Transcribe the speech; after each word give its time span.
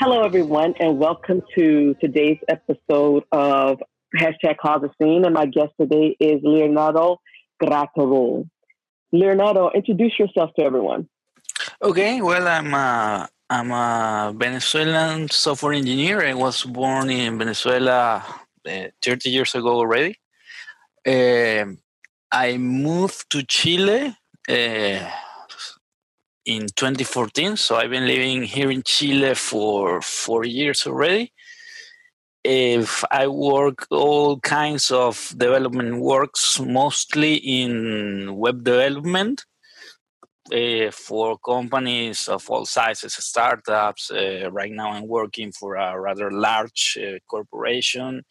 Hello, 0.00 0.22
everyone, 0.22 0.74
and 0.78 0.96
welcome 0.96 1.42
to 1.56 1.92
today's 2.00 2.38
episode 2.48 3.24
of 3.32 3.82
hashtag 4.16 4.56
Cause 4.58 4.84
a 4.84 4.90
Scene. 4.96 5.24
And 5.24 5.34
my 5.34 5.46
guest 5.46 5.72
today 5.80 6.16
is 6.20 6.40
Leonardo 6.44 7.20
Graterol. 7.60 8.48
Leonardo, 9.10 9.72
introduce 9.74 10.16
yourself 10.16 10.50
to 10.56 10.64
everyone. 10.64 11.08
Okay, 11.82 12.22
well, 12.22 12.46
I'm 12.46 12.72
a, 12.74 13.28
I'm 13.50 13.72
a 13.72 14.32
Venezuelan 14.36 15.30
software 15.30 15.72
engineer. 15.72 16.24
I 16.24 16.34
was 16.34 16.62
born 16.62 17.10
in 17.10 17.36
Venezuela 17.36 18.24
uh, 18.70 18.84
30 19.02 19.30
years 19.30 19.56
ago 19.56 19.70
already. 19.70 20.16
Uh, 21.04 21.64
I 22.30 22.56
moved 22.56 23.28
to 23.30 23.42
Chile 23.42 24.14
uh, 24.48 25.10
in 26.48 26.66
2014, 26.74 27.58
so 27.58 27.76
I've 27.76 27.90
been 27.90 28.06
living 28.06 28.42
here 28.42 28.70
in 28.70 28.82
Chile 28.82 29.34
for 29.34 30.00
four 30.00 30.46
years 30.46 30.86
already. 30.86 31.30
If 32.42 33.04
I 33.10 33.26
work 33.26 33.86
all 33.90 34.40
kinds 34.40 34.90
of 34.90 35.34
development 35.36 36.00
works, 36.00 36.58
mostly 36.58 37.34
in 37.34 38.34
web 38.34 38.64
development 38.64 39.44
uh, 40.50 40.90
for 40.90 41.36
companies 41.38 42.28
of 42.28 42.48
all 42.48 42.64
sizes, 42.64 43.12
startups. 43.12 44.10
Uh, 44.10 44.48
right 44.50 44.72
now, 44.72 44.92
I'm 44.92 45.06
working 45.06 45.52
for 45.52 45.74
a 45.74 46.00
rather 46.00 46.30
large 46.30 46.96
uh, 46.98 47.18
corporation. 47.28 48.24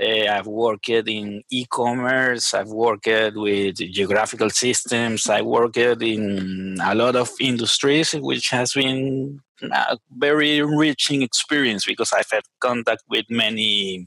Uh, 0.00 0.26
I've 0.30 0.46
worked 0.46 0.88
in 0.88 1.42
e-commerce. 1.50 2.52
I've 2.52 2.68
worked 2.68 3.06
with 3.06 3.76
geographical 3.76 4.50
systems. 4.50 5.28
I 5.28 5.40
worked 5.40 5.78
in 5.78 6.78
a 6.82 6.94
lot 6.94 7.16
of 7.16 7.30
industries, 7.40 8.12
which 8.12 8.50
has 8.50 8.74
been 8.74 9.40
a 9.62 9.98
very 10.10 10.58
enriching 10.58 11.22
experience 11.22 11.86
because 11.86 12.12
I've 12.12 12.30
had 12.30 12.44
contact 12.60 13.04
with 13.08 13.24
many 13.30 14.06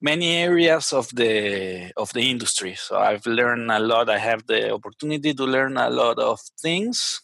many 0.00 0.36
areas 0.36 0.92
of 0.92 1.08
the 1.14 1.90
of 1.96 2.12
the 2.12 2.30
industry. 2.30 2.74
So 2.74 2.98
I've 2.98 3.26
learned 3.26 3.70
a 3.70 3.78
lot. 3.78 4.08
I 4.08 4.18
have 4.18 4.46
the 4.46 4.72
opportunity 4.72 5.34
to 5.34 5.44
learn 5.44 5.76
a 5.76 5.90
lot 5.90 6.18
of 6.18 6.40
things. 6.60 7.20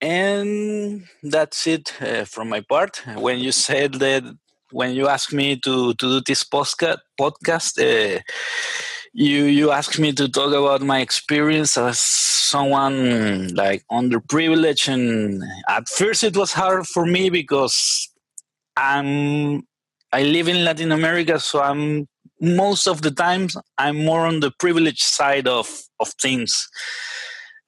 And 0.00 1.04
that's 1.22 1.66
it 1.66 1.92
uh, 2.00 2.24
from 2.24 2.48
my 2.48 2.62
part. 2.62 3.02
When 3.16 3.38
you 3.38 3.52
said 3.52 3.94
that, 3.94 4.24
when 4.72 4.94
you 4.94 5.08
asked 5.08 5.32
me 5.32 5.56
to, 5.56 5.94
to 5.94 6.06
do 6.06 6.20
this 6.26 6.44
podcast, 6.44 6.98
podcast 7.20 7.78
uh, 7.80 8.20
you 9.12 9.44
you 9.44 9.72
asked 9.72 9.98
me 9.98 10.12
to 10.12 10.28
talk 10.28 10.52
about 10.52 10.82
my 10.82 11.00
experience 11.00 11.76
as 11.76 11.98
someone 11.98 13.48
like 13.54 13.84
underprivileged, 13.90 14.88
and 14.88 15.42
at 15.68 15.88
first 15.88 16.22
it 16.22 16.36
was 16.36 16.52
hard 16.52 16.86
for 16.86 17.04
me 17.06 17.30
because 17.30 18.08
I'm 18.76 19.62
I 20.12 20.22
live 20.22 20.48
in 20.48 20.64
Latin 20.64 20.92
America, 20.92 21.40
so 21.40 21.60
I'm 21.60 22.08
most 22.40 22.86
of 22.86 23.02
the 23.02 23.10
times 23.10 23.56
I'm 23.78 24.04
more 24.04 24.26
on 24.26 24.40
the 24.40 24.52
privileged 24.58 25.02
side 25.02 25.48
of 25.48 25.68
of 25.98 26.08
things. 26.20 26.68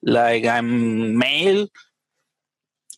Like 0.01 0.45
I'm 0.45 1.17
male. 1.17 1.67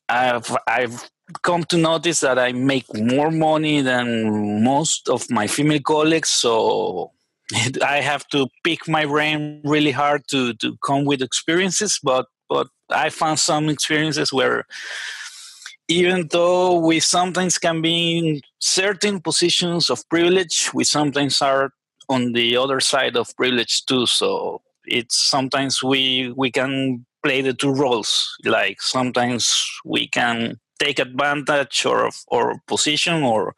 I've 0.07 0.55
I've 0.67 1.09
come 1.41 1.63
to 1.65 1.77
notice 1.77 2.19
that 2.19 2.37
I 2.37 2.51
make 2.51 2.85
more 2.95 3.31
money 3.31 3.81
than 3.81 4.63
most 4.63 5.09
of 5.09 5.29
my 5.29 5.47
female 5.47 5.81
colleagues, 5.81 6.29
so 6.29 7.11
I 7.85 8.01
have 8.01 8.27
to 8.29 8.47
pick 8.63 8.87
my 8.87 9.05
brain 9.05 9.61
really 9.63 9.91
hard 9.91 10.27
to 10.29 10.53
to 10.55 10.77
come 10.83 11.05
with 11.05 11.21
experiences. 11.21 11.99
But 12.03 12.27
but 12.49 12.67
I 12.89 13.09
found 13.09 13.39
some 13.39 13.69
experiences 13.69 14.31
where 14.31 14.65
even 15.87 16.27
though 16.31 16.79
we 16.79 16.99
sometimes 16.99 17.57
can 17.57 17.81
be 17.81 18.17
in 18.17 18.41
certain 18.59 19.21
positions 19.21 19.89
of 19.89 20.07
privilege, 20.09 20.71
we 20.73 20.83
sometimes 20.83 21.41
are 21.41 21.71
on 22.09 22.33
the 22.33 22.57
other 22.57 22.79
side 22.79 23.15
of 23.15 23.35
privilege 23.35 23.85
too. 23.85 24.05
So 24.05 24.61
it's 24.85 25.17
sometimes 25.17 25.83
we 25.83 26.33
we 26.35 26.51
can 26.51 27.05
play 27.23 27.41
the 27.41 27.53
two 27.53 27.73
roles. 27.73 28.35
Like 28.43 28.81
sometimes 28.81 29.63
we 29.83 30.07
can 30.07 30.59
take 30.79 30.99
advantage 30.99 31.85
of 31.85 32.15
our 32.31 32.61
position, 32.67 33.23
or 33.23 33.55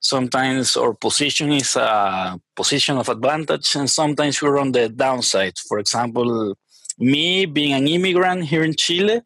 sometimes 0.00 0.76
our 0.76 0.94
position 0.94 1.52
is 1.52 1.76
a 1.76 2.40
position 2.54 2.98
of 2.98 3.08
advantage, 3.08 3.74
and 3.76 3.90
sometimes 3.90 4.40
we're 4.40 4.58
on 4.58 4.72
the 4.72 4.88
downside. 4.88 5.58
For 5.58 5.78
example, 5.78 6.54
me 6.98 7.46
being 7.46 7.72
an 7.72 7.88
immigrant 7.88 8.44
here 8.44 8.64
in 8.64 8.74
Chile 8.74 9.22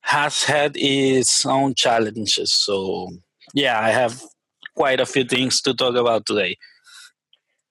has 0.00 0.42
had 0.44 0.72
its 0.76 1.44
own 1.44 1.74
challenges. 1.74 2.52
So, 2.52 3.10
yeah, 3.54 3.78
I 3.78 3.90
have 3.90 4.22
quite 4.74 5.00
a 5.00 5.06
few 5.06 5.24
things 5.24 5.60
to 5.62 5.74
talk 5.74 5.96
about 5.96 6.24
today. 6.24 6.56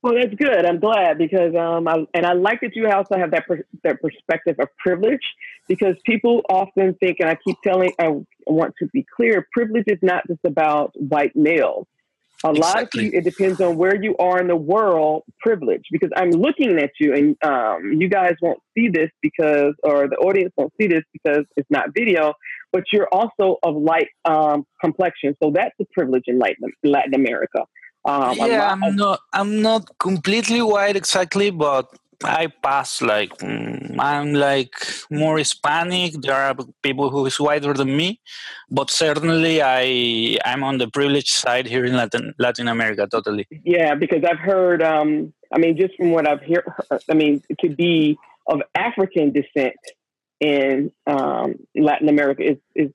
Well, 0.03 0.13
that's 0.13 0.35
good. 0.35 0.66
I'm 0.66 0.79
glad 0.79 1.18
because, 1.18 1.56
um, 1.56 1.88
I, 1.88 2.06
and 2.13 2.25
I 2.25 2.34
like 2.34 2.62
that 2.62 2.75
you 2.75 2.88
also 2.88 3.18
have 3.18 3.31
that 3.31 3.47
per, 3.47 3.63
that 3.84 4.00
perspective 4.01 4.56
of 4.59 4.68
privilege 4.78 5.25
because 5.68 5.95
people 6.06 6.44
often 6.50 6.94
think, 6.95 7.18
and 7.19 7.29
I 7.29 7.35
keep 7.35 7.57
telling, 7.63 7.91
I 8.00 8.13
want 8.49 8.73
to 8.79 8.87
be 8.87 9.05
clear, 9.15 9.47
privilege 9.53 9.85
is 9.87 9.99
not 10.01 10.25
just 10.27 10.39
about 10.45 10.93
white 10.95 11.35
males. 11.35 11.87
A 12.43 12.51
exactly. 12.51 12.61
lot 12.61 12.83
of 12.83 13.13
you, 13.13 13.19
it 13.19 13.23
depends 13.23 13.59
on 13.61 13.77
where 13.77 14.01
you 14.01 14.15
are 14.17 14.39
in 14.39 14.47
the 14.47 14.55
world, 14.55 15.23
privilege. 15.39 15.81
Because 15.91 16.11
I'm 16.15 16.29
looking 16.29 16.77
at 16.77 16.91
you, 16.99 17.13
and 17.13 17.35
um, 17.43 17.93
you 17.99 18.07
guys 18.07 18.35
won't 18.41 18.59
see 18.77 18.89
this 18.89 19.09
because, 19.23 19.73
or 19.83 20.07
the 20.07 20.17
audience 20.17 20.53
won't 20.55 20.71
see 20.79 20.87
this 20.87 21.03
because 21.13 21.45
it's 21.55 21.69
not 21.71 21.95
video. 21.95 22.33
But 22.71 22.83
you're 22.93 23.07
also 23.11 23.57
of 23.63 23.75
light 23.75 24.09
um, 24.25 24.67
complexion, 24.81 25.35
so 25.41 25.51
that's 25.51 25.73
a 25.81 25.85
privilege 25.93 26.25
in 26.27 26.37
Latin, 26.37 26.69
Latin 26.83 27.15
America. 27.15 27.61
Um, 28.05 28.37
yeah, 28.37 28.71
I'm 28.71 28.95
not. 28.95 29.19
I'm 29.33 29.61
not 29.61 29.97
completely 29.97 30.61
white 30.61 30.95
exactly, 30.95 31.49
but 31.49 31.89
I 32.23 32.47
pass 32.47 33.01
like 33.01 33.29
mm, 33.38 33.95
I'm 34.00 34.33
like 34.33 34.73
more 35.11 35.38
Hispanic. 35.38 36.13
There 36.22 36.33
are 36.33 36.55
people 36.81 37.09
who 37.09 37.25
is 37.25 37.39
whiter 37.39 37.73
than 37.73 37.95
me, 37.95 38.19
but 38.69 38.89
certainly 38.89 39.61
I 39.61 40.38
I'm 40.44 40.63
on 40.63 40.79
the 40.79 40.88
privileged 40.88 41.29
side 41.29 41.67
here 41.67 41.85
in 41.85 41.95
Latin 41.95 42.33
Latin 42.39 42.67
America. 42.67 43.07
Totally. 43.09 43.47
Yeah, 43.63 43.95
because 43.95 44.23
I've 44.23 44.39
heard. 44.39 44.81
Um, 44.81 45.33
I 45.53 45.59
mean, 45.59 45.77
just 45.77 45.95
from 45.95 46.11
what 46.11 46.27
I've 46.27 46.41
heard, 46.41 46.66
I 47.09 47.13
mean, 47.13 47.41
it 47.50 47.57
could 47.59 47.77
be 47.77 48.17
of 48.47 48.61
African 48.75 49.31
descent 49.31 49.75
in 50.39 50.91
um, 51.06 51.56
Latin 51.75 52.09
America. 52.09 52.44
Is 52.44 52.57
is 52.75 52.91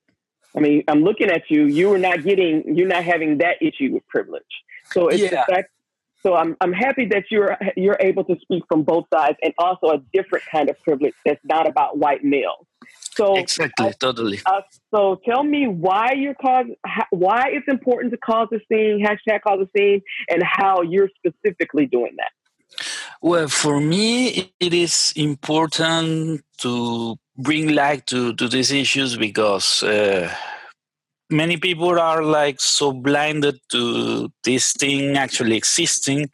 I 0.56 0.60
mean, 0.60 0.84
I'm 0.88 1.02
looking 1.02 1.30
at 1.30 1.42
you. 1.48 1.64
You 1.64 1.92
are 1.94 1.98
not 1.98 2.24
getting. 2.24 2.76
You're 2.76 2.88
not 2.88 3.04
having 3.04 3.38
that 3.38 3.56
issue 3.62 3.94
with 3.94 4.06
privilege. 4.08 4.42
So 4.90 5.08
it's 5.08 5.22
yeah. 5.22 5.30
the 5.30 5.52
fact 5.52 5.70
so 6.22 6.34
I'm 6.34 6.56
I'm 6.60 6.72
happy 6.72 7.06
that 7.06 7.24
you're 7.30 7.56
you're 7.76 7.96
able 8.00 8.24
to 8.24 8.36
speak 8.40 8.62
from 8.68 8.82
both 8.82 9.06
sides 9.12 9.36
and 9.42 9.52
also 9.58 9.88
a 9.88 9.98
different 10.12 10.44
kind 10.50 10.70
of 10.70 10.80
privilege 10.82 11.14
that's 11.24 11.40
not 11.44 11.68
about 11.68 11.98
white 11.98 12.22
males. 12.22 12.66
So 13.14 13.36
exactly, 13.36 13.88
uh, 13.88 13.92
totally. 13.98 14.40
Uh, 14.46 14.62
so 14.94 15.20
tell 15.28 15.42
me 15.42 15.66
why 15.66 16.12
you're 16.12 16.34
cause 16.34 16.66
why 17.10 17.48
it's 17.48 17.66
important 17.68 18.12
to 18.12 18.18
cause 18.18 18.48
a 18.52 18.60
scene 18.68 19.04
hashtag 19.04 19.42
cause 19.42 19.66
a 19.66 19.78
scene 19.78 20.00
and 20.28 20.42
how 20.42 20.82
you're 20.82 21.10
specifically 21.18 21.86
doing 21.86 22.14
that. 22.16 22.32
Well, 23.20 23.48
for 23.48 23.80
me, 23.80 24.52
it 24.58 24.72
is 24.72 25.12
important 25.16 26.42
to 26.58 27.16
bring 27.36 27.74
light 27.74 28.06
to 28.08 28.34
to 28.34 28.48
these 28.48 28.70
issues 28.72 29.16
because. 29.16 29.82
Uh, 29.82 30.32
many 31.32 31.56
people 31.56 31.98
are 31.98 32.22
like 32.22 32.60
so 32.60 32.92
blinded 32.92 33.58
to 33.70 34.30
this 34.44 34.72
thing 34.72 35.16
actually 35.16 35.56
existing 35.56 36.28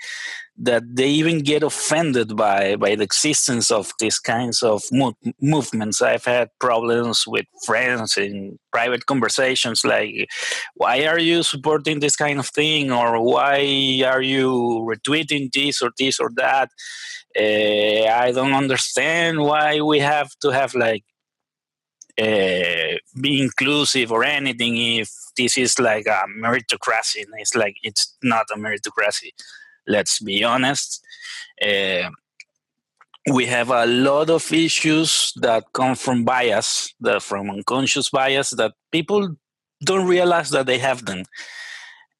that 0.61 0.83
they 0.93 1.09
even 1.09 1.39
get 1.39 1.63
offended 1.63 2.37
by 2.37 2.75
by 2.75 2.97
the 2.97 3.05
existence 3.05 3.71
of 3.71 3.93
these 4.01 4.19
kinds 4.19 4.61
of 4.63 4.83
mo- 4.91 5.15
movements. 5.41 6.03
I've 6.03 6.25
had 6.25 6.49
problems 6.59 7.25
with 7.27 7.47
friends 7.65 8.17
in 8.17 8.59
private 8.73 9.07
conversations 9.07 9.85
like 9.85 10.29
why 10.75 11.07
are 11.07 11.21
you 11.21 11.43
supporting 11.45 12.01
this 12.01 12.17
kind 12.17 12.41
of 12.41 12.49
thing? 12.49 12.91
or 12.91 13.23
why 13.23 14.03
are 14.05 14.23
you 14.23 14.51
retweeting 14.91 15.53
this 15.53 15.81
or 15.81 15.91
this 15.97 16.19
or 16.19 16.31
that? 16.37 16.71
Uh, 17.39 18.09
i 18.25 18.33
don't 18.33 18.55
understand 18.55 19.39
why 19.39 19.81
we 19.81 19.99
have 20.01 20.31
to 20.41 20.49
have 20.49 20.75
like 20.75 21.05
uh, 22.21 22.99
be 23.21 23.41
inclusive 23.43 24.13
or 24.13 24.25
anything 24.25 24.77
if 24.77 25.11
this 25.37 25.57
is 25.57 25.79
like 25.79 26.07
a 26.07 26.23
meritocracy. 26.39 27.25
It's 27.39 27.55
like 27.55 27.77
it's 27.83 28.17
not 28.23 28.47
a 28.53 28.59
meritocracy. 28.59 29.31
Let's 29.87 30.21
be 30.21 30.45
honest. 30.45 31.03
Uh, 31.63 32.11
we 33.33 33.47
have 33.47 33.71
a 33.71 33.87
lot 33.87 34.31
of 34.31 34.53
issues 34.53 35.33
that 35.37 35.65
come 35.73 35.95
from 35.95 36.25
bias, 36.25 36.95
that 37.01 37.23
from 37.23 37.51
unconscious 37.51 38.11
bias 38.11 38.51
that 38.51 38.73
people 38.91 39.37
don't 39.85 40.09
realize 40.09 40.51
that 40.51 40.67
they 40.67 40.79
have 40.79 41.05
them 41.05 41.25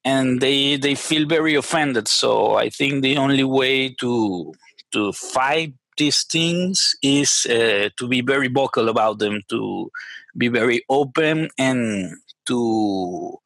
and 0.05 0.39
they 0.41 0.77
they 0.77 0.95
feel 0.95 1.27
very 1.27 1.55
offended 1.55 2.07
so 2.07 2.55
i 2.55 2.69
think 2.69 3.01
the 3.01 3.17
only 3.17 3.43
way 3.43 3.89
to 3.89 4.53
to 4.91 5.11
fight 5.11 5.73
these 5.99 6.23
things 6.23 6.95
is 7.03 7.45
uh, 7.45 7.89
to 7.97 8.07
be 8.07 8.21
very 8.21 8.47
vocal 8.47 8.89
about 8.89 9.19
them 9.19 9.41
to 9.49 9.91
be 10.35 10.47
very 10.47 10.83
open 10.89 11.49
and 11.59 12.15
to 12.47 13.37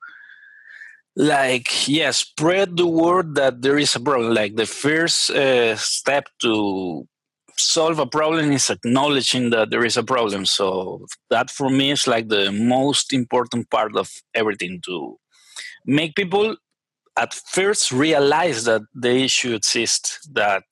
like 1.15 1.88
yeah 1.88 2.11
spread 2.11 2.77
the 2.77 2.88
word 2.88 3.35
that 3.35 3.61
there 3.61 3.77
is 3.77 3.95
a 3.95 4.00
problem. 4.00 4.33
Like 4.33 4.55
the 4.55 4.65
first 4.65 5.29
uh, 5.29 5.75
step 5.75 6.25
to 6.41 7.07
solve 7.57 8.00
a 8.00 8.07
problem 8.07 8.51
is 8.51 8.69
acknowledging 8.69 9.49
that 9.51 9.69
there 9.69 9.85
is 9.85 9.97
a 9.97 10.03
problem. 10.03 10.45
So 10.45 11.06
that 11.29 11.51
for 11.51 11.69
me 11.69 11.91
is 11.91 12.07
like 12.07 12.29
the 12.29 12.51
most 12.51 13.13
important 13.13 13.69
part 13.69 13.95
of 13.95 14.09
everything 14.33 14.81
to 14.85 15.17
make 15.85 16.15
people 16.15 16.56
at 17.17 17.33
first 17.33 17.91
realize 17.91 18.63
that 18.63 18.81
the 18.95 19.11
issue 19.11 19.53
exists 19.53 20.19
that 20.33 20.63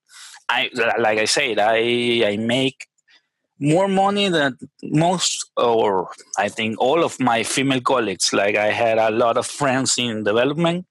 i 0.52 0.70
like 1.06 1.20
i 1.20 1.26
said 1.26 1.60
i 1.60 1.80
i 2.32 2.38
make 2.38 2.88
more 3.60 3.88
money 3.88 4.28
than 4.28 4.58
most 4.84 5.52
or 5.56 6.10
i 6.38 6.48
think 6.50 6.80
all 6.80 7.04
of 7.04 7.20
my 7.20 7.44
female 7.44 7.82
colleagues. 7.82 8.34
Like 8.34 8.56
i 8.56 8.72
had 8.72 8.98
a 8.98 9.12
lot 9.12 9.38
of 9.38 9.46
friends 9.46 9.98
in 9.98 10.24
development. 10.24 10.86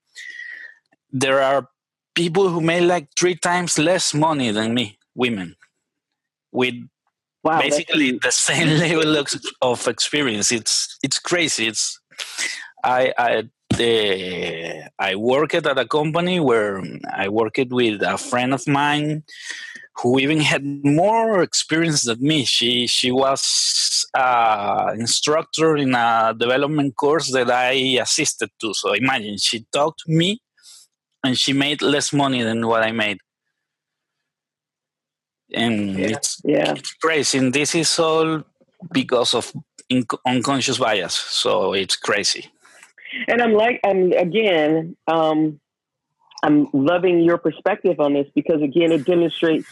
There 1.11 1.41
are 1.41 1.67
people 2.15 2.47
who 2.49 2.61
make 2.61 2.83
like 2.83 3.07
three 3.19 3.35
times 3.35 3.77
less 3.77 4.13
money 4.13 4.51
than 4.51 4.73
me 4.73 4.97
women 5.15 5.55
with 6.51 6.75
wow, 7.43 7.59
basically 7.59 8.19
the 8.21 8.31
same 8.31 8.67
level 8.85 9.17
of, 9.17 9.27
of 9.61 9.87
experience. 9.87 10.51
It's 10.51 10.97
it's 11.03 11.19
crazy. 11.19 11.67
It's 11.67 11.99
i 12.83 13.13
i 13.17 13.43
I 13.81 15.15
worked 15.15 15.55
at 15.55 15.77
a 15.77 15.87
company 15.87 16.39
where 16.39 16.81
I 17.13 17.29
worked 17.29 17.71
with 17.71 18.01
a 18.01 18.17
friend 18.17 18.53
of 18.53 18.67
mine 18.67 19.23
who 19.97 20.19
even 20.19 20.39
had 20.39 20.63
more 20.83 21.41
experience 21.41 22.03
than 22.03 22.21
me. 22.21 22.45
She 22.45 22.87
she 22.87 23.11
was 23.11 24.05
an 24.15 24.99
instructor 24.99 25.77
in 25.77 25.93
a 25.95 26.33
development 26.37 26.95
course 26.95 27.31
that 27.31 27.49
I 27.51 27.73
assisted 28.01 28.49
to. 28.61 28.73
So 28.73 28.93
imagine 28.93 29.37
she 29.37 29.65
taught 29.71 29.99
me, 30.07 30.41
and 31.23 31.37
she 31.37 31.53
made 31.53 31.81
less 31.81 32.13
money 32.13 32.43
than 32.43 32.67
what 32.67 32.83
I 32.83 32.91
made. 32.91 33.17
And 35.53 35.97
yeah. 35.97 36.07
It's, 36.07 36.41
yeah. 36.45 36.73
it's 36.73 36.93
crazy. 36.93 37.37
And 37.37 37.53
this 37.53 37.75
is 37.75 37.99
all 37.99 38.43
because 38.91 39.33
of 39.33 39.51
unconscious 40.25 40.77
bias. 40.77 41.15
So 41.15 41.73
it's 41.73 41.97
crazy. 41.97 42.49
And 43.27 43.41
I'm 43.41 43.53
like, 43.53 43.79
I'm 43.85 44.11
again, 44.11 44.95
um, 45.07 45.59
I'm 46.43 46.67
loving 46.73 47.21
your 47.21 47.37
perspective 47.37 47.99
on 47.99 48.13
this 48.13 48.27
because 48.33 48.61
again, 48.61 48.91
it 48.91 49.05
demonstrates 49.05 49.67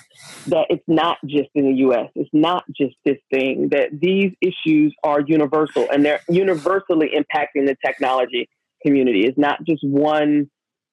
that 0.48 0.68
it's 0.70 0.84
not 0.88 1.18
just 1.26 1.50
in 1.56 1.66
the 1.66 1.78
U.S. 1.80 2.10
It's 2.16 2.30
not 2.32 2.64
just 2.76 2.96
this 3.04 3.18
thing. 3.32 3.70
That 3.70 3.90
these 4.00 4.34
issues 4.42 4.94
are 5.04 5.22
universal 5.22 5.88
and 5.92 6.06
they're 6.06 6.22
universally 6.30 7.12
impacting 7.16 7.66
the 7.66 7.76
technology 7.84 8.50
community. 8.86 9.26
It's 9.26 9.38
not 9.38 9.64
just 9.64 9.84
one 9.84 10.50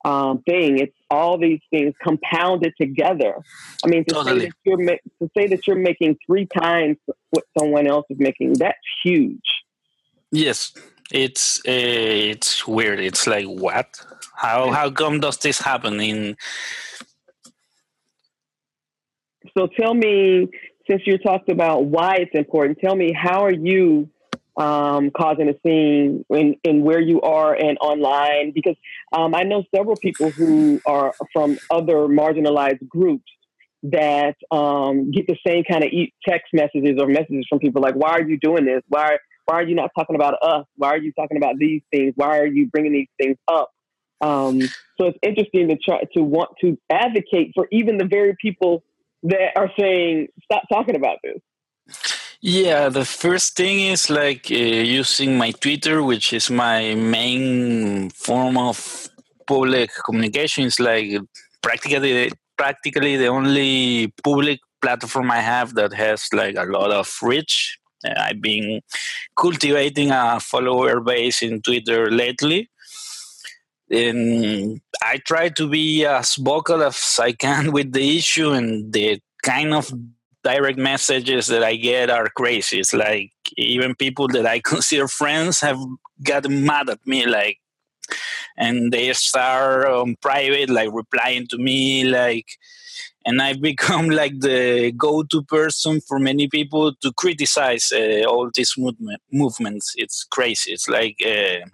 um, 0.06 0.42
thing. 0.42 0.78
It's 0.78 0.96
all 1.10 1.38
these 1.38 1.60
things 1.70 1.94
compounded 2.02 2.72
together. 2.80 3.34
I 3.84 3.88
mean, 3.88 4.04
to, 4.06 4.14
totally. 4.14 4.40
say 4.40 4.46
that 4.46 4.54
you're 4.64 4.78
ma- 4.78 4.92
to 5.20 5.30
say 5.36 5.46
that 5.48 5.66
you're 5.66 5.76
making 5.76 6.16
three 6.26 6.46
times 6.46 6.96
what 7.30 7.44
someone 7.58 7.86
else 7.86 8.06
is 8.08 8.18
making, 8.18 8.54
that's 8.54 8.78
huge. 9.04 9.44
Yes, 10.30 10.72
it's 11.12 11.58
uh, 11.60 11.70
it's 11.70 12.66
weird. 12.66 13.00
It's 13.00 13.26
like 13.26 13.46
what? 13.46 14.00
How 14.34 14.70
how 14.70 14.90
come 14.90 15.20
does 15.20 15.38
this 15.38 15.60
happen 15.60 16.00
in? 16.00 16.36
So 19.56 19.68
tell 19.68 19.94
me, 19.94 20.48
since 20.88 21.02
you 21.06 21.18
talked 21.18 21.48
about 21.48 21.84
why 21.86 22.16
it's 22.16 22.34
important, 22.34 22.78
tell 22.78 22.94
me 22.94 23.12
how 23.12 23.44
are 23.44 23.52
you 23.52 24.10
um, 24.56 25.10
causing 25.10 25.48
a 25.48 25.54
scene 25.64 26.24
in, 26.30 26.56
in 26.64 26.82
where 26.82 27.00
you 27.00 27.20
are 27.22 27.54
and 27.54 27.78
online? 27.80 28.52
Because 28.52 28.76
um, 29.12 29.34
I 29.34 29.42
know 29.42 29.64
several 29.74 29.96
people 29.96 30.30
who 30.30 30.80
are 30.84 31.14
from 31.32 31.58
other 31.70 32.06
marginalized 32.08 32.86
groups 32.88 33.30
that 33.84 34.36
um, 34.50 35.10
get 35.12 35.26
the 35.26 35.36
same 35.46 35.64
kind 35.64 35.84
of 35.84 35.90
text 36.28 36.48
messages 36.52 36.98
or 37.00 37.06
messages 37.06 37.46
from 37.48 37.60
people 37.60 37.80
like, 37.80 37.94
"Why 37.94 38.10
are 38.10 38.28
you 38.28 38.38
doing 38.38 38.64
this? 38.64 38.82
Why 38.88 39.18
why 39.46 39.56
are 39.56 39.62
you 39.62 39.74
not 39.74 39.90
talking 39.96 40.16
about 40.16 40.34
us? 40.42 40.66
Why 40.76 40.90
are 40.90 40.98
you 40.98 41.12
talking 41.12 41.36
about 41.36 41.56
these 41.58 41.82
things? 41.90 42.12
Why 42.16 42.38
are 42.38 42.46
you 42.46 42.66
bringing 42.66 42.92
these 42.92 43.08
things 43.18 43.38
up? 43.48 43.70
Um, 44.20 44.60
so 44.98 45.06
it's 45.06 45.18
interesting 45.22 45.68
to 45.68 45.76
try 45.76 46.02
to 46.14 46.22
want 46.22 46.50
to 46.60 46.78
advocate 46.90 47.52
for 47.54 47.68
even 47.70 47.96
the 47.96 48.06
very 48.06 48.34
people 48.40 48.82
that 49.22 49.56
are 49.56 49.70
saying 49.78 50.28
stop 50.44 50.64
talking 50.72 50.96
about 50.96 51.18
this. 51.22 51.40
Yeah, 52.40 52.88
the 52.88 53.04
first 53.04 53.56
thing 53.56 53.80
is 53.80 54.10
like 54.10 54.50
uh, 54.50 54.54
using 54.54 55.38
my 55.38 55.52
Twitter, 55.52 56.02
which 56.02 56.32
is 56.32 56.50
my 56.50 56.94
main 56.94 58.10
form 58.10 58.58
of 58.58 59.08
public 59.46 59.90
communication. 60.04 60.64
It's 60.66 60.80
like 60.80 61.20
practically 61.62 62.30
practically 62.58 63.16
the 63.16 63.26
only 63.26 64.12
public 64.24 64.60
platform 64.82 65.30
I 65.30 65.40
have 65.40 65.74
that 65.74 65.92
has 65.92 66.26
like 66.32 66.56
a 66.56 66.64
lot 66.64 66.90
of 66.90 67.08
reach 67.22 67.78
I've 68.04 68.40
been 68.40 68.82
cultivating 69.36 70.10
a 70.10 70.40
follower 70.40 71.00
base 71.00 71.42
in 71.42 71.62
Twitter 71.62 72.10
lately. 72.10 72.70
And 73.90 74.80
I 75.02 75.18
try 75.18 75.48
to 75.50 75.68
be 75.68 76.04
as 76.04 76.34
vocal 76.34 76.82
as 76.82 77.18
I 77.20 77.32
can 77.32 77.72
with 77.76 77.92
the 77.92 78.18
issue, 78.18 78.50
and 78.50 78.92
the 78.92 79.20
kind 79.42 79.74
of 79.74 79.92
direct 80.42 80.78
messages 80.78 81.46
that 81.48 81.62
I 81.62 81.76
get 81.76 82.10
are 82.10 82.28
crazy. 82.28 82.80
It's 82.80 82.94
like 82.94 83.32
even 83.56 83.94
people 83.94 84.28
that 84.28 84.46
I 84.46 84.60
consider 84.64 85.08
friends 85.08 85.60
have 85.60 85.78
gotten 86.22 86.64
mad 86.64 86.90
at 86.90 87.06
me, 87.06 87.26
like, 87.26 87.58
and 88.56 88.92
they 88.92 89.12
start 89.12 89.86
on 89.86 90.16
private, 90.20 90.70
like 90.70 90.90
replying 90.92 91.46
to 91.48 91.58
me, 91.58 92.04
like, 92.04 92.46
and 93.26 93.42
I've 93.42 93.60
become 93.72 94.08
like 94.08 94.40
the 94.40 94.92
go-to 94.96 95.42
person 95.42 96.00
for 96.00 96.18
many 96.18 96.48
people 96.48 96.94
to 97.02 97.12
criticize 97.12 97.92
uh, 97.92 98.24
all 98.26 98.50
these 98.54 98.74
movement, 98.78 99.20
movements. 99.30 99.92
It's 99.96 100.24
crazy. 100.24 100.72
It's 100.72 100.88
like 100.88 101.16
uh, 101.26 101.66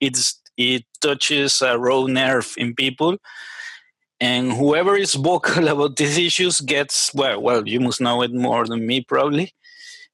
it's 0.00 0.40
it 0.56 0.84
touches 1.00 1.60
a 1.60 1.78
raw 1.78 2.06
nerve 2.06 2.54
in 2.56 2.74
people, 2.74 3.18
and 4.20 4.52
whoever 4.52 4.96
is 4.96 5.14
vocal 5.14 5.68
about 5.74 5.96
these 5.96 6.16
issues 6.16 6.60
gets 6.60 7.12
well. 7.12 7.42
Well, 7.42 7.68
you 7.68 7.80
must 7.80 8.00
know 8.00 8.22
it 8.22 8.32
more 8.32 8.66
than 8.66 8.86
me, 8.86 9.02
probably. 9.02 9.52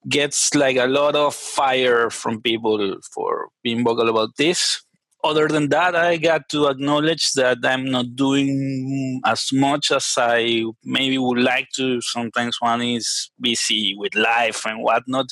Gets 0.09 0.55
like 0.55 0.77
a 0.77 0.87
lot 0.87 1.17
of 1.17 1.35
fire 1.35 2.11
from 2.11 2.41
people 2.41 2.97
for 3.13 3.49
being 3.65 3.83
vocal 3.83 4.09
about 4.09 4.37
this 4.37 4.86
other 5.27 5.49
than 5.49 5.69
that, 5.71 5.95
I 5.97 6.17
got 6.17 6.49
to 6.51 6.67
acknowledge 6.67 7.33
that 7.33 7.59
I'm 7.65 7.91
not 7.91 8.15
doing 8.15 9.21
as 9.25 9.51
much 9.53 9.91
as 9.91 10.15
I 10.17 10.65
maybe 10.85 11.19
would 11.19 11.39
like 11.39 11.69
to. 11.77 12.01
Sometimes 12.01 12.57
one 12.61 12.83
is 12.83 13.31
busy 13.41 13.95
with 13.99 14.15
life 14.15 14.65
and 14.65 14.83
whatnot. 14.83 15.27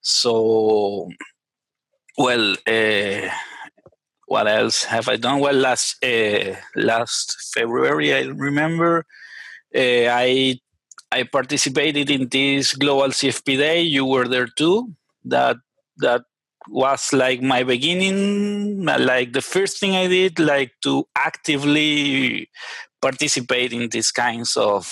So, 0.00 1.10
well, 2.18 2.56
uh, 2.66 3.28
what 4.26 4.46
else 4.48 4.84
have 4.84 5.08
I 5.08 5.16
done? 5.16 5.40
Well, 5.40 5.54
last 5.54 6.02
uh, 6.04 6.56
last 6.76 7.36
February, 7.54 8.14
I 8.14 8.22
remember 8.22 9.04
uh, 9.74 10.06
I 10.10 10.58
I 11.12 11.22
participated 11.24 12.10
in 12.10 12.28
this 12.28 12.74
global 12.74 13.08
CFP 13.08 13.58
day. 13.58 13.80
You 13.82 14.04
were 14.04 14.26
there 14.26 14.48
too. 14.48 14.94
That 15.24 15.56
that 15.98 16.22
was 16.68 17.12
like 17.12 17.42
my 17.42 17.62
beginning 17.62 18.84
like 18.84 19.32
the 19.32 19.42
first 19.42 19.78
thing 19.78 19.94
i 19.94 20.06
did 20.06 20.38
like 20.38 20.72
to 20.82 21.06
actively 21.14 22.48
participate 23.02 23.72
in 23.72 23.88
these 23.90 24.10
kinds 24.10 24.56
of 24.56 24.86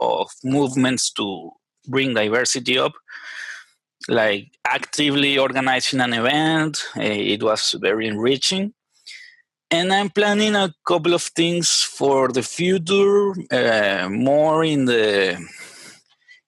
of 0.00 0.30
movements 0.42 1.12
to 1.12 1.50
bring 1.86 2.14
diversity 2.14 2.78
up. 2.78 2.92
Like 4.08 4.48
actively 4.66 5.38
organizing 5.38 6.00
an 6.00 6.12
event 6.12 6.84
eh, 6.96 7.34
it 7.34 7.42
was 7.42 7.74
very 7.80 8.06
enriching. 8.06 8.74
And 9.70 9.92
i'm 9.92 10.10
planning 10.10 10.54
a 10.54 10.72
couple 10.86 11.14
of 11.14 11.22
things 11.22 11.68
for 11.98 12.28
the 12.28 12.42
future 12.42 13.32
uh, 13.50 14.08
more 14.10 14.62
in 14.62 14.84
the 14.84 15.38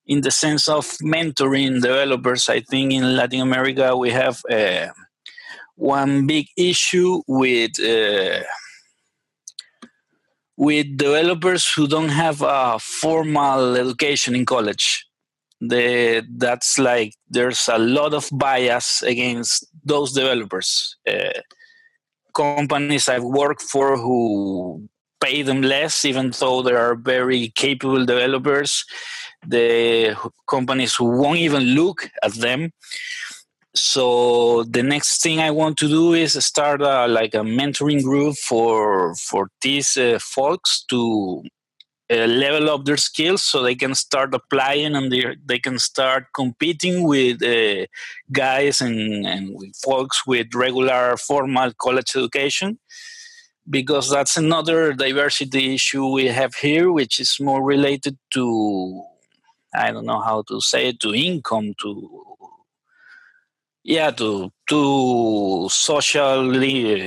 in 0.06 0.20
the 0.20 0.30
sense 0.30 0.68
of 0.68 0.86
mentoring 1.02 1.82
developers. 1.82 2.48
I 2.48 2.60
think 2.60 2.92
in 2.92 3.16
Latin 3.16 3.40
America 3.40 3.96
we 3.96 4.10
have 4.10 4.40
uh, 4.50 4.88
one 5.74 6.26
big 6.26 6.46
issue 6.56 7.22
with 7.26 7.78
uh, 7.80 8.42
with 10.56 10.96
developers 10.96 11.70
who 11.70 11.86
don't 11.86 12.08
have 12.08 12.42
a 12.42 12.78
formal 12.78 13.76
education 13.76 14.34
in 14.34 14.46
college. 14.46 15.06
The, 15.60 16.22
that's 16.36 16.78
like 16.78 17.14
there's 17.28 17.68
a 17.68 17.78
lot 17.78 18.12
of 18.14 18.28
bias 18.32 19.02
against 19.02 19.66
those 19.84 20.12
developers. 20.12 20.96
Uh, 21.08 21.40
companies 22.34 23.08
I've 23.08 23.24
worked 23.24 23.62
for 23.62 23.96
who 23.96 24.88
pay 25.36 25.42
them 25.42 25.62
less, 25.62 26.04
even 26.04 26.32
though 26.40 26.62
they 26.62 26.72
are 26.72 26.94
very 26.94 27.48
capable 27.48 28.04
developers. 28.04 28.84
The 29.46 30.16
companies 30.48 30.98
won't 30.98 31.38
even 31.38 31.62
look 31.80 32.10
at 32.22 32.32
them. 32.34 32.72
So 33.74 34.64
the 34.64 34.82
next 34.82 35.22
thing 35.22 35.40
I 35.40 35.50
want 35.50 35.76
to 35.78 35.88
do 35.88 36.14
is 36.14 36.32
start 36.44 36.80
a, 36.80 37.06
like 37.06 37.34
a 37.34 37.44
mentoring 37.58 38.02
group 38.02 38.36
for 38.36 39.14
for 39.16 39.50
these 39.60 39.98
uh, 39.98 40.18
folks 40.18 40.82
to 40.90 41.42
uh, 42.10 42.26
level 42.44 42.70
up 42.70 42.84
their 42.84 42.96
skills 42.96 43.42
so 43.42 43.62
they 43.62 43.74
can 43.74 43.94
start 43.94 44.32
applying 44.32 44.94
and 44.96 45.12
they, 45.12 45.36
they 45.44 45.58
can 45.58 45.78
start 45.78 46.24
competing 46.34 47.04
with 47.04 47.42
uh, 47.42 47.84
guys 48.32 48.80
and, 48.80 49.26
and 49.26 49.44
with 49.58 49.74
folks 49.84 50.26
with 50.26 50.54
regular 50.54 51.16
formal 51.16 51.72
college 51.84 52.12
education 52.16 52.78
because 53.68 54.10
that's 54.10 54.36
another 54.36 54.92
diversity 54.92 55.74
issue 55.74 56.06
we 56.06 56.26
have 56.26 56.54
here 56.54 56.92
which 56.92 57.18
is 57.18 57.38
more 57.40 57.62
related 57.62 58.16
to 58.32 59.02
i 59.74 59.90
don't 59.90 60.06
know 60.06 60.20
how 60.20 60.42
to 60.42 60.60
say 60.60 60.88
it 60.88 61.00
to 61.00 61.14
income 61.14 61.74
to 61.80 62.36
yeah 63.82 64.10
to 64.10 64.50
to 64.68 65.68
social 65.70 66.52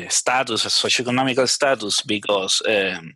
status 0.10 0.66
socioeconomical 0.66 1.48
status 1.48 2.02
because 2.02 2.62
um, 2.68 3.14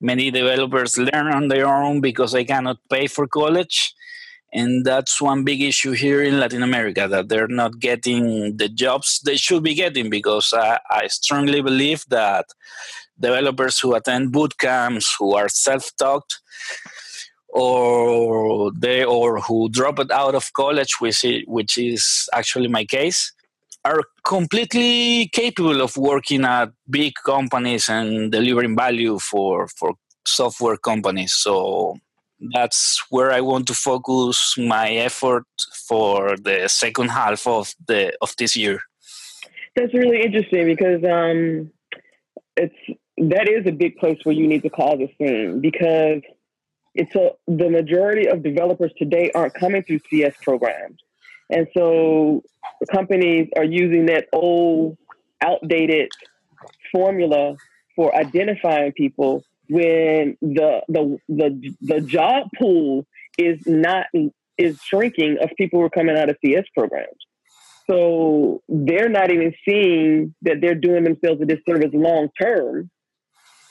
many 0.00 0.30
developers 0.30 0.98
learn 0.98 1.32
on 1.32 1.48
their 1.48 1.66
own 1.66 2.00
because 2.00 2.32
they 2.32 2.44
cannot 2.44 2.78
pay 2.90 3.06
for 3.06 3.26
college 3.26 3.94
and 4.52 4.84
that's 4.84 5.20
one 5.20 5.44
big 5.44 5.60
issue 5.60 5.92
here 5.92 6.22
in 6.22 6.38
latin 6.38 6.62
america 6.62 7.08
that 7.08 7.28
they're 7.28 7.48
not 7.48 7.78
getting 7.78 8.56
the 8.56 8.68
jobs 8.68 9.20
they 9.24 9.36
should 9.36 9.62
be 9.62 9.74
getting 9.74 10.08
because 10.08 10.52
i, 10.54 10.78
I 10.90 11.06
strongly 11.08 11.60
believe 11.60 12.04
that 12.08 12.46
developers 13.18 13.80
who 13.80 13.94
attend 13.94 14.32
boot 14.32 14.58
camps 14.58 15.14
who 15.18 15.34
are 15.34 15.48
self-taught 15.48 16.30
or 17.56 18.70
they 18.72 19.02
or 19.02 19.40
who 19.40 19.68
dropped 19.70 20.10
out 20.10 20.34
of 20.34 20.52
college, 20.52 21.00
which 21.00 21.24
is, 21.24 21.42
which 21.46 21.78
is 21.78 22.28
actually 22.34 22.68
my 22.68 22.84
case, 22.84 23.32
are 23.84 24.02
completely 24.24 25.28
capable 25.32 25.80
of 25.80 25.96
working 25.96 26.44
at 26.44 26.70
big 26.90 27.14
companies 27.24 27.88
and 27.88 28.30
delivering 28.30 28.76
value 28.76 29.18
for 29.18 29.68
for 29.68 29.94
software 30.26 30.76
companies. 30.76 31.32
So 31.32 31.96
that's 32.52 33.04
where 33.10 33.30
I 33.32 33.40
want 33.40 33.66
to 33.68 33.74
focus 33.74 34.56
my 34.58 34.90
effort 34.90 35.44
for 35.88 36.36
the 36.36 36.68
second 36.68 37.08
half 37.08 37.46
of 37.46 37.74
the 37.86 38.16
of 38.20 38.34
this 38.36 38.56
year. 38.56 38.80
That's 39.74 39.92
really 39.92 40.22
interesting 40.22 40.66
because 40.66 41.02
um, 41.04 41.70
it's 42.56 42.74
that 43.18 43.48
is 43.48 43.66
a 43.66 43.72
big 43.72 43.96
place 43.96 44.18
where 44.24 44.34
you 44.34 44.46
need 44.46 44.62
to 44.62 44.70
cause 44.70 44.98
a 45.00 45.08
scene 45.18 45.60
because 45.60 46.22
it's 46.94 47.14
a 47.14 47.30
the 47.46 47.68
majority 47.68 48.26
of 48.28 48.42
developers 48.42 48.92
today 48.98 49.30
aren't 49.34 49.54
coming 49.54 49.82
through 49.82 50.00
CS 50.10 50.34
programs, 50.42 51.00
and 51.50 51.66
so 51.76 52.42
companies 52.90 53.48
are 53.56 53.64
using 53.64 54.06
that 54.06 54.26
old, 54.32 54.96
outdated 55.42 56.10
formula 56.92 57.56
for 57.94 58.14
identifying 58.14 58.92
people 58.92 59.44
when 59.68 60.36
the 60.40 60.80
the 60.88 61.18
the 61.28 61.74
the 61.80 62.00
job 62.00 62.48
pool 62.58 63.06
is 63.38 63.58
not 63.66 64.06
is 64.58 64.78
shrinking 64.82 65.38
of 65.42 65.50
people 65.56 65.80
who 65.80 65.86
are 65.86 65.90
coming 65.90 66.16
out 66.16 66.30
of 66.30 66.36
CS 66.44 66.64
programs. 66.74 67.16
So 67.88 68.62
they're 68.68 69.08
not 69.08 69.30
even 69.30 69.52
seeing 69.68 70.34
that 70.42 70.56
they're 70.60 70.74
doing 70.74 71.04
themselves 71.04 71.40
a 71.40 71.44
disservice 71.44 71.92
long 71.92 72.28
term 72.40 72.90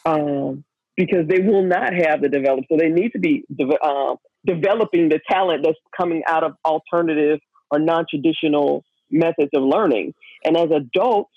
um, 0.06 0.64
because 0.96 1.28
they 1.28 1.40
will 1.40 1.64
not 1.64 1.94
have 1.94 2.22
the 2.22 2.30
develop. 2.30 2.66
So 2.72 2.78
they 2.78 2.90
need 2.90 3.12
to 3.12 3.20
be 3.20 3.44
de- 3.54 3.78
uh, 3.84 4.16
developing 4.46 5.10
the 5.10 5.20
talent 5.30 5.64
that's 5.64 5.78
coming 5.98 6.24
out 6.28 6.44
of 6.44 6.54
alternative 6.64 7.40
or 7.72 7.80
non-traditional 7.80 8.86
methods 9.12 9.50
of 9.54 9.64
learning. 9.64 10.14
And 10.46 10.56
as 10.56 10.70
adults, 10.72 11.32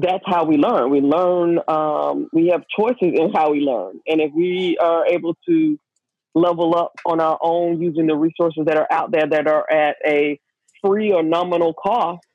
that's 0.00 0.24
how 0.26 0.44
we 0.44 0.56
learn. 0.56 0.90
We 0.90 1.00
learn. 1.00 1.60
Um, 1.68 2.28
we 2.32 2.48
have 2.48 2.62
choices 2.76 3.18
in 3.18 3.30
how 3.32 3.52
we 3.52 3.60
learn, 3.60 4.00
and 4.06 4.20
if 4.20 4.32
we 4.34 4.76
are 4.80 5.06
able 5.06 5.36
to 5.48 5.78
level 6.34 6.76
up 6.76 6.92
on 7.06 7.20
our 7.20 7.38
own 7.40 7.80
using 7.80 8.08
the 8.08 8.16
resources 8.16 8.64
that 8.66 8.76
are 8.76 8.88
out 8.90 9.12
there 9.12 9.26
that 9.28 9.46
are 9.46 9.70
at 9.70 9.96
a 10.04 10.40
free 10.84 11.12
or 11.12 11.22
nominal 11.22 11.74
cost, 11.74 12.26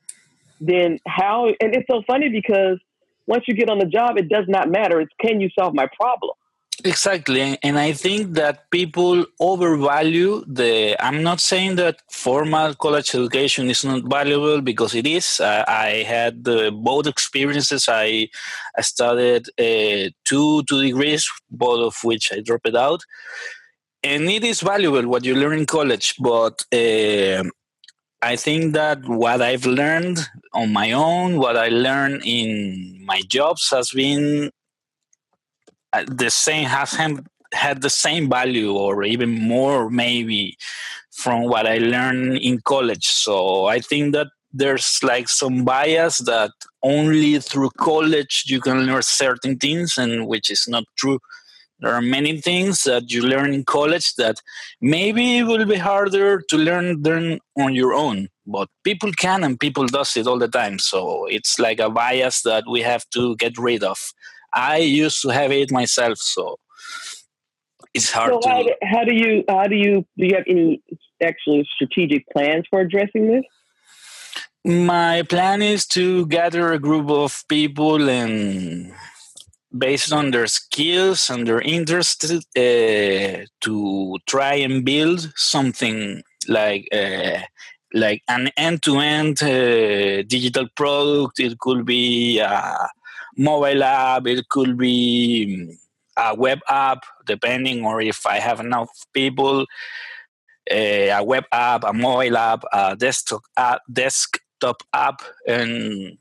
then 0.62 1.00
how? 1.06 1.48
And 1.48 1.76
it's 1.76 1.88
so 1.92 2.02
funny 2.08 2.30
because 2.30 2.80
once 3.28 3.44
you 3.48 3.56
get 3.56 3.70
on 3.70 3.78
the 3.78 3.86
job, 3.86 4.18
it 4.18 4.30
does 4.30 4.46
not 4.48 4.70
matter. 4.70 5.02
It's 5.02 5.12
can 5.20 5.42
you 5.42 5.50
solve 5.58 5.74
my 5.74 5.88
problem? 6.00 6.32
Exactly. 6.86 7.58
And 7.62 7.78
I 7.78 7.92
think 7.92 8.34
that 8.36 8.72
people 8.72 9.26
overvalue 9.40 10.46
the. 10.48 10.96
I'm 11.04 11.22
not 11.24 11.42
saying 11.42 11.76
that 11.76 11.98
formal 12.10 12.74
college 12.76 13.14
education 13.16 13.70
is 13.70 13.84
not 13.84 14.04
valuable 14.06 14.62
because 14.62 14.96
it 14.96 15.06
is. 15.06 15.42
Uh, 15.42 15.66
I 15.68 16.04
had 16.08 16.48
uh, 16.48 16.72
both 16.72 17.08
experiences. 17.08 17.90
I, 17.90 18.30
I 18.78 18.82
studied 18.82 19.48
uh, 19.60 20.10
two, 20.24 20.64
two 20.64 20.82
degrees, 20.82 21.30
both 21.52 21.80
of 21.82 21.96
which 22.04 22.32
I 22.32 22.40
dropped 22.40 22.74
out. 22.76 23.02
And 24.02 24.30
it 24.30 24.46
is 24.46 24.62
valuable 24.62 25.06
what 25.08 25.26
you 25.26 25.36
learn 25.36 25.60
in 25.60 25.66
college, 25.66 26.16
but 26.20 26.64
uh, 26.74 27.44
I 28.22 28.36
think 28.36 28.74
that 28.74 29.00
what 29.08 29.42
I've 29.42 29.66
learned 29.66 30.20
on 30.54 30.74
my 30.74 30.92
own, 30.94 31.38
what 31.38 31.58
I 31.58 31.70
learned 31.70 32.24
in 32.26 33.02
my 33.06 33.22
jobs, 33.28 33.70
has 33.72 33.92
been 33.92 34.52
Uh, 35.94 36.06
the 36.08 36.30
same. 36.30 36.66
Has 36.66 36.98
had 37.54 37.82
the 37.82 37.90
same 37.90 38.30
value, 38.30 38.74
or 38.74 39.04
even 39.04 39.32
more, 39.32 39.90
maybe, 39.90 40.56
from 41.12 41.46
what 41.46 41.66
I 41.66 41.80
learned 41.80 42.38
in 42.38 42.60
college. 42.62 43.08
So 43.08 43.66
I 43.66 43.80
think 43.80 44.14
that 44.14 44.28
there's 44.54 45.00
like 45.02 45.28
some 45.28 45.66
bias 45.66 46.20
that 46.20 46.52
only 46.84 47.40
through 47.40 47.72
college 47.78 48.44
you 48.48 48.62
can 48.62 48.86
learn 48.86 49.02
certain 49.02 49.58
things, 49.58 49.98
and 49.98 50.28
which 50.28 50.52
is 50.52 50.68
not 50.68 50.84
true 50.96 51.20
there 51.80 51.94
are 51.94 52.02
many 52.02 52.40
things 52.42 52.84
that 52.84 53.10
you 53.10 53.22
learn 53.22 53.54
in 53.54 53.64
college 53.64 54.16
that 54.16 54.42
maybe 54.82 55.44
will 55.44 55.66
be 55.66 55.78
harder 55.78 56.42
to 56.42 56.58
learn 56.58 57.02
learn 57.02 57.40
on 57.58 57.74
your 57.74 57.94
own 57.94 58.28
but 58.46 58.68
people 58.84 59.12
can 59.14 59.44
and 59.44 59.60
people 59.60 59.88
does 59.88 60.16
it 60.18 60.28
all 60.28 60.38
the 60.38 60.48
time 60.48 60.78
so 60.78 61.26
it's 61.28 61.58
like 61.60 61.80
a 61.80 61.90
bias 61.90 62.42
that 62.42 62.64
we 62.70 62.82
have 62.82 63.08
to 63.10 63.36
get 63.38 63.58
rid 63.58 63.84
of 63.84 64.14
i 64.54 64.78
used 64.78 65.22
to 65.22 65.30
have 65.30 65.52
it 65.52 65.72
myself 65.72 66.18
so 66.18 66.58
it's 67.94 68.12
hard 68.12 68.34
so 68.34 68.40
to 68.40 68.50
how 68.50 68.64
do, 68.64 68.74
how 68.84 69.04
do 69.04 69.14
you 69.14 69.44
how 69.50 69.68
do 69.68 69.76
you 69.76 70.06
do 70.18 70.28
you 70.28 70.36
have 70.36 70.44
any 70.48 70.82
actually 71.24 71.68
strategic 71.74 72.28
plans 72.30 72.66
for 72.70 72.82
addressing 72.82 73.28
this? 73.28 73.44
My 74.66 75.24
plan 75.24 75.62
is 75.62 75.86
to 75.88 76.26
gather 76.28 76.74
a 76.74 76.80
group 76.80 77.10
of 77.10 77.44
people 77.48 78.10
and 78.10 78.94
based 79.76 80.12
on 80.12 80.32
their 80.32 80.48
skills 80.48 81.30
and 81.30 81.48
their 81.48 81.62
interest 81.62 82.26
uh, 82.26 83.46
to 83.62 84.18
try 84.28 84.56
and 84.56 84.84
build 84.84 85.32
something 85.36 86.22
like 86.48 86.88
uh, 86.92 87.40
like 87.94 88.22
an 88.28 88.50
end-to-end 88.56 89.42
uh, 89.42 90.22
digital 90.24 90.68
product. 90.76 91.40
It 91.40 91.58
could 91.60 91.86
be 91.86 92.40
a 92.40 92.90
mobile 93.40 93.84
app 93.84 94.28
it 94.28 94.48
could 94.50 94.78
be 94.78 95.78
a 96.18 96.36
web 96.36 96.60
app 96.68 97.06
depending 97.26 97.86
or 97.86 98.02
if 98.02 98.26
i 98.26 98.38
have 98.38 98.60
enough 98.60 98.90
people 99.14 99.66
uh, 100.72 100.76
a 101.20 101.24
web 101.24 101.46
app 101.54 101.84
a 101.86 101.94
mobile 101.94 102.38
app 102.38 102.64
a 102.74 102.96
desktop 102.98 103.42
app 103.58 103.82
desktop 103.92 104.84
app 104.94 105.22
and 105.48 106.18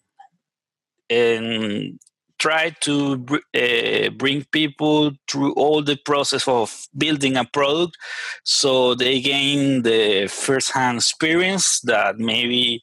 and 1.11 1.99
try 2.39 2.71
to 2.81 3.27
uh, 3.57 4.11
bring 4.11 4.45
people 4.53 5.11
through 5.29 5.53
all 5.55 5.83
the 5.83 5.97
process 5.97 6.47
of 6.47 6.87
building 6.97 7.37
a 7.37 7.45
product 7.45 7.97
so 8.45 8.95
they 8.95 9.21
gain 9.21 9.83
the 9.83 10.29
first-hand 10.29 10.99
experience 10.99 11.81
that 11.81 12.19
maybe 12.19 12.81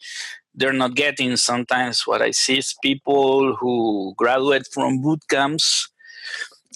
they're 0.55 0.74
not 0.74 0.95
getting. 0.95 1.35
Sometimes 1.38 2.03
what 2.05 2.21
i 2.21 2.31
see 2.31 2.57
is 2.57 2.75
people 2.81 3.55
who 3.55 4.13
graduate 4.17 4.67
from 4.74 5.01
boot 5.01 5.21
camps 5.29 5.89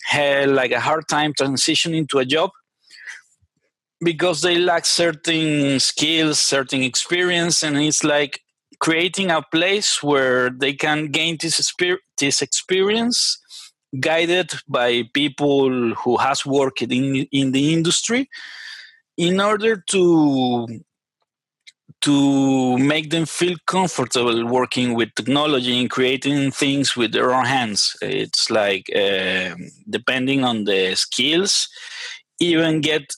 had 0.06 0.50
like 0.50 0.72
a 0.72 0.80
hard 0.80 1.08
time 1.08 1.34
transitioning 1.34 2.08
to 2.10 2.20
a 2.20 2.26
job 2.26 2.50
because 4.02 4.42
they 4.42 4.58
lack 4.58 4.86
certain 4.86 5.80
skills, 5.80 6.40
certain 6.40 6.82
experience, 6.84 7.64
and 7.64 7.78
it's 7.78 8.04
like 8.04 8.42
creating 8.80 9.30
a 9.30 9.44
place 9.52 10.02
where 10.02 10.50
they 10.50 10.74
can 10.74 11.08
gain 11.08 11.38
this, 11.42 11.60
exper- 11.60 11.98
this 12.18 12.42
experience 12.42 13.38
guided 14.00 14.54
by 14.68 15.04
people 15.14 15.94
who 15.96 16.18
has 16.18 16.46
worked 16.46 16.82
in 16.82 17.28
in 17.32 17.52
the 17.52 17.74
industry 17.74 18.30
in 19.18 19.42
order 19.42 19.76
to 19.76 20.68
to 22.02 22.78
make 22.78 23.10
them 23.10 23.26
feel 23.26 23.58
comfortable 23.68 24.46
working 24.46 24.94
with 24.94 25.14
technology 25.16 25.80
and 25.80 25.90
creating 25.90 26.52
things 26.52 26.96
with 26.96 27.12
their 27.12 27.34
own 27.34 27.46
hands. 27.46 27.96
It's 28.02 28.50
like 28.50 28.90
uh, 28.96 29.56
depending 29.90 30.44
on 30.44 30.64
the 30.64 30.96
skills 30.96 31.68
even 32.40 32.82
get 32.82 33.14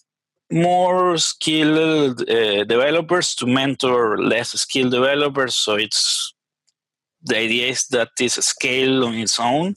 more 0.52 1.18
skilled 1.18 2.30
uh, 2.30 2.64
developers 2.66 3.36
to 3.36 3.46
mentor 3.46 4.18
less 4.22 4.52
skilled 4.52 4.92
developers. 4.92 5.56
So 5.56 5.76
it's 5.76 6.34
the 7.24 7.38
idea 7.38 7.68
is 7.68 7.88
that 7.88 8.10
this 8.18 8.34
scale 8.34 9.06
on 9.06 9.14
its 9.14 9.40
own 9.40 9.76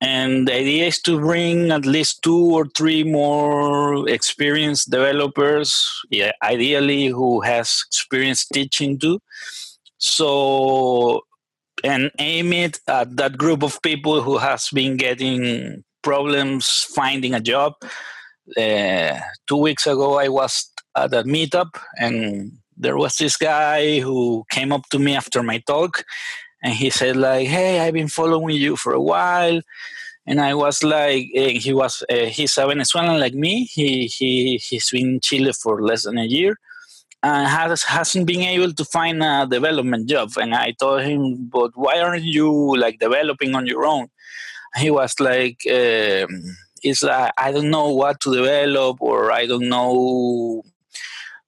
and 0.00 0.48
the 0.48 0.54
idea 0.54 0.86
is 0.86 1.00
to 1.02 1.18
bring 1.18 1.70
at 1.70 1.86
least 1.86 2.22
two 2.22 2.54
or 2.54 2.66
three 2.76 3.02
more 3.02 4.08
experienced 4.08 4.90
developers 4.90 5.90
yeah, 6.10 6.32
ideally 6.42 7.06
who 7.06 7.40
has 7.40 7.82
experience 7.88 8.46
teaching 8.46 8.98
too. 8.98 9.20
So 9.98 11.22
and 11.84 12.10
aim 12.18 12.52
it 12.52 12.78
at 12.88 13.16
that 13.16 13.38
group 13.38 13.62
of 13.62 13.80
people 13.82 14.22
who 14.22 14.38
has 14.38 14.68
been 14.72 14.96
getting 14.96 15.84
problems 16.02 16.86
finding 16.94 17.34
a 17.34 17.40
job. 17.40 17.74
Uh, 18.56 19.18
two 19.46 19.56
weeks 19.56 19.86
ago, 19.86 20.18
I 20.18 20.28
was 20.28 20.70
at 20.96 21.12
a 21.12 21.24
meetup, 21.24 21.78
and 21.98 22.52
there 22.76 22.96
was 22.96 23.16
this 23.16 23.36
guy 23.36 24.00
who 24.00 24.44
came 24.50 24.72
up 24.72 24.88
to 24.90 24.98
me 24.98 25.16
after 25.16 25.42
my 25.42 25.58
talk, 25.66 26.04
and 26.62 26.74
he 26.74 26.90
said 26.90 27.16
like, 27.16 27.46
"Hey, 27.48 27.80
I've 27.80 27.94
been 27.94 28.08
following 28.08 28.56
you 28.56 28.76
for 28.76 28.92
a 28.92 29.00
while." 29.00 29.60
And 30.28 30.40
I 30.40 30.54
was 30.54 30.82
like, 30.82 31.28
eh, 31.36 31.50
he 31.52 31.72
was, 31.72 32.02
uh, 32.10 32.26
he's 32.26 32.58
a 32.58 32.66
Venezuelan 32.66 33.20
like 33.20 33.34
me. 33.34 33.64
He 33.64 34.06
he 34.06 34.56
he's 34.56 34.90
been 34.90 35.06
in 35.14 35.20
Chile 35.20 35.52
for 35.52 35.82
less 35.82 36.02
than 36.04 36.18
a 36.18 36.24
year, 36.24 36.58
and 37.22 37.46
has 37.46 37.84
hasn't 37.84 38.26
been 38.26 38.40
able 38.40 38.72
to 38.72 38.84
find 38.84 39.22
a 39.22 39.46
development 39.48 40.08
job. 40.08 40.30
And 40.36 40.54
I 40.54 40.72
told 40.72 41.02
him, 41.02 41.48
but 41.52 41.70
why 41.74 42.00
aren't 42.00 42.24
you 42.24 42.76
like 42.76 42.98
developing 42.98 43.54
on 43.54 43.66
your 43.66 43.84
own? 43.86 44.08
He 44.76 44.90
was 44.90 45.14
like. 45.20 45.60
Um, 45.70 46.56
is 46.82 47.02
uh, 47.02 47.30
I 47.36 47.52
don't 47.52 47.70
know 47.70 47.88
what 47.88 48.20
to 48.20 48.34
develop 48.34 49.00
or 49.00 49.32
I 49.32 49.46
don't 49.46 49.68
know 49.68 50.62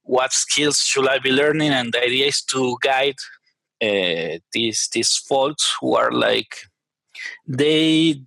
what 0.03 0.33
skills 0.33 0.79
should 0.79 1.07
I 1.07 1.19
be 1.19 1.31
learning, 1.31 1.69
and 1.69 1.93
the 1.93 2.03
idea 2.03 2.25
is 2.27 2.41
to 2.45 2.77
guide 2.81 3.15
uh, 3.81 4.37
these 4.53 4.89
these 4.93 5.15
folks 5.15 5.75
who 5.79 5.95
are 5.95 6.11
like 6.11 6.55
they 7.47 8.21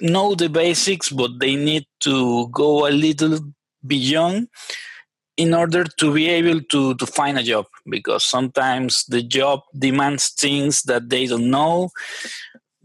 know 0.00 0.34
the 0.34 0.48
basics, 0.48 1.10
but 1.10 1.38
they 1.40 1.56
need 1.56 1.86
to 2.00 2.48
go 2.48 2.86
a 2.86 2.90
little 2.90 3.38
beyond 3.86 4.48
in 5.36 5.54
order 5.54 5.84
to 5.84 6.12
be 6.12 6.28
able 6.28 6.60
to 6.62 6.94
to 6.94 7.06
find 7.06 7.38
a 7.38 7.42
job 7.42 7.66
because 7.88 8.24
sometimes 8.24 9.04
the 9.08 9.22
job 9.22 9.60
demands 9.78 10.30
things 10.30 10.82
that 10.82 11.08
they 11.08 11.26
don't 11.26 11.50
know 11.50 11.90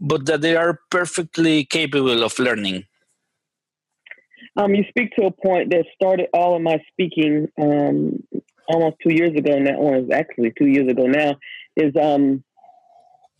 but 0.02 0.26
that 0.26 0.40
they 0.40 0.56
are 0.56 0.80
perfectly 0.90 1.64
capable 1.64 2.24
of 2.24 2.38
learning. 2.38 2.84
Um, 4.56 4.74
you 4.74 4.84
speak 4.88 5.12
to 5.16 5.26
a 5.26 5.30
point 5.30 5.70
that 5.70 5.86
started 5.94 6.26
all 6.34 6.56
of 6.56 6.60
my 6.60 6.82
speaking 6.90 7.48
um, 7.58 8.22
almost 8.68 8.96
two 9.02 9.14
years 9.14 9.34
ago 9.34 9.58
now, 9.58 9.76
or 9.76 10.04
actually 10.12 10.52
two 10.58 10.66
years 10.66 10.90
ago 10.90 11.06
now, 11.06 11.36
is 11.76 11.92
um, 12.00 12.42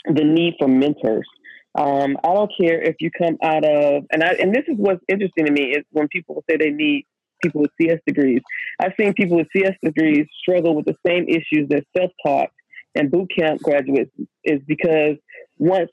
the 0.06 0.24
need 0.24 0.54
for 0.58 0.68
mentors. 0.68 1.26
Um, 1.74 2.18
I 2.22 2.34
don't 2.34 2.52
care 2.60 2.82
if 2.82 2.96
you 3.00 3.10
come 3.16 3.38
out 3.42 3.64
of, 3.64 4.04
and 4.12 4.22
I, 4.22 4.32
and 4.40 4.54
this 4.54 4.64
is 4.68 4.74
what's 4.76 5.02
interesting 5.08 5.46
to 5.46 5.52
me 5.52 5.70
is 5.70 5.84
when 5.90 6.08
people 6.08 6.44
say 6.48 6.56
they 6.58 6.70
need 6.70 7.06
people 7.42 7.62
with 7.62 7.70
CS 7.80 7.98
degrees. 8.06 8.40
I've 8.80 8.92
seen 8.98 9.14
people 9.14 9.38
with 9.38 9.48
CS 9.56 9.74
degrees 9.82 10.26
struggle 10.40 10.76
with 10.76 10.84
the 10.84 10.96
same 11.06 11.26
issues 11.28 11.68
that 11.70 11.84
self-taught 11.96 12.50
and 12.94 13.10
boot 13.10 13.30
camp 13.36 13.62
graduates 13.62 14.10
is 14.44 14.60
because 14.66 15.16
once 15.58 15.90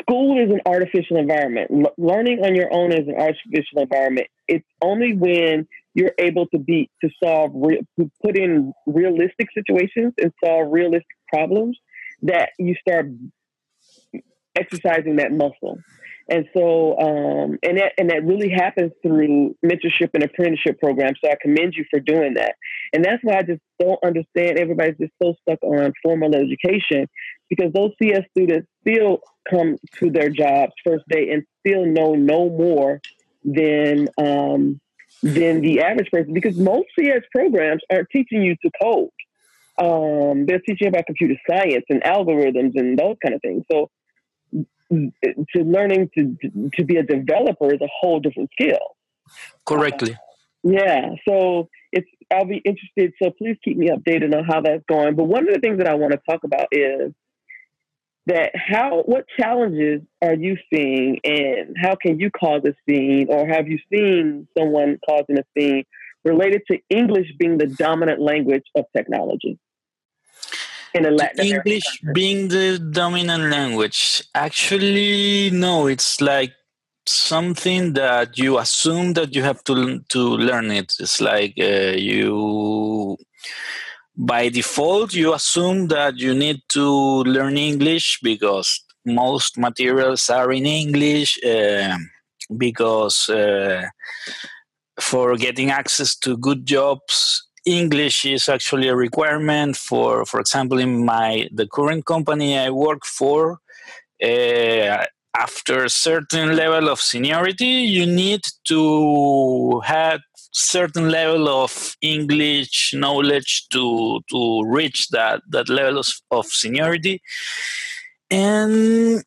school 0.00 0.42
is 0.42 0.50
an 0.50 0.60
artificial 0.66 1.16
environment. 1.16 1.70
L- 1.70 1.94
learning 1.98 2.44
on 2.44 2.54
your 2.54 2.72
own 2.72 2.92
is 2.92 3.06
an 3.06 3.14
artificial 3.14 3.82
environment. 3.82 4.26
It's 4.48 4.66
only 4.82 5.14
when 5.14 5.68
you're 5.94 6.14
able 6.18 6.46
to 6.48 6.58
be 6.58 6.90
to 7.02 7.10
solve 7.22 7.52
re- 7.54 7.82
to 7.98 8.10
put 8.22 8.36
in 8.36 8.72
realistic 8.86 9.48
situations 9.54 10.12
and 10.18 10.32
solve 10.44 10.70
realistic 10.70 11.15
problems 11.28 11.78
that 12.22 12.50
you 12.58 12.74
start 12.76 13.06
exercising 14.56 15.16
that 15.16 15.32
muscle. 15.32 15.78
And 16.28 16.48
so, 16.54 16.98
um, 16.98 17.58
and 17.62 17.78
that 17.78 17.92
and 17.98 18.10
that 18.10 18.24
really 18.24 18.50
happens 18.50 18.90
through 19.00 19.54
mentorship 19.64 20.10
and 20.12 20.24
apprenticeship 20.24 20.80
programs. 20.80 21.18
So 21.22 21.30
I 21.30 21.36
commend 21.40 21.74
you 21.76 21.84
for 21.88 22.00
doing 22.00 22.34
that. 22.34 22.56
And 22.92 23.04
that's 23.04 23.22
why 23.22 23.38
I 23.38 23.42
just 23.42 23.60
don't 23.78 24.02
understand. 24.04 24.58
Everybody's 24.58 24.98
just 24.98 25.12
so 25.22 25.36
stuck 25.42 25.62
on 25.62 25.92
formal 26.02 26.34
education 26.34 27.08
because 27.48 27.72
those 27.72 27.92
CS 28.02 28.24
students 28.36 28.66
still 28.80 29.20
come 29.48 29.76
to 29.98 30.10
their 30.10 30.28
jobs 30.28 30.72
first 30.84 31.04
day 31.08 31.30
and 31.30 31.44
still 31.64 31.86
know 31.86 32.14
no 32.14 32.48
more 32.48 33.00
than 33.44 34.08
um, 34.18 34.80
than 35.22 35.60
the 35.60 35.80
average 35.80 36.10
person 36.10 36.34
because 36.34 36.58
most 36.58 36.88
CS 36.98 37.22
programs 37.32 37.82
aren't 37.90 38.10
teaching 38.10 38.42
you 38.42 38.56
to 38.62 38.70
code. 38.82 39.10
Um, 39.78 40.46
they're 40.46 40.60
teaching 40.60 40.88
about 40.88 41.06
computer 41.06 41.34
science 41.48 41.84
and 41.88 42.02
algorithms 42.02 42.72
and 42.76 42.98
those 42.98 43.16
kind 43.22 43.34
of 43.34 43.42
things. 43.42 43.64
So 43.70 43.90
to 44.90 45.62
learning 45.62 46.10
to 46.16 46.36
to 46.76 46.84
be 46.84 46.96
a 46.96 47.02
developer 47.02 47.74
is 47.74 47.80
a 47.80 47.88
whole 48.00 48.20
different 48.20 48.50
skill. 48.52 48.96
Correctly. 49.64 50.12
Uh, 50.12 50.70
yeah. 50.70 51.10
So 51.28 51.68
it's 51.92 52.08
I'll 52.32 52.46
be 52.46 52.62
interested. 52.64 53.12
So 53.22 53.30
please 53.30 53.56
keep 53.64 53.76
me 53.76 53.88
updated 53.88 54.34
on 54.36 54.44
how 54.44 54.60
that's 54.60 54.84
going. 54.88 55.16
But 55.16 55.24
one 55.24 55.48
of 55.48 55.54
the 55.54 55.60
things 55.60 55.78
that 55.78 55.88
I 55.88 55.94
want 55.94 56.12
to 56.12 56.20
talk 56.28 56.44
about 56.44 56.68
is 56.72 57.12
that 58.26 58.50
how 58.54 59.02
what 59.06 59.24
challenges 59.38 60.02
are 60.22 60.34
you 60.34 60.56
seeing 60.72 61.20
and 61.24 61.76
how 61.80 61.94
can 61.94 62.18
you 62.18 62.30
cause 62.30 62.62
a 62.66 62.74
scene 62.88 63.26
or 63.28 63.46
have 63.46 63.68
you 63.68 63.78
seen 63.92 64.48
someone 64.58 64.98
causing 65.08 65.38
a 65.38 65.44
scene 65.56 65.84
related 66.24 66.62
to 66.70 66.78
English 66.90 67.28
being 67.38 67.56
the 67.56 67.66
dominant 67.66 68.20
language 68.20 68.64
of 68.74 68.84
technology? 68.96 69.58
In 70.96 71.06
a 71.06 71.10
Latin 71.10 71.46
English 71.46 72.00
being 72.12 72.48
the 72.48 72.78
dominant 72.78 73.50
language. 73.50 74.22
Actually 74.34 75.50
no, 75.50 75.86
it's 75.86 76.20
like 76.20 76.52
something 77.06 77.92
that 77.92 78.36
you 78.38 78.58
assume 78.58 79.12
that 79.14 79.34
you 79.34 79.42
have 79.42 79.62
to 79.64 80.00
to 80.14 80.20
learn 80.48 80.70
it. 80.70 80.94
It's 80.98 81.20
like 81.20 81.54
uh, 81.58 81.96
you 81.96 83.16
by 84.16 84.48
default 84.48 85.12
you 85.12 85.34
assume 85.34 85.88
that 85.88 86.16
you 86.16 86.34
need 86.34 86.60
to 86.68 87.22
learn 87.24 87.58
english 87.58 88.18
because 88.22 88.82
most 89.04 89.58
materials 89.58 90.30
are 90.30 90.50
in 90.52 90.64
english 90.64 91.38
uh, 91.44 91.96
because 92.56 93.28
uh, 93.28 93.84
for 94.98 95.36
getting 95.36 95.70
access 95.70 96.16
to 96.16 96.36
good 96.38 96.64
jobs 96.64 97.45
english 97.66 98.24
is 98.24 98.48
actually 98.48 98.88
a 98.88 98.96
requirement 98.96 99.76
for 99.76 100.24
for 100.24 100.40
example 100.40 100.78
in 100.78 101.04
my 101.04 101.48
the 101.52 101.66
current 101.66 102.04
company 102.06 102.58
i 102.58 102.70
work 102.70 103.04
for 103.04 103.58
uh, 104.22 105.04
after 105.36 105.84
a 105.84 105.90
certain 105.90 106.56
level 106.56 106.88
of 106.88 106.98
seniority 107.00 107.74
you 107.96 108.06
need 108.06 108.42
to 108.64 109.80
have 109.80 110.20
certain 110.56 111.10
level 111.10 111.48
of 111.48 111.96
English 112.00 112.94
knowledge 112.94 113.68
to 113.68 114.20
to 114.30 114.62
reach 114.64 115.08
that 115.08 115.42
that 115.50 115.68
level 115.68 115.98
of, 115.98 116.08
of 116.30 116.46
seniority. 116.46 117.20
And 118.30 119.22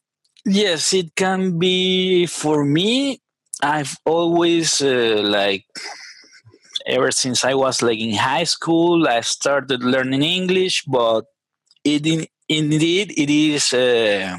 yes, 0.46 0.94
it 0.94 1.14
can 1.16 1.60
be 1.60 2.26
for 2.26 2.66
me. 2.66 3.22
I've 3.62 3.96
always 4.06 4.82
uh, 4.82 5.22
like 5.24 5.66
ever 6.90 7.12
since 7.12 7.46
I 7.46 7.54
was 7.54 7.82
like 7.82 8.00
in 8.00 8.16
high 8.16 8.46
school, 8.46 9.08
I 9.08 9.22
started 9.22 9.84
learning 9.84 10.24
English, 10.24 10.84
but 10.86 11.26
it 11.84 12.06
in, 12.06 12.26
indeed 12.48 13.14
it 13.18 13.30
is. 13.30 13.74
Uh, 13.74 14.38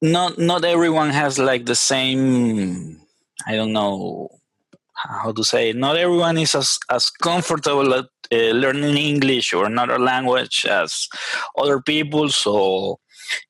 not 0.00 0.38
not 0.38 0.64
everyone 0.64 1.10
has 1.10 1.38
like 1.38 1.66
the 1.66 1.74
same 1.74 3.00
i 3.46 3.56
don't 3.56 3.72
know 3.72 4.28
how 4.94 5.32
to 5.32 5.42
say 5.42 5.72
not 5.72 5.96
everyone 5.96 6.38
is 6.38 6.54
as, 6.54 6.78
as 6.90 7.10
comfortable 7.10 7.94
at 7.94 8.06
uh, 8.32 8.52
learning 8.52 8.96
english 8.96 9.52
or 9.52 9.66
another 9.66 9.98
language 9.98 10.64
as 10.66 11.08
other 11.56 11.80
people 11.80 12.28
so 12.28 12.98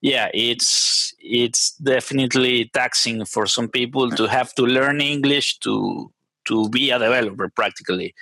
yeah 0.00 0.28
it's 0.32 1.14
it's 1.18 1.72
definitely 1.76 2.70
taxing 2.72 3.24
for 3.24 3.46
some 3.46 3.68
people 3.68 4.10
to 4.10 4.26
have 4.26 4.54
to 4.54 4.62
learn 4.62 5.00
english 5.02 5.58
to 5.58 6.10
to 6.48 6.68
be 6.68 6.90
a 6.90 6.98
developer 6.98 7.48
practically. 7.54 8.14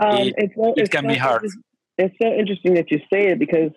Um, 0.00 0.28
it, 0.28 0.34
it's 0.36 0.54
so, 0.54 0.68
it 0.76 0.80
it's 0.82 0.90
can 0.90 1.06
be 1.06 1.16
hard. 1.16 1.46
It's 1.98 2.14
so 2.20 2.28
interesting 2.28 2.74
that 2.74 2.90
you 2.90 2.98
say 3.12 3.28
it 3.28 3.38
because 3.38 3.70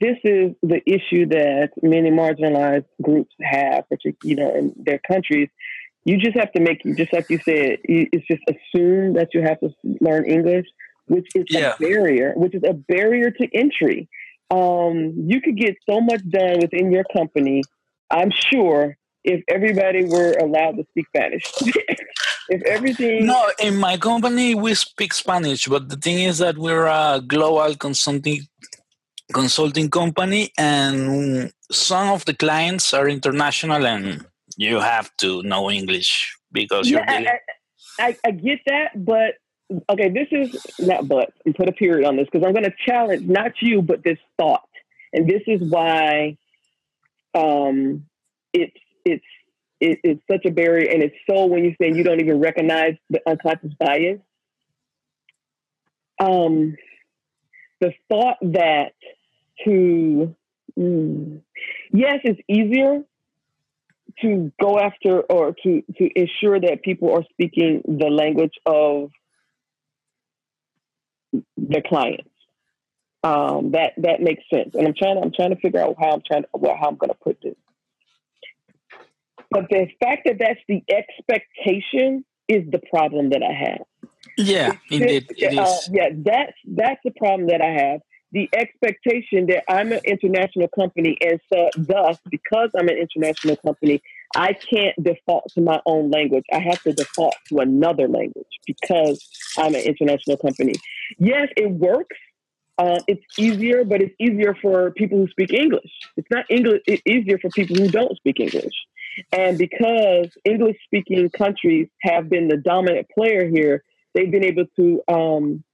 this 0.00 0.16
is 0.24 0.52
the 0.62 0.80
issue 0.86 1.26
that 1.28 1.70
many 1.82 2.10
marginalized 2.10 2.86
groups 3.00 3.34
have, 3.40 3.88
particularly 3.88 4.18
you 4.30 4.36
know, 4.36 4.54
in 4.54 4.74
their 4.76 5.00
countries. 5.06 5.48
You 6.04 6.18
just 6.18 6.36
have 6.36 6.52
to 6.52 6.60
make, 6.60 6.82
just 6.96 7.12
like 7.12 7.26
you 7.30 7.38
said, 7.38 7.78
it's 7.84 8.26
just 8.26 8.42
assume 8.48 9.14
that 9.14 9.28
you 9.32 9.40
have 9.42 9.60
to 9.60 9.70
learn 10.00 10.26
English, 10.26 10.66
which 11.06 11.26
is 11.34 11.44
Yeah. 11.48 11.74
a 11.74 11.78
barrier, 11.78 12.34
which 12.36 12.54
is 12.54 12.62
a 12.68 12.74
barrier 12.74 13.30
to 13.30 13.48
entry. 13.54 14.08
Um, 14.50 15.14
you 15.26 15.40
could 15.40 15.56
get 15.56 15.76
so 15.88 16.00
much 16.00 16.20
done 16.28 16.58
within 16.60 16.92
your 16.92 17.04
company, 17.16 17.62
I'm 18.10 18.30
sure, 18.30 18.98
if 19.24 19.42
everybody 19.48 20.04
were 20.04 20.32
allowed 20.32 20.76
to 20.76 20.84
speak 20.90 21.06
Spanish. 21.08 21.44
if 22.48 22.62
everything, 22.62 23.26
No, 23.26 23.50
in 23.58 23.76
my 23.76 23.96
company 23.96 24.54
we 24.54 24.74
speak 24.74 25.14
Spanish, 25.14 25.66
but 25.66 25.88
the 25.88 25.96
thing 25.96 26.18
is 26.18 26.38
that 26.38 26.58
we're 26.58 26.86
a 26.86 27.22
global 27.26 27.74
consulting 27.76 28.46
consulting 29.32 29.88
company, 29.90 30.50
and 30.58 31.50
some 31.72 32.10
of 32.10 32.24
the 32.26 32.34
clients 32.34 32.92
are 32.92 33.08
international, 33.08 33.86
and 33.86 34.26
you 34.56 34.78
have 34.80 35.10
to 35.16 35.42
know 35.42 35.70
English 35.70 36.36
because 36.52 36.88
you're 36.90 37.04
dealing. 37.06 37.28
I, 37.98 38.06
I, 38.06 38.16
I 38.26 38.30
get 38.32 38.60
that, 38.66 39.04
but 39.04 39.34
okay, 39.90 40.10
this 40.10 40.28
is 40.30 40.66
not 40.78 41.08
but 41.08 41.32
and 41.46 41.54
put 41.54 41.68
a 41.68 41.72
period 41.72 42.06
on 42.06 42.16
this 42.16 42.26
because 42.30 42.46
I'm 42.46 42.52
going 42.52 42.64
to 42.64 42.74
challenge 42.86 43.26
not 43.26 43.52
you, 43.62 43.80
but 43.80 44.04
this 44.04 44.18
thought, 44.38 44.68
and 45.14 45.26
this 45.28 45.42
is 45.46 45.60
why 45.62 46.36
um, 47.34 48.04
it's 48.52 48.76
it's 49.04 49.24
it, 49.80 49.98
it's 50.02 50.22
such 50.30 50.44
a 50.46 50.50
barrier, 50.50 50.90
and 50.90 51.02
it's 51.02 51.16
so 51.28 51.46
when 51.46 51.64
you 51.64 51.74
say 51.80 51.92
you 51.92 52.04
don't 52.04 52.20
even 52.20 52.40
recognize 52.40 52.94
the 53.10 53.20
unconscious 53.26 53.72
bias. 53.78 54.20
Um, 56.20 56.76
the 57.80 57.92
thought 58.08 58.38
that 58.42 58.92
to 59.64 60.34
mm, 60.78 61.40
yes, 61.92 62.18
it's 62.24 62.40
easier 62.48 63.02
to 64.22 64.52
go 64.60 64.78
after 64.78 65.20
or 65.20 65.54
to 65.64 65.82
to 65.98 66.20
ensure 66.20 66.60
that 66.60 66.82
people 66.82 67.12
are 67.12 67.24
speaking 67.32 67.82
the 67.86 68.06
language 68.06 68.54
of 68.64 69.10
the 71.56 71.82
clients. 71.86 72.30
Um, 73.22 73.72
that 73.72 73.92
that 73.98 74.20
makes 74.20 74.42
sense, 74.52 74.74
and 74.74 74.86
I'm 74.86 74.94
trying. 74.94 75.18
I'm 75.18 75.32
trying 75.32 75.50
to 75.50 75.56
figure 75.56 75.80
out 75.80 75.96
how 75.98 76.12
I'm 76.12 76.22
trying 76.26 76.42
to 76.42 76.48
well, 76.52 76.76
how 76.78 76.88
I'm 76.88 76.96
going 76.96 77.10
to 77.10 77.16
put 77.16 77.38
this. 77.42 77.54
But 79.54 79.68
the 79.70 79.86
fact 80.02 80.22
that 80.26 80.36
that's 80.38 80.60
the 80.68 80.82
expectation 80.88 82.24
is 82.48 82.68
the 82.70 82.80
problem 82.90 83.30
that 83.30 83.42
I 83.42 83.52
have. 83.52 83.82
Yeah, 84.36 84.72
indeed, 84.90 85.26
it 85.38 85.56
Uh, 85.56 85.62
is. 85.62 85.88
yeah, 85.92 86.08
that's 86.12 86.58
that's 86.80 87.00
the 87.04 87.12
problem 87.12 87.46
that 87.48 87.62
I 87.62 87.72
have. 87.84 88.00
The 88.32 88.48
expectation 88.52 89.46
that 89.46 89.62
I'm 89.68 89.92
an 89.92 90.00
international 90.04 90.66
company, 90.80 91.16
and 91.24 91.38
so 91.52 91.70
thus, 91.76 92.18
because 92.28 92.70
I'm 92.76 92.88
an 92.88 92.98
international 92.98 93.56
company, 93.58 94.02
I 94.34 94.54
can't 94.54 94.96
default 95.00 95.44
to 95.54 95.60
my 95.60 95.80
own 95.86 96.10
language. 96.10 96.44
I 96.52 96.58
have 96.58 96.82
to 96.82 96.92
default 96.92 97.36
to 97.50 97.58
another 97.58 98.08
language 98.08 98.54
because 98.66 99.16
I'm 99.56 99.74
an 99.76 99.82
international 99.82 100.36
company. 100.36 100.74
Yes, 101.18 101.48
it 101.56 101.70
works. 101.70 102.16
Uh, 102.76 102.98
it's 103.06 103.22
easier, 103.38 103.84
but 103.84 104.02
it's 104.02 104.16
easier 104.18 104.56
for 104.60 104.90
people 104.90 105.16
who 105.18 105.28
speak 105.28 105.52
English. 105.52 105.92
It's 106.16 106.26
not 106.28 106.44
English. 106.50 106.82
It's 106.88 107.02
easier 107.06 107.38
for 107.38 107.50
people 107.50 107.76
who 107.76 107.88
don't 107.88 108.16
speak 108.16 108.40
English. 108.40 108.74
And 109.32 109.58
because 109.58 110.28
English 110.44 110.76
speaking 110.84 111.30
countries 111.30 111.88
have 112.02 112.28
been 112.28 112.48
the 112.48 112.56
dominant 112.56 113.08
player 113.16 113.48
here, 113.48 113.84
they've 114.14 114.30
been 114.30 114.44
able 114.44 114.64
to 114.76 115.02
um, 115.08 115.64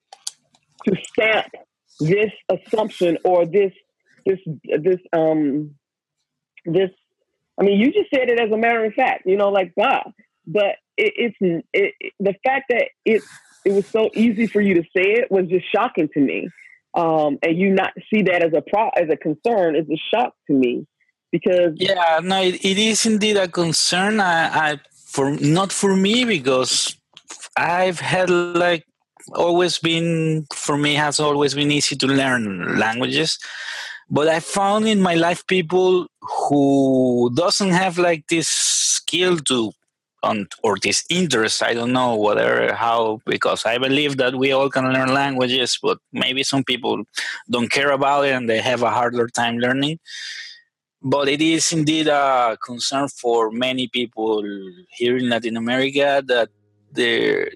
to 0.86 0.96
stamp 1.12 1.52
this 2.00 2.32
assumption 2.48 3.18
or 3.24 3.46
this 3.46 3.72
this 4.26 4.38
this 4.64 5.00
um 5.12 5.74
this. 6.64 6.90
I 7.58 7.62
mean, 7.62 7.78
you 7.78 7.92
just 7.92 8.10
said 8.14 8.30
it 8.30 8.40
as 8.40 8.50
a 8.50 8.56
matter 8.56 8.84
of 8.84 8.94
fact, 8.94 9.24
you 9.26 9.36
know, 9.36 9.50
like 9.50 9.72
wow. 9.76 10.12
But 10.46 10.76
it, 10.96 11.34
it's 11.40 11.64
it, 11.72 11.94
the 12.18 12.34
fact 12.44 12.66
that 12.70 12.88
it 13.04 13.22
it 13.64 13.72
was 13.72 13.86
so 13.86 14.10
easy 14.14 14.46
for 14.46 14.60
you 14.60 14.74
to 14.74 14.82
say 14.82 15.02
it 15.02 15.30
was 15.30 15.46
just 15.48 15.70
shocking 15.70 16.08
to 16.14 16.20
me. 16.20 16.48
Um, 16.92 17.38
and 17.42 17.56
you 17.56 17.70
not 17.70 17.92
see 18.12 18.22
that 18.22 18.42
as 18.42 18.52
a 18.52 18.62
pro 18.62 18.88
as 18.88 19.08
a 19.10 19.16
concern 19.16 19.76
is 19.76 19.86
a 19.88 20.00
shock 20.12 20.34
to 20.48 20.52
me 20.52 20.86
because 21.30 21.72
Yeah, 21.76 22.20
no, 22.22 22.42
it, 22.42 22.64
it 22.64 22.78
is 22.78 23.06
indeed 23.06 23.36
a 23.36 23.48
concern. 23.48 24.20
I, 24.20 24.72
I 24.72 24.80
for 25.06 25.30
not 25.32 25.72
for 25.72 25.96
me 25.96 26.24
because 26.24 26.96
I've 27.56 28.00
had 28.00 28.30
like 28.30 28.86
always 29.34 29.78
been 29.78 30.46
for 30.52 30.76
me 30.76 30.94
has 30.94 31.20
always 31.20 31.54
been 31.54 31.70
easy 31.70 31.96
to 31.96 32.06
learn 32.06 32.78
languages, 32.78 33.38
but 34.08 34.28
I 34.28 34.40
found 34.40 34.88
in 34.88 35.00
my 35.00 35.14
life 35.14 35.46
people 35.46 36.06
who 36.20 37.30
doesn't 37.34 37.70
have 37.70 37.98
like 37.98 38.26
this 38.28 38.48
skill 38.48 39.38
to 39.38 39.72
on 40.22 40.46
or 40.62 40.76
this 40.82 41.04
interest. 41.08 41.62
I 41.62 41.72
don't 41.72 41.92
know 41.92 42.14
whatever 42.14 42.74
how 42.74 43.20
because 43.24 43.64
I 43.64 43.78
believe 43.78 44.18
that 44.18 44.34
we 44.34 44.52
all 44.52 44.68
can 44.68 44.92
learn 44.92 45.14
languages, 45.14 45.78
but 45.82 45.98
maybe 46.12 46.42
some 46.42 46.62
people 46.62 47.04
don't 47.50 47.70
care 47.70 47.90
about 47.90 48.26
it 48.26 48.32
and 48.32 48.48
they 48.48 48.60
have 48.60 48.82
a 48.82 48.90
harder 48.90 49.28
time 49.28 49.58
learning 49.58 49.98
but 51.02 51.28
it 51.28 51.40
is 51.40 51.72
indeed 51.72 52.08
a 52.08 52.58
concern 52.64 53.08
for 53.08 53.50
many 53.50 53.88
people 53.88 54.44
here 54.90 55.16
in 55.16 55.28
Latin 55.28 55.56
America 55.56 56.22
that 56.26 56.50
they 56.92 57.50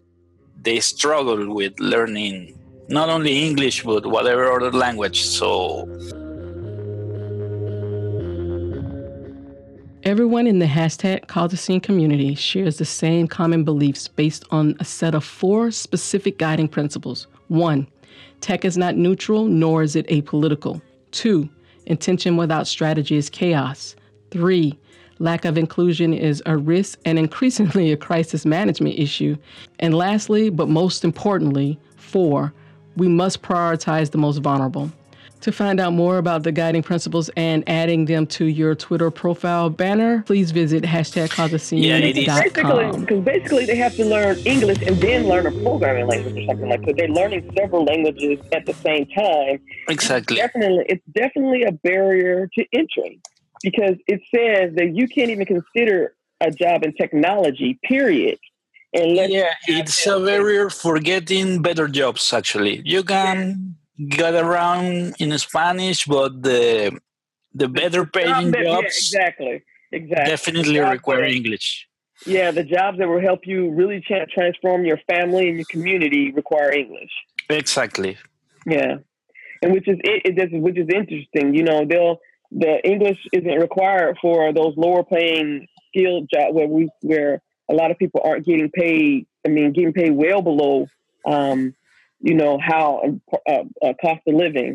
they 0.62 0.80
struggle 0.80 1.54
with 1.54 1.78
learning 1.78 2.58
not 2.88 3.10
only 3.10 3.44
English 3.46 3.82
but 3.82 4.06
whatever 4.06 4.50
other 4.50 4.72
language. 4.72 5.22
So 5.22 5.88
Everyone 10.04 10.46
in 10.46 10.58
the 10.58 10.66
hashtag 10.66 11.28
Cause 11.28 11.54
a 11.54 11.56
Scene 11.56 11.80
community 11.80 12.34
shares 12.34 12.76
the 12.76 12.84
same 12.84 13.26
common 13.26 13.64
beliefs 13.64 14.06
based 14.06 14.44
on 14.50 14.76
a 14.78 14.84
set 14.84 15.14
of 15.14 15.24
four 15.24 15.70
specific 15.70 16.36
guiding 16.38 16.68
principles. 16.68 17.26
One, 17.48 17.86
tech 18.42 18.66
is 18.66 18.76
not 18.76 18.96
neutral, 18.96 19.46
nor 19.46 19.82
is 19.82 19.96
it 19.96 20.06
apolitical. 20.08 20.82
Two, 21.10 21.48
intention 21.86 22.36
without 22.36 22.66
strategy 22.66 23.16
is 23.16 23.30
chaos. 23.30 23.96
Three, 24.30 24.78
lack 25.18 25.44
of 25.44 25.56
inclusion 25.58 26.12
is 26.12 26.42
a 26.46 26.56
risk 26.56 26.98
and 27.04 27.18
increasingly 27.18 27.92
a 27.92 27.96
crisis 27.96 28.44
management 28.44 28.98
issue. 28.98 29.36
And 29.78 29.94
lastly, 29.94 30.50
but 30.50 30.68
most 30.68 31.04
importantly, 31.04 31.78
four, 31.96 32.52
we 32.96 33.08
must 33.08 33.42
prioritize 33.42 34.10
the 34.10 34.18
most 34.18 34.38
vulnerable. 34.38 34.90
To 35.44 35.52
find 35.52 35.78
out 35.78 35.92
more 35.92 36.16
about 36.16 36.42
the 36.42 36.52
guiding 36.52 36.82
principles 36.82 37.28
and 37.36 37.68
adding 37.68 38.06
them 38.06 38.26
to 38.28 38.46
your 38.46 38.74
Twitter 38.74 39.10
profile 39.10 39.68
banner, 39.68 40.22
please 40.22 40.52
visit 40.52 40.84
hashtag 40.84 41.28
Yeah, 41.78 41.96
it 41.98 42.16
is. 42.16 42.24
basically 42.24 42.62
com. 42.62 43.00
because 43.02 43.20
basically 43.24 43.66
they 43.66 43.76
have 43.76 43.94
to 43.96 44.06
learn 44.06 44.38
English 44.46 44.78
and 44.80 44.96
then 45.02 45.28
learn 45.28 45.46
a 45.46 45.50
programming 45.50 46.06
language 46.06 46.34
or 46.34 46.46
something 46.46 46.70
like 46.70 46.86
that. 46.86 46.96
They're 46.96 47.08
learning 47.08 47.52
several 47.58 47.84
languages 47.84 48.38
at 48.52 48.64
the 48.64 48.72
same 48.72 49.04
time. 49.08 49.60
exactly. 49.90 50.38
Definitely, 50.38 50.86
it's 50.88 51.04
definitely 51.14 51.64
a 51.64 51.72
barrier 51.72 52.48
to 52.54 52.64
entry 52.72 53.20
because 53.62 53.96
it 54.06 54.22
says 54.34 54.74
that 54.76 54.96
you 54.96 55.06
can't 55.06 55.28
even 55.28 55.44
consider 55.44 56.14
a 56.40 56.50
job 56.50 56.84
in 56.84 56.94
technology. 56.94 57.78
Period. 57.84 58.38
Unless 58.94 59.28
Yeah, 59.30 59.52
it's 59.68 60.06
a 60.06 60.18
barrier 60.18 60.70
for 60.70 60.98
getting 61.00 61.60
better 61.60 61.86
jobs. 61.86 62.32
Actually, 62.32 62.80
you 62.86 63.02
can 63.02 63.76
get 64.08 64.34
around 64.34 65.14
in 65.18 65.36
Spanish, 65.38 66.04
but 66.06 66.42
the 66.42 66.98
the 67.54 67.68
better 67.68 68.04
paying 68.04 68.50
that- 68.50 68.64
yeah, 68.64 68.72
jobs 68.72 68.86
exactly. 68.96 69.62
Exactly. 69.92 70.30
definitely 70.30 70.80
require 70.80 71.20
that- 71.22 71.30
English. 71.30 71.86
Yeah, 72.26 72.50
the 72.50 72.64
jobs 72.64 72.98
that 72.98 73.08
will 73.08 73.20
help 73.20 73.40
you 73.46 73.70
really 73.70 74.00
tra- 74.00 74.26
transform 74.26 74.84
your 74.84 74.98
family 75.12 75.48
and 75.48 75.56
your 75.58 75.66
community 75.70 76.32
require 76.32 76.72
English. 76.72 77.10
Exactly. 77.50 78.16
Yeah, 78.66 78.96
and 79.62 79.72
which 79.72 79.86
is 79.86 79.98
it, 80.02 80.38
it, 80.38 80.60
which 80.60 80.78
is 80.78 80.88
interesting. 80.88 81.54
You 81.54 81.64
know, 81.64 81.84
they'll 81.84 82.20
the 82.50 82.80
English 82.84 83.18
isn't 83.32 83.58
required 83.60 84.16
for 84.22 84.52
those 84.52 84.74
lower 84.76 85.04
paying 85.04 85.66
skilled 85.88 86.28
jobs 86.32 86.54
where 86.54 86.66
we 86.66 86.88
where 87.02 87.42
a 87.68 87.74
lot 87.74 87.90
of 87.90 87.98
people 87.98 88.20
aren't 88.24 88.46
getting 88.46 88.70
paid. 88.70 89.26
I 89.46 89.48
mean, 89.50 89.72
getting 89.72 89.92
paid 89.92 90.12
well 90.12 90.40
below, 90.42 90.86
um, 91.26 91.74
you 92.28 92.34
know, 92.40 92.52
how 92.70 92.86
uh, 93.52 93.64
uh, 93.84 93.94
cost 94.02 94.22
of 94.28 94.34
living, 94.44 94.72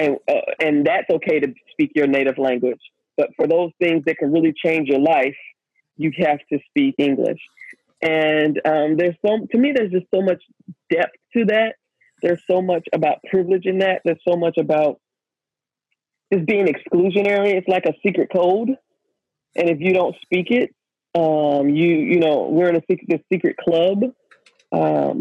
and 0.00 0.12
uh, 0.32 0.46
and 0.66 0.74
that's 0.88 1.10
okay 1.16 1.36
to 1.44 1.48
speak 1.72 1.90
your 1.98 2.08
native 2.18 2.38
language. 2.48 2.82
But 3.18 3.28
for 3.36 3.46
those 3.54 3.72
things 3.82 4.00
that 4.06 4.16
can 4.20 4.30
really 4.36 4.54
change 4.64 4.84
your 4.92 5.02
life, 5.14 5.40
you 6.02 6.10
have 6.26 6.40
to 6.50 6.56
speak 6.68 6.94
English. 7.08 7.42
And 8.00 8.54
um, 8.72 8.88
there's 8.98 9.18
so 9.24 9.30
to 9.52 9.58
me, 9.62 9.68
there's 9.74 9.94
just 9.98 10.10
so 10.14 10.20
much 10.30 10.42
depth 10.94 11.18
to 11.34 11.40
that. 11.52 11.72
There's 12.22 12.42
so 12.52 12.58
much 12.72 12.86
about 12.98 13.16
privilege 13.32 13.66
in 13.72 13.78
that. 13.84 13.96
There's 14.04 14.24
so 14.30 14.36
much 14.44 14.56
about 14.64 14.94
just 16.32 16.44
being 16.52 16.66
exclusionary. 16.74 17.50
It's 17.58 17.72
like 17.76 17.86
a 17.86 17.94
secret 18.04 18.28
code, 18.38 18.70
and 19.58 19.66
if 19.74 19.78
you 19.84 19.92
don't 19.98 20.16
speak 20.26 20.48
it, 20.60 20.70
Um, 21.14 21.64
you 21.80 21.90
you 22.12 22.18
know 22.24 22.36
we're 22.54 22.70
in 22.72 22.78
a 22.82 22.86
secret 22.90 23.20
secret 23.30 23.56
club 23.64 23.98
um, 24.80 25.16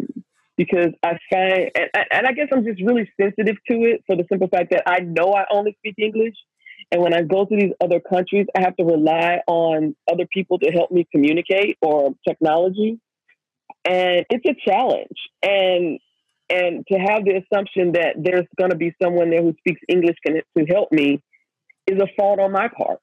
because 0.57 0.93
I 1.03 1.17
find 1.31 1.71
and, 1.75 2.05
and 2.11 2.27
I 2.27 2.31
guess 2.33 2.47
I'm 2.51 2.65
just 2.65 2.81
really 2.81 3.09
sensitive 3.19 3.55
to 3.69 3.77
it 3.83 4.03
for 4.05 4.15
the 4.15 4.25
simple 4.29 4.47
fact 4.47 4.71
that 4.71 4.83
I 4.85 4.99
know 4.99 5.33
I 5.33 5.45
only 5.51 5.75
speak 5.79 5.95
English, 5.97 6.35
and 6.91 7.01
when 7.01 7.13
I 7.13 7.21
go 7.21 7.45
to 7.45 7.55
these 7.55 7.73
other 7.81 7.99
countries, 7.99 8.47
I 8.55 8.61
have 8.61 8.75
to 8.77 8.83
rely 8.83 9.41
on 9.47 9.95
other 10.11 10.27
people 10.31 10.59
to 10.59 10.71
help 10.71 10.91
me 10.91 11.07
communicate 11.11 11.77
or 11.81 12.13
technology, 12.27 12.99
and 13.85 14.25
it's 14.29 14.45
a 14.45 14.69
challenge. 14.69 15.17
And 15.41 15.99
and 16.51 16.85
to 16.91 16.97
have 16.99 17.23
the 17.23 17.41
assumption 17.41 17.93
that 17.93 18.15
there's 18.17 18.45
going 18.57 18.71
to 18.71 18.75
be 18.75 18.93
someone 19.01 19.29
there 19.29 19.41
who 19.41 19.53
speaks 19.59 19.79
English 19.87 20.17
can, 20.25 20.41
to 20.57 20.65
help 20.65 20.91
me 20.91 21.21
is 21.87 21.99
a 22.01 22.07
fault 22.17 22.39
on 22.39 22.51
my 22.51 22.67
part. 22.67 22.99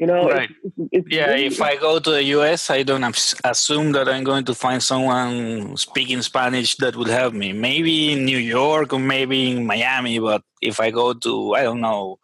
You 0.00 0.06
know, 0.06 0.30
right. 0.30 0.48
It's, 0.64 0.74
it's, 0.78 0.88
it's 0.92 1.08
yeah. 1.10 1.26
Really, 1.26 1.44
if 1.44 1.60
I 1.60 1.76
go 1.76 1.98
to 1.98 2.10
the 2.10 2.24
US, 2.38 2.70
I 2.70 2.82
don't 2.82 3.04
assume 3.44 3.92
that 3.92 4.08
I'm 4.08 4.24
going 4.24 4.46
to 4.46 4.54
find 4.54 4.82
someone 4.82 5.76
speaking 5.76 6.22
Spanish 6.22 6.76
that 6.76 6.96
will 6.96 7.12
help 7.20 7.34
me. 7.34 7.52
Maybe 7.52 8.12
in 8.12 8.24
New 8.24 8.38
York 8.38 8.94
or 8.94 8.98
maybe 8.98 9.50
in 9.50 9.66
Miami, 9.66 10.18
but 10.18 10.42
if 10.62 10.80
I 10.80 10.90
go 10.90 11.12
to, 11.12 11.54
I 11.54 11.64
don't 11.64 11.82
know, 11.82 12.18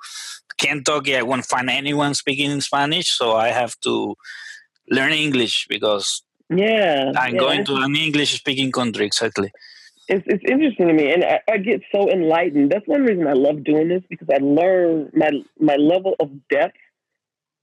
Kentucky, 0.56 1.16
I 1.16 1.22
won't 1.22 1.44
find 1.44 1.68
anyone 1.68 2.14
speaking 2.14 2.58
Spanish, 2.62 3.10
so 3.10 3.36
I 3.36 3.48
have 3.48 3.78
to 3.80 4.14
learn 4.90 5.12
English 5.12 5.66
because 5.68 6.22
yeah, 6.48 7.12
I'm 7.18 7.34
yeah. 7.34 7.40
going 7.40 7.66
to 7.66 7.76
an 7.76 7.94
English 7.94 8.38
speaking 8.38 8.72
country 8.72 9.04
exactly 9.04 9.52
it's, 10.08 10.24
it's 10.26 10.44
interesting 10.48 10.86
to 10.86 10.94
me 10.94 11.12
and 11.12 11.24
I, 11.24 11.40
I, 11.50 11.58
get 11.58 11.80
so 11.92 12.08
enlightened 12.08 12.70
that's 12.70 12.86
one 12.86 13.02
reason 13.02 13.26
i 13.26 13.32
love 13.32 13.64
doing 13.64 13.88
this 13.88 14.04
because 14.08 14.28
i 14.32 14.38
learn 14.40 15.10
my 15.14 15.30
my 15.58 15.74
level 15.74 16.14
of 16.20 16.30
depth 16.48 16.76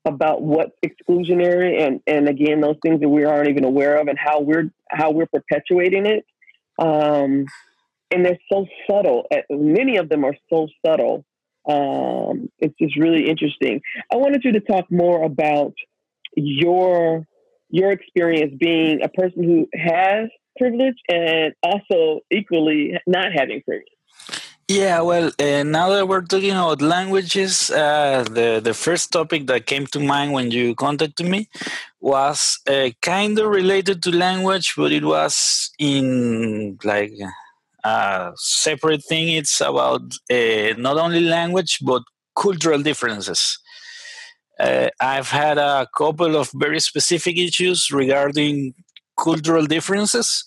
about 0.06 0.42
what's 0.42 0.76
exclusionary 0.86 1.82
and 1.82 2.02
and 2.08 2.28
again 2.28 2.60
those 2.60 2.76
things 2.84 3.00
that 3.00 3.10
we 3.10 3.24
aren't 3.24 3.50
even 3.50 3.64
aware 3.64 3.98
of 3.98 4.08
and 4.08 4.18
how 4.20 4.42
we're 4.42 4.70
how 4.90 5.12
we're 5.12 5.28
perpetuating 5.28 6.06
it. 6.06 6.26
Um, 6.80 7.46
and 8.12 8.26
they're 8.26 8.40
so 8.52 8.66
subtle. 8.90 9.26
Uh, 9.32 9.38
many 9.50 9.98
of 9.98 10.10
them 10.10 10.24
are 10.24 10.36
so 10.50 10.68
subtle. 10.86 11.26
Um, 11.68 12.50
it's 12.60 12.76
just 12.80 12.98
really 12.98 13.30
interesting. 13.30 13.82
I 14.12 14.18
wanted 14.18 14.44
you 14.44 14.52
to 14.54 14.60
talk 14.60 14.92
more 14.92 15.24
about 15.24 15.74
your 16.36 17.26
your 17.70 17.92
experience 17.92 18.54
being 18.60 19.02
a 19.04 19.10
person 19.10 19.44
who 19.44 19.68
has 19.74 20.30
privilege 20.58 20.96
and 21.10 21.54
also 21.64 22.22
equally 22.32 22.94
not 23.08 23.28
having 23.34 23.62
privilege? 23.64 23.88
Yeah, 24.70 25.02
well, 25.02 25.28
uh, 25.40 25.64
now 25.64 25.90
that 25.90 26.08
we're 26.08 26.22
talking 26.22 26.52
about 26.52 26.82
languages, 26.82 27.70
uh, 27.70 28.24
the 28.24 28.62
the 28.64 28.74
first 28.74 29.12
topic 29.12 29.48
that 29.48 29.66
came 29.66 29.86
to 29.88 30.00
mind 30.00 30.32
when 30.32 30.52
you 30.52 30.74
contacted 30.76 31.28
me 31.28 31.50
was 32.00 32.60
uh, 32.70 32.90
kind 33.02 33.38
of 33.40 33.50
related 33.50 34.02
to 34.04 34.12
language, 34.12 34.74
but 34.78 34.92
it 34.94 35.04
was 35.04 35.70
in 35.80 36.78
like 36.84 37.12
a 37.84 38.32
separate 38.38 39.04
thing. 39.04 39.30
It's 39.36 39.60
about 39.60 40.04
uh, 40.32 40.74
not 40.78 40.98
only 40.98 41.20
language 41.22 41.80
but 41.82 42.04
cultural 42.38 42.82
differences. 42.82 43.60
Uh, 44.60 44.90
I've 45.00 45.30
had 45.30 45.58
a 45.58 45.88
couple 45.98 46.36
of 46.36 46.52
very 46.54 46.80
specific 46.80 47.38
issues 47.38 47.92
regarding 47.92 48.74
cultural 49.20 49.66
differences 49.66 50.46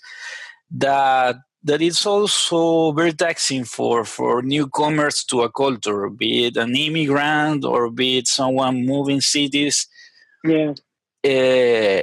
that 0.71 1.37
that 1.67 1.83
is 1.83 2.07
also 2.07 2.93
very 2.93 3.13
taxing 3.13 3.65
for 3.65 4.05
for 4.05 4.41
newcomers 4.41 5.25
to 5.25 5.43
a 5.43 5.51
culture, 5.51 6.09
be 6.09 6.47
it 6.47 6.57
an 6.57 6.77
immigrant 6.77 7.65
or 7.65 7.91
be 7.91 8.19
it 8.19 8.29
someone 8.29 8.87
moving 8.87 9.21
cities. 9.21 9.89
Yeah. 10.45 10.75
Uh, 11.25 12.03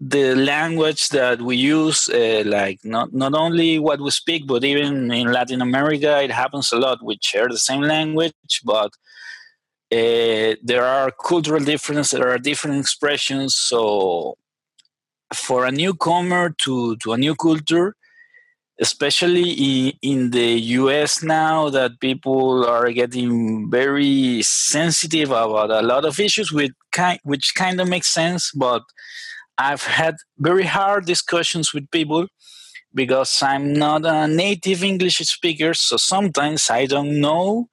the 0.00 0.36
language 0.36 1.08
that 1.08 1.42
we 1.42 1.56
use, 1.56 2.08
uh, 2.08 2.44
like 2.46 2.78
not 2.84 3.12
not 3.12 3.34
only 3.34 3.80
what 3.80 4.00
we 4.00 4.10
speak, 4.10 4.46
but 4.46 4.62
even 4.62 5.10
in 5.10 5.32
Latin 5.32 5.60
America, 5.60 6.22
it 6.22 6.30
happens 6.30 6.72
a 6.72 6.76
lot. 6.76 7.02
We 7.02 7.18
share 7.20 7.48
the 7.48 7.58
same 7.58 7.82
language, 7.82 8.60
but 8.64 8.92
uh, 9.90 10.54
there 10.62 10.84
are 10.84 11.10
cultural 11.10 11.64
differences. 11.64 12.16
There 12.16 12.30
are 12.30 12.38
different 12.38 12.78
expressions. 12.78 13.56
So 13.56 14.38
for 15.34 15.66
a 15.66 15.72
newcomer 15.72 16.50
to, 16.50 16.96
to 16.96 17.12
a 17.12 17.18
new 17.18 17.34
culture, 17.34 17.96
especially 18.80 19.50
in, 19.50 19.92
in 20.02 20.30
the 20.30 20.52
US 20.78 21.22
now 21.22 21.68
that 21.70 22.00
people 22.00 22.64
are 22.64 22.90
getting 22.92 23.70
very 23.70 24.40
sensitive 24.42 25.30
about 25.30 25.70
a 25.70 25.82
lot 25.82 26.04
of 26.04 26.20
issues 26.20 26.52
with 26.52 26.70
kind, 26.92 27.18
which 27.24 27.54
kind 27.54 27.80
of 27.80 27.88
makes 27.88 28.08
sense, 28.08 28.52
but 28.52 28.82
I've 29.58 29.82
had 29.82 30.16
very 30.38 30.64
hard 30.64 31.06
discussions 31.06 31.74
with 31.74 31.90
people 31.90 32.28
because 32.94 33.42
I'm 33.42 33.72
not 33.72 34.06
a 34.06 34.28
native 34.28 34.84
English 34.84 35.18
speaker, 35.18 35.74
so 35.74 35.96
sometimes 35.96 36.70
I 36.70 36.86
don't 36.86 37.20
know 37.20 37.68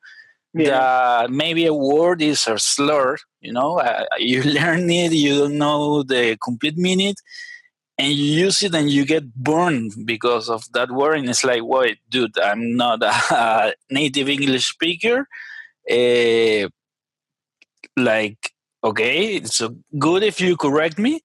yeah. 0.54 0.70
that 0.70 1.32
maybe 1.32 1.66
a 1.68 1.74
word 1.74 2.22
is 2.22 2.48
a 2.48 2.58
slur. 2.58 3.18
You 3.42 3.54
know, 3.54 3.80
uh, 3.80 4.06
you 4.18 4.42
learn 4.60 4.90
it, 4.90 5.12
you 5.12 5.38
don't 5.40 5.58
know 5.58 6.04
the 6.04 6.38
complete 6.44 6.78
meaning, 6.78 7.16
and 7.98 8.12
you 8.12 8.46
use 8.46 8.62
it 8.62 8.76
and 8.76 8.90
you 8.90 9.06
get 9.06 9.34
burned 9.36 9.94
because 10.06 10.50
of 10.50 10.70
that 10.74 10.92
word 10.92 11.18
and 11.18 11.30
it's 11.30 11.44
like 11.44 11.64
wait 11.64 11.98
dude 12.10 12.38
i'm 12.40 12.76
not 12.76 13.02
a, 13.02 13.74
native 13.90 14.30
english 14.30 14.70
speaker 14.70 15.28
uh, 15.90 16.68
like 17.98 18.52
okay 18.84 19.36
it's 19.36 19.62
good 19.98 20.24
if 20.24 20.42
you 20.42 20.58
correct 20.58 20.98
me 21.00 21.22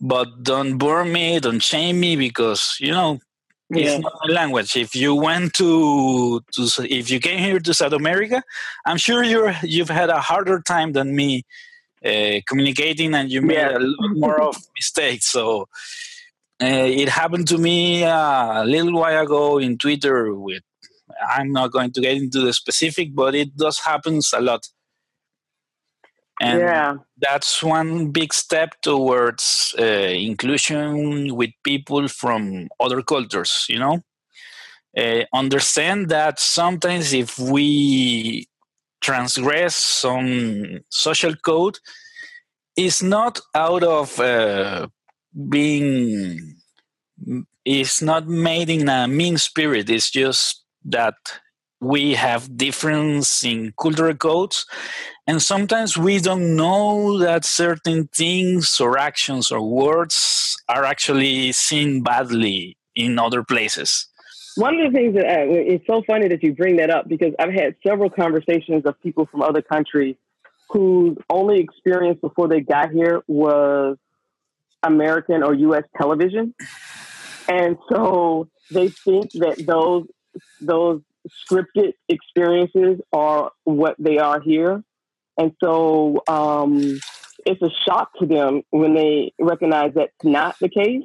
but 0.00 0.42
don't 0.42 0.78
burn 0.78 1.12
me 1.12 1.38
don't 1.40 1.62
shame 1.62 2.00
me 2.00 2.16
because 2.16 2.76
you 2.80 2.90
know 2.90 3.18
yeah. 3.70 3.82
it's 3.82 4.02
not 4.02 4.12
a 4.28 4.32
language 4.32 4.76
if 4.76 4.94
you 4.94 5.14
went 5.14 5.52
to, 5.52 6.40
to 6.52 6.86
if 6.88 7.10
you 7.10 7.20
came 7.20 7.38
here 7.38 7.60
to 7.60 7.74
south 7.74 7.92
america 7.92 8.42
i'm 8.86 8.96
sure 8.96 9.22
you're 9.22 9.54
you've 9.62 9.90
had 9.90 10.08
a 10.08 10.20
harder 10.20 10.60
time 10.60 10.92
than 10.92 11.14
me 11.14 11.44
uh, 12.04 12.40
communicating 12.46 13.14
and 13.14 13.30
you 13.30 13.42
made 13.42 13.58
a 13.58 13.78
lot 13.78 14.16
more 14.16 14.40
of 14.40 14.56
mistakes. 14.76 15.26
So 15.26 15.68
uh, 16.60 16.88
it 17.02 17.08
happened 17.08 17.48
to 17.48 17.58
me 17.58 18.04
uh, 18.04 18.62
a 18.62 18.66
little 18.66 18.92
while 18.92 19.22
ago 19.22 19.58
in 19.58 19.78
Twitter. 19.78 20.34
With 20.34 20.62
I'm 21.28 21.52
not 21.52 21.72
going 21.72 21.92
to 21.92 22.00
get 22.00 22.16
into 22.16 22.40
the 22.40 22.52
specific, 22.52 23.14
but 23.14 23.34
it 23.34 23.56
does 23.56 23.78
happens 23.80 24.32
a 24.34 24.40
lot. 24.40 24.66
And 26.40 26.60
yeah. 26.60 26.94
that's 27.16 27.62
one 27.62 28.10
big 28.12 28.32
step 28.32 28.80
towards 28.82 29.74
uh, 29.78 29.82
inclusion 29.82 31.34
with 31.34 31.50
people 31.64 32.06
from 32.06 32.68
other 32.78 33.02
cultures, 33.02 33.66
you 33.68 33.78
know? 33.78 34.02
Uh, 34.96 35.24
understand 35.32 36.08
that 36.10 36.38
sometimes 36.38 37.12
if 37.12 37.38
we 37.38 38.46
transgress 39.00 39.74
some 39.74 40.80
social 40.90 41.34
code 41.36 41.78
is 42.76 43.02
not 43.02 43.40
out 43.54 43.82
of 43.82 44.18
uh, 44.20 44.86
being 45.48 46.56
it's 47.64 48.00
not 48.00 48.26
made 48.26 48.70
in 48.70 48.88
a 48.88 49.06
mean 49.06 49.36
spirit. 49.36 49.90
It's 49.90 50.10
just 50.10 50.64
that 50.84 51.16
we 51.80 52.14
have 52.14 52.56
difference 52.56 53.44
in 53.44 53.72
cultural 53.80 54.14
codes. 54.14 54.64
And 55.26 55.42
sometimes 55.42 55.98
we 55.98 56.18
don't 56.18 56.56
know 56.56 57.18
that 57.18 57.44
certain 57.44 58.08
things 58.08 58.80
or 58.80 58.98
actions 58.98 59.52
or 59.52 59.60
words 59.60 60.56
are 60.68 60.84
actually 60.84 61.52
seen 61.52 62.02
badly 62.02 62.78
in 62.94 63.18
other 63.18 63.44
places 63.44 64.08
one 64.58 64.80
of 64.80 64.92
the 64.92 64.98
things 64.98 65.14
that 65.14 65.26
uh, 65.26 65.44
it's 65.46 65.86
so 65.86 66.02
funny 66.06 66.28
that 66.28 66.42
you 66.42 66.52
bring 66.52 66.76
that 66.76 66.90
up 66.90 67.08
because 67.08 67.32
I've 67.38 67.52
had 67.52 67.76
several 67.86 68.10
conversations 68.10 68.84
of 68.86 69.00
people 69.02 69.26
from 69.26 69.42
other 69.42 69.62
countries 69.62 70.16
whose 70.68 71.16
only 71.30 71.60
experience 71.60 72.18
before 72.20 72.48
they 72.48 72.60
got 72.60 72.90
here 72.90 73.22
was 73.26 73.96
American 74.82 75.42
or 75.42 75.54
U.S. 75.54 75.84
television, 75.96 76.54
and 77.48 77.78
so 77.88 78.48
they 78.70 78.88
think 78.88 79.30
that 79.32 79.64
those 79.66 80.06
those 80.60 81.02
scripted 81.48 81.94
experiences 82.08 83.00
are 83.12 83.52
what 83.64 83.94
they 83.98 84.18
are 84.18 84.40
here, 84.40 84.82
and 85.36 85.52
so 85.62 86.22
um, 86.28 86.98
it's 87.46 87.62
a 87.62 87.70
shock 87.86 88.10
to 88.18 88.26
them 88.26 88.62
when 88.70 88.94
they 88.94 89.32
recognize 89.38 89.92
that's 89.94 90.12
not 90.22 90.58
the 90.58 90.68
case. 90.68 91.04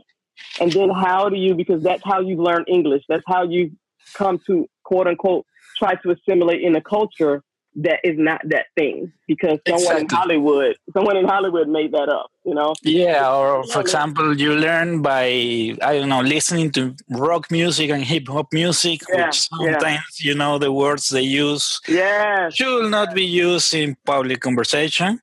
And 0.60 0.72
then 0.72 0.90
how 0.90 1.30
do 1.30 1.36
you, 1.36 1.56
because 1.56 1.84
that's 1.84 2.04
how 2.04 2.20
you 2.20 2.38
learn 2.38 2.66
English, 2.68 3.04
that's 3.08 3.24
how 3.28 3.44
you 3.44 3.72
come 4.14 4.40
to 4.48 4.68
quote 4.84 5.08
unquote 5.08 5.46
try 5.78 5.96
to 5.96 6.12
assimilate 6.12 6.62
in 6.62 6.76
a 6.76 6.82
culture 6.82 7.44
that 7.76 8.00
is 8.04 8.16
not 8.18 8.40
that 8.46 8.68
thing 8.78 9.12
because 9.28 9.58
someone 9.68 9.82
exactly. 9.82 10.02
in 10.02 10.10
Hollywood, 10.10 10.76
someone 10.94 11.18
in 11.18 11.26
Hollywood 11.26 11.68
made 11.68 11.92
that 11.94 12.08
up, 12.08 12.30
you 12.46 12.54
know? 12.54 12.76
Yeah, 12.84 13.34
or 13.36 13.64
for 13.64 13.82
example, 13.82 14.40
you 14.40 14.54
learn 14.56 15.02
by, 15.02 15.76
I 15.82 15.98
don't 15.98 16.10
know, 16.10 16.22
listening 16.22 16.72
to 16.74 16.96
rock 17.10 17.50
music 17.50 17.90
and 17.90 18.04
hip 18.04 18.28
hop 18.28 18.54
music, 18.54 19.02
yeah, 19.10 19.26
which 19.26 19.42
sometimes, 19.50 20.20
yeah. 20.20 20.30
you 20.30 20.36
know, 20.36 20.60
the 20.60 20.72
words 20.72 21.10
they 21.10 21.24
use 21.24 21.82
yeah. 21.88 22.50
should 22.50 22.90
not 22.92 23.16
be 23.16 23.26
used 23.26 23.74
in 23.74 23.98
public 24.06 24.42
conversation 24.42 25.20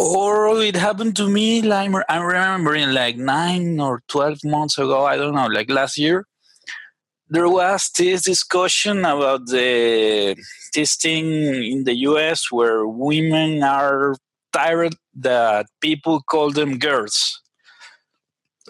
or 0.00 0.58
it 0.62 0.76
happened 0.76 1.14
to 1.16 1.28
me 1.28 1.60
like 1.62 1.90
i'm 2.08 2.22
remembering 2.24 2.90
like 2.92 3.16
nine 3.16 3.78
or 3.80 4.02
12 4.08 4.38
months 4.44 4.78
ago 4.78 5.04
i 5.04 5.16
don't 5.16 5.34
know 5.34 5.46
like 5.46 5.70
last 5.70 5.98
year 5.98 6.26
there 7.28 7.48
was 7.48 7.90
this 7.98 8.22
discussion 8.22 9.00
about 9.04 9.46
the 9.46 10.34
this 10.74 10.96
thing 10.96 11.26
in 11.72 11.84
the 11.84 11.94
us 11.94 12.50
where 12.50 12.86
women 12.86 13.62
are 13.62 14.14
tired 14.52 14.94
that 15.14 15.66
people 15.80 16.20
call 16.22 16.50
them 16.50 16.78
girls 16.78 17.40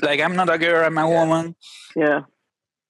like 0.02 0.20
i'm 0.20 0.36
not 0.36 0.50
a 0.52 0.58
girl 0.58 0.84
i'm 0.84 0.98
a 0.98 1.08
Yeah. 1.08 1.18
woman 1.20 1.56
Yeah. 1.96 2.20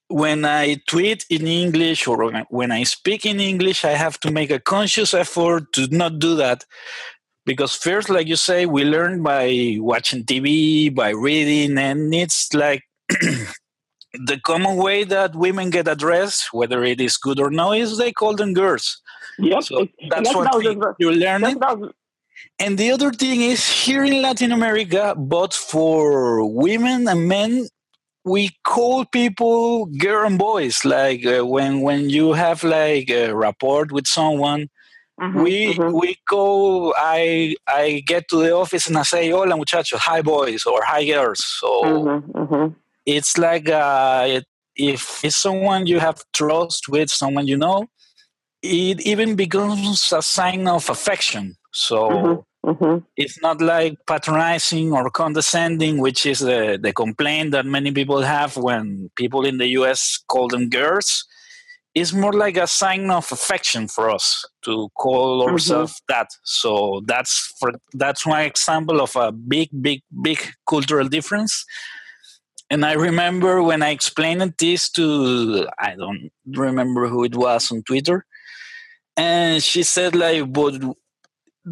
when 0.08 0.44
I 0.44 0.64
tweet 0.88 1.24
in 1.30 1.46
English 1.46 2.06
or 2.08 2.18
when 2.58 2.72
I 2.72 2.82
speak 2.82 3.24
in 3.24 3.38
English, 3.38 3.84
I 3.84 3.94
have 4.04 4.18
to 4.24 4.30
make 4.38 4.50
a 4.50 4.58
conscious 4.74 5.14
effort 5.14 5.62
to 5.74 5.86
not 6.02 6.18
do 6.18 6.34
that. 6.34 6.64
Because 7.46 7.74
first, 7.74 8.10
like 8.10 8.26
you 8.28 8.36
say, 8.36 8.66
we 8.66 8.84
learn 8.84 9.22
by 9.22 9.76
watching 9.80 10.24
TV, 10.24 10.94
by 10.94 11.10
reading, 11.10 11.78
and 11.78 12.14
it's 12.14 12.52
like 12.54 12.82
the 13.08 14.38
common 14.44 14.76
way 14.76 15.04
that 15.04 15.34
women 15.34 15.70
get 15.70 15.88
addressed, 15.88 16.52
whether 16.52 16.82
it 16.84 17.00
is 17.00 17.16
good 17.16 17.40
or 17.40 17.50
no, 17.50 17.72
is 17.72 17.96
they 17.98 18.12
call 18.12 18.34
them 18.36 18.52
girls. 18.52 19.00
Yep. 19.38 19.62
So 19.62 19.86
that's 20.08 20.24
that's 20.24 20.34
what 20.34 20.44
what 20.44 20.54
I 20.54 20.56
was 20.56 20.66
we- 20.66 20.74
just- 20.74 20.96
you 20.98 21.18
That's 21.18 21.42
learn. 21.42 21.58
what 21.58 21.92
And 22.58 22.78
the 22.78 22.90
other 22.92 23.10
thing 23.12 23.40
is 23.42 23.66
here 23.66 24.04
in 24.04 24.22
Latin 24.22 24.52
America, 24.52 25.14
both 25.16 25.54
for 25.54 26.44
women 26.46 27.08
and 27.08 27.26
men, 27.28 27.68
we 28.24 28.50
call 28.64 29.04
people 29.06 29.86
girl 29.86 30.26
and 30.26 30.38
boys. 30.38 30.84
Like 30.84 31.24
uh, 31.26 31.44
when 31.46 31.80
when 31.80 32.10
you 32.10 32.34
have 32.34 32.62
like 32.64 33.08
a 33.10 33.32
rapport 33.32 33.86
with 33.90 34.06
someone, 34.06 34.68
Mhm, 35.20 35.42
we 35.42 35.74
mhm. 35.74 35.92
we 35.92 36.16
go. 36.28 36.94
I 36.96 37.54
I 37.68 38.02
get 38.06 38.28
to 38.28 38.36
the 38.42 38.52
office 38.56 38.86
and 38.88 38.96
I 38.96 39.02
say, 39.02 39.30
"Hola 39.30 39.56
muchachos, 39.56 39.98
hi 40.00 40.22
boys 40.22 40.64
or 40.66 40.80
hi 40.84 41.04
girls." 41.04 41.44
So 41.60 41.68
Mhm, 41.84 42.32
mhm. 42.32 42.74
it's 43.04 43.36
like 43.36 43.68
uh, 43.68 44.24
it, 44.28 44.44
if 44.76 45.22
it's 45.24 45.36
someone 45.36 45.86
you 45.86 46.00
have 46.00 46.24
trust 46.32 46.88
with, 46.88 47.10
someone 47.10 47.46
you 47.46 47.58
know, 47.58 47.88
it 48.62 49.00
even 49.06 49.36
becomes 49.36 50.12
a 50.12 50.22
sign 50.22 50.66
of 50.66 50.88
affection. 50.88 51.56
So 51.72 52.08
Mhm. 52.08 52.44
Mhm. 52.66 53.04
it's 53.16 53.40
not 53.42 53.60
like 53.60 53.98
patronizing 54.06 54.92
or 54.92 55.10
condescending, 55.10 55.98
which 55.98 56.24
is 56.26 56.38
the, 56.40 56.78
the 56.80 56.92
complaint 56.92 57.52
that 57.52 57.66
many 57.66 57.92
people 57.92 58.22
have 58.22 58.56
when 58.56 59.10
people 59.16 59.44
in 59.44 59.58
the 59.58 59.68
US 59.80 60.18
call 60.28 60.48
them 60.48 60.68
girls. 60.70 61.24
It's 61.94 62.12
more 62.12 62.32
like 62.32 62.56
a 62.56 62.66
sign 62.68 63.10
of 63.10 63.30
affection 63.32 63.88
for 63.88 64.10
us 64.10 64.44
to 64.62 64.88
call 64.96 65.42
Mhm. 65.42 65.50
ourselves 65.50 66.00
that. 66.08 66.28
So 66.44 67.02
that's 67.06 67.34
for 67.58 67.72
that's 67.94 68.24
one 68.26 68.42
example 68.42 69.00
of 69.00 69.16
a 69.16 69.32
big, 69.32 69.70
big, 69.82 70.02
big 70.22 70.38
cultural 70.68 71.08
difference. 71.08 71.64
And 72.70 72.84
I 72.84 72.92
remember 72.92 73.62
when 73.62 73.82
I 73.82 73.90
explained 73.90 74.54
this 74.58 74.88
to 74.90 75.66
I 75.78 75.96
don't 75.96 76.30
remember 76.46 77.08
who 77.08 77.24
it 77.24 77.34
was 77.34 77.72
on 77.72 77.82
Twitter, 77.82 78.24
and 79.16 79.62
she 79.62 79.82
said 79.82 80.14
like, 80.14 80.52
"But 80.52 80.74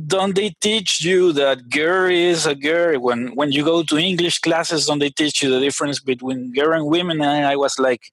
don't 0.06 0.34
they 0.36 0.50
teach 0.60 1.02
you 1.02 1.32
that 1.32 1.70
girl 1.70 2.10
is 2.10 2.46
a 2.46 2.54
girl 2.54 3.00
when 3.00 3.28
when 3.34 3.52
you 3.52 3.64
go 3.64 3.82
to 3.82 3.96
english 3.96 4.38
classes 4.38 4.86
don't 4.86 4.98
they 4.98 5.08
teach 5.10 5.42
you 5.42 5.50
the 5.50 5.60
difference 5.60 5.98
between 5.98 6.52
girl 6.52 6.74
and 6.74 6.86
women 6.86 7.22
and 7.22 7.46
i 7.46 7.56
was 7.56 7.78
like 7.78 8.12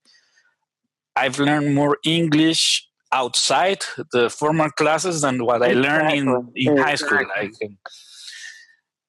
i've 1.15 1.39
learned 1.39 1.73
more 1.75 1.97
english 2.04 2.88
outside 3.12 3.82
the 4.12 4.30
formal 4.30 4.69
classes 4.71 5.21
than 5.21 5.43
what 5.45 5.62
i 5.63 5.71
learned 5.73 6.12
in, 6.12 6.28
Exactly. 6.28 6.65
in 6.65 6.78
high 6.78 6.95
school 6.95 7.19
Exactly. 7.19 7.78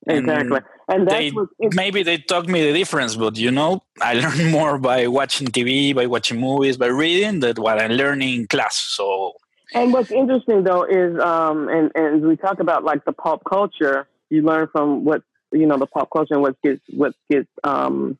and 0.09 0.29
Exactly. 0.29 0.61
And 0.89 1.09
they 1.09 1.31
what's 1.31 1.53
in- 1.59 1.71
maybe 1.75 2.03
they 2.05 2.19
taught 2.19 2.47
me 2.49 2.63
the 2.63 2.73
difference 2.73 3.17
but 3.17 3.37
you 3.37 3.51
know 3.51 3.83
i 4.01 4.15
learned 4.23 4.51
more 4.53 4.79
by 4.79 5.07
watching 5.09 5.49
tv 5.49 5.95
by 5.95 6.07
watching 6.07 6.39
movies 6.41 6.77
by 6.77 6.87
reading 6.87 7.41
than 7.41 7.57
what 7.57 7.79
i 7.81 7.87
learned 7.89 8.23
in 8.23 8.47
class 8.47 8.77
so 8.97 9.33
And 9.75 9.93
what's 9.93 10.13
interesting 10.13 10.63
though 10.63 10.85
is, 11.03 11.13
um, 11.33 11.69
and 11.77 11.91
and 12.01 12.13
we 12.29 12.37
talk 12.37 12.59
about 12.61 12.85
like 12.91 13.03
the 13.05 13.13
pop 13.25 13.41
culture. 13.57 14.07
You 14.31 14.41
learn 14.51 14.69
from 14.75 14.87
what 15.09 15.21
you 15.53 15.67
know 15.69 15.77
the 15.85 15.91
pop 15.95 16.09
culture 16.15 16.35
and 16.39 16.43
what 16.47 16.55
gets 16.65 16.81
what 17.01 17.13
gets 17.33 17.51
um, 17.65 18.17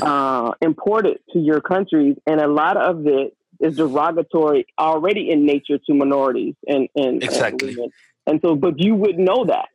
uh, 0.00 0.52
imported 0.60 1.18
to 1.32 1.38
your 1.38 1.60
countries, 1.60 2.16
and 2.26 2.40
a 2.40 2.48
lot 2.48 2.76
of 2.76 3.06
it 3.06 3.36
is 3.60 3.74
derogatory 3.74 4.66
already 4.78 5.30
in 5.30 5.44
nature 5.44 5.78
to 5.78 5.94
minorities 5.94 6.54
and 6.66 6.88
and 6.94 7.22
Exactly. 7.22 7.70
and, 7.70 7.92
and 8.26 8.40
so, 8.44 8.54
but 8.54 8.78
you 8.78 8.94
would 8.94 9.18
know 9.18 9.46
that. 9.46 9.68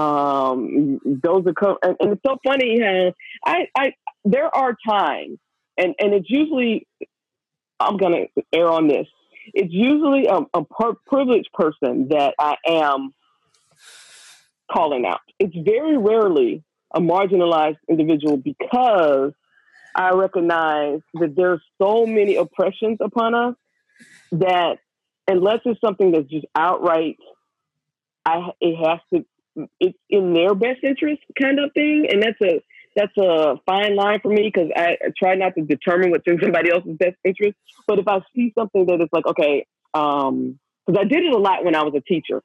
Um, 0.00 1.00
those 1.04 1.46
are 1.46 1.54
co- 1.54 1.78
and, 1.82 1.96
and 2.00 2.12
it's 2.12 2.22
so 2.26 2.36
funny 2.46 2.80
how 2.80 3.12
I 3.44 3.66
I 3.76 3.92
there 4.24 4.54
are 4.54 4.76
times, 4.88 5.38
and 5.76 5.94
and 5.98 6.14
it's 6.14 6.28
usually 6.28 6.86
I'm 7.80 7.96
gonna 7.96 8.26
err 8.52 8.68
on 8.68 8.88
this 8.88 9.06
it's 9.54 9.72
usually 9.72 10.26
a, 10.26 10.40
a 10.54 10.64
per- 10.64 10.96
privileged 11.06 11.50
person 11.52 12.08
that 12.10 12.34
I 12.38 12.56
am 12.66 13.14
calling 14.70 15.06
out. 15.06 15.20
It's 15.38 15.54
very 15.56 15.96
rarely 15.96 16.62
a 16.94 17.00
marginalized 17.00 17.78
individual 17.88 18.36
because 18.36 19.32
I 19.98 20.10
recognize 20.10 21.00
that 21.14 21.34
there's 21.36 21.60
so 21.82 22.06
many 22.06 22.36
oppressions 22.36 22.98
upon 23.00 23.34
us 23.34 23.54
that 24.30 24.78
unless 25.26 25.58
it's 25.64 25.80
something 25.80 26.12
that's 26.12 26.28
just 26.30 26.46
outright, 26.54 27.16
I 28.24 28.50
it 28.60 28.76
has 28.76 29.00
to 29.12 29.24
it's 29.80 29.98
in 30.08 30.34
their 30.34 30.54
best 30.54 30.84
interest 30.84 31.20
kind 31.40 31.58
of 31.58 31.72
thing, 31.72 32.06
and 32.10 32.22
that's 32.22 32.40
a 32.40 32.62
that's 32.94 33.16
a 33.16 33.56
fine 33.66 33.96
line 33.96 34.20
for 34.20 34.28
me 34.28 34.50
because 34.54 34.70
I 34.76 34.98
try 35.18 35.34
not 35.34 35.56
to 35.56 35.62
determine 35.62 36.12
what's 36.12 36.24
in 36.28 36.38
somebody 36.40 36.70
else's 36.70 36.96
best 36.96 37.16
interest. 37.24 37.56
But 37.88 37.98
if 37.98 38.06
I 38.06 38.20
see 38.36 38.52
something 38.56 38.86
that 38.86 39.00
is 39.00 39.08
like, 39.12 39.26
okay, 39.26 39.66
um, 39.94 40.60
because 40.86 41.00
I 41.00 41.08
did 41.08 41.24
it 41.24 41.32
a 41.32 41.38
lot 41.38 41.64
when 41.64 41.74
I 41.74 41.82
was 41.82 41.94
a 41.96 42.00
teacher, 42.00 42.40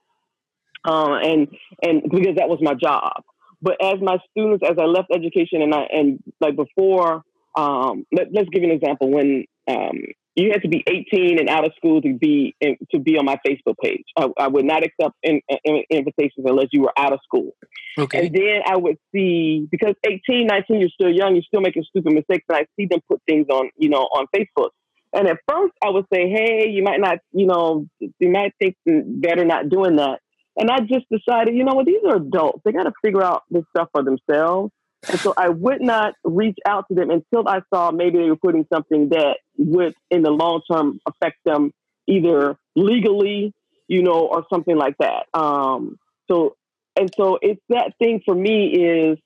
uh, 0.85 1.19
and 1.21 1.49
and 1.83 2.01
because 2.09 2.37
that 2.37 2.49
was 2.49 2.57
my 2.63 2.73
job. 2.73 3.21
But 3.61 3.77
as 3.79 4.01
my 4.01 4.17
students, 4.31 4.65
as 4.67 4.75
I 4.79 4.85
left 4.85 5.09
education, 5.13 5.61
and 5.61 5.71
I 5.71 5.83
and 5.91 6.23
like 6.41 6.55
before, 6.55 7.23
um, 7.55 8.05
let, 8.11 8.27
let's 8.33 8.49
give 8.49 8.63
an 8.63 8.71
example. 8.71 9.09
When 9.09 9.45
um, 9.67 9.99
you 10.35 10.51
had 10.51 10.61
to 10.63 10.67
be 10.67 10.83
18 10.87 11.39
and 11.39 11.49
out 11.49 11.65
of 11.65 11.73
school 11.75 12.01
to 12.01 12.13
be 12.13 12.55
in, 12.59 12.77
to 12.91 12.99
be 12.99 13.17
on 13.17 13.25
my 13.25 13.37
Facebook 13.47 13.75
page, 13.81 14.03
I, 14.17 14.29
I 14.37 14.47
would 14.47 14.65
not 14.65 14.83
accept 14.83 15.15
in, 15.21 15.41
in, 15.63 15.83
invitations 15.89 16.45
unless 16.45 16.67
you 16.71 16.81
were 16.81 16.93
out 16.97 17.13
of 17.13 17.19
school. 17.23 17.51
okay 17.97 18.25
And 18.25 18.35
then 18.35 18.61
I 18.65 18.77
would 18.77 18.97
see 19.13 19.67
because 19.69 19.93
18, 20.05 20.47
19, 20.47 20.79
you're 20.79 20.89
still 20.89 21.13
young, 21.13 21.35
you're 21.35 21.43
still 21.43 21.61
making 21.61 21.83
stupid 21.83 22.13
mistakes, 22.13 22.45
and 22.49 22.57
I 22.57 22.65
see 22.75 22.87
them 22.87 22.99
put 23.07 23.21
things 23.27 23.47
on, 23.49 23.69
you 23.77 23.89
know, 23.89 24.03
on 24.03 24.25
Facebook. 24.35 24.69
And 25.13 25.27
at 25.27 25.37
first, 25.47 25.73
I 25.83 25.91
would 25.91 26.05
say, 26.11 26.27
"Hey, 26.27 26.69
you 26.69 26.81
might 26.81 26.99
not, 26.99 27.19
you 27.31 27.45
know, 27.45 27.85
you 27.99 28.29
might 28.29 28.53
think 28.59 28.75
better 28.85 29.45
not 29.45 29.69
doing 29.69 29.97
that." 29.97 30.19
And 30.57 30.71
I 30.71 30.79
just 30.79 31.05
decided, 31.11 31.55
you 31.55 31.63
know 31.63 31.75
what, 31.75 31.85
these 31.85 32.01
are 32.07 32.15
adults; 32.15 32.61
they 32.65 32.71
got 32.71 32.83
to 32.83 32.93
figure 33.03 33.23
out 33.23 33.43
this 33.51 33.63
stuff 33.75 33.89
for 33.91 34.03
themselves. 34.03 34.71
And 35.09 35.19
so 35.19 35.33
I 35.35 35.49
would 35.49 35.81
not 35.81 36.15
reach 36.23 36.57
out 36.65 36.87
to 36.87 36.95
them 36.95 37.09
until 37.09 37.47
I 37.47 37.61
saw 37.73 37.91
maybe 37.91 38.19
they 38.19 38.29
were 38.29 38.35
putting 38.37 38.65
something 38.73 39.09
that 39.09 39.37
would, 39.57 39.95
in 40.09 40.23
the 40.23 40.31
long 40.31 40.61
term, 40.69 40.99
affect 41.05 41.37
them 41.45 41.73
either 42.07 42.57
legally, 42.75 43.53
you 43.87 44.01
know, 44.01 44.27
or 44.27 44.45
something 44.49 44.77
like 44.77 44.95
that. 44.99 45.25
Um, 45.33 45.97
so 46.29 46.55
and 46.95 47.11
so 47.15 47.39
it's 47.41 47.61
that 47.69 47.93
thing 47.99 48.21
for 48.25 48.35
me 48.35 48.67
is 48.67 49.19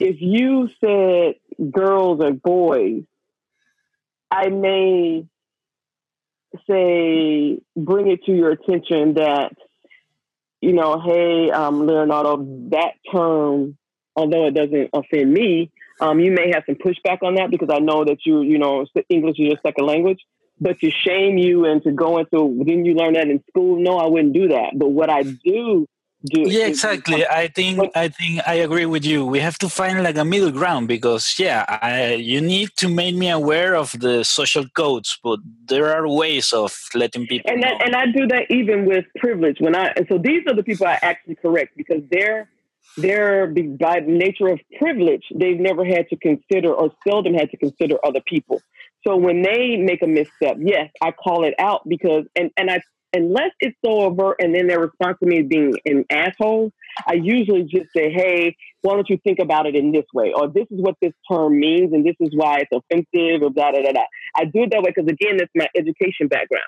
if 0.00 0.16
you 0.20 0.68
said 0.82 1.34
girls 1.70 2.20
and 2.20 2.42
boys, 2.42 3.02
I 4.30 4.48
may 4.48 5.26
say 6.68 7.60
bring 7.76 8.10
it 8.10 8.24
to 8.24 8.32
your 8.32 8.50
attention 8.50 9.14
that 9.14 9.52
you 10.60 10.72
know, 10.74 11.00
hey, 11.00 11.50
um, 11.50 11.86
Leonardo, 11.86 12.36
that 12.70 12.92
term, 13.10 13.78
although 14.20 14.46
it 14.46 14.54
doesn't 14.54 14.90
offend 14.92 15.32
me, 15.32 15.70
um, 16.00 16.20
you 16.20 16.30
may 16.32 16.50
have 16.52 16.64
some 16.66 16.76
pushback 16.76 17.22
on 17.22 17.34
that 17.34 17.50
because 17.50 17.68
I 17.70 17.78
know 17.78 18.04
that 18.04 18.24
you, 18.24 18.42
you 18.42 18.58
know, 18.58 18.86
English 19.08 19.38
is 19.38 19.46
your 19.46 19.58
second 19.62 19.86
language. 19.86 20.20
But 20.62 20.78
to 20.80 20.90
shame 20.90 21.38
you 21.38 21.64
and 21.64 21.82
to 21.84 21.90
go 21.90 22.18
into, 22.18 22.62
didn't 22.64 22.84
you 22.84 22.94
learn 22.94 23.14
that 23.14 23.28
in 23.28 23.42
school? 23.48 23.80
No, 23.80 23.96
I 23.96 24.06
wouldn't 24.06 24.34
do 24.34 24.48
that. 24.48 24.72
But 24.76 24.90
what 24.90 25.08
I 25.08 25.22
do 25.22 25.86
do, 26.24 26.42
yeah 26.46 26.66
exactly 26.66 27.26
i 27.26 27.48
think 27.48 27.90
i 27.94 28.08
think 28.08 28.40
i 28.46 28.54
agree 28.54 28.84
with 28.84 29.04
you 29.04 29.24
we 29.24 29.40
have 29.40 29.56
to 29.58 29.68
find 29.68 30.02
like 30.02 30.18
a 30.18 30.24
middle 30.24 30.50
ground 30.50 30.86
because 30.86 31.36
yeah 31.38 31.64
I, 31.66 32.14
you 32.14 32.40
need 32.40 32.70
to 32.76 32.88
make 32.88 33.14
me 33.14 33.30
aware 33.30 33.74
of 33.74 33.98
the 33.98 34.22
social 34.24 34.68
codes 34.74 35.18
but 35.22 35.40
there 35.64 35.94
are 35.94 36.06
ways 36.06 36.52
of 36.52 36.76
letting 36.94 37.26
people 37.26 37.50
and 37.50 37.62
that, 37.62 37.82
and 37.82 37.96
I 37.96 38.06
do 38.06 38.26
that 38.26 38.50
even 38.50 38.84
with 38.84 39.06
privilege 39.16 39.60
when 39.60 39.74
I 39.74 39.92
and 39.96 40.06
so 40.08 40.18
these 40.18 40.42
are 40.46 40.54
the 40.54 40.62
people 40.62 40.86
I 40.86 40.98
actually 41.00 41.36
correct 41.36 41.76
because 41.76 42.02
they're 42.10 42.48
they're 42.96 43.46
by 43.46 44.00
nature 44.06 44.48
of 44.48 44.60
privilege 44.78 45.24
they've 45.34 45.60
never 45.60 45.84
had 45.84 46.08
to 46.08 46.16
consider 46.16 46.72
or 46.72 46.90
seldom 47.06 47.34
had 47.34 47.50
to 47.50 47.56
consider 47.56 47.96
other 48.04 48.20
people. 48.26 48.60
So 49.06 49.16
when 49.16 49.42
they 49.42 49.76
make 49.76 50.02
a 50.02 50.06
misstep, 50.06 50.56
yes, 50.58 50.90
I 51.02 51.12
call 51.12 51.44
it 51.44 51.54
out 51.58 51.88
because 51.88 52.24
and 52.36 52.50
and 52.56 52.70
I 52.70 52.80
unless 53.14 53.50
it's 53.60 53.76
so 53.84 54.02
overt 54.02 54.36
and 54.40 54.54
then 54.54 54.66
their 54.66 54.80
response 54.80 55.18
to 55.20 55.26
me 55.26 55.40
is 55.40 55.46
being 55.48 55.74
an 55.84 56.04
asshole, 56.10 56.72
I 57.06 57.14
usually 57.14 57.64
just 57.64 57.86
say, 57.96 58.12
hey, 58.12 58.56
why 58.82 58.94
don't 58.94 59.08
you 59.08 59.18
think 59.24 59.38
about 59.40 59.66
it 59.66 59.74
in 59.74 59.92
this 59.92 60.04
way? 60.14 60.32
Or 60.34 60.48
this 60.48 60.66
is 60.70 60.80
what 60.80 60.96
this 61.02 61.12
term 61.30 61.58
means 61.58 61.92
and 61.92 62.04
this 62.04 62.16
is 62.20 62.30
why 62.34 62.58
it's 62.58 62.70
offensive 62.72 63.42
or 63.42 63.50
da 63.50 63.72
da 63.72 63.82
da 63.82 63.92
da. 63.92 64.02
I 64.36 64.44
do 64.44 64.62
it 64.62 64.70
that 64.70 64.82
way 64.82 64.92
because, 64.94 65.10
again, 65.10 65.36
that's 65.38 65.50
my 65.54 65.68
education 65.76 66.28
background. 66.28 66.64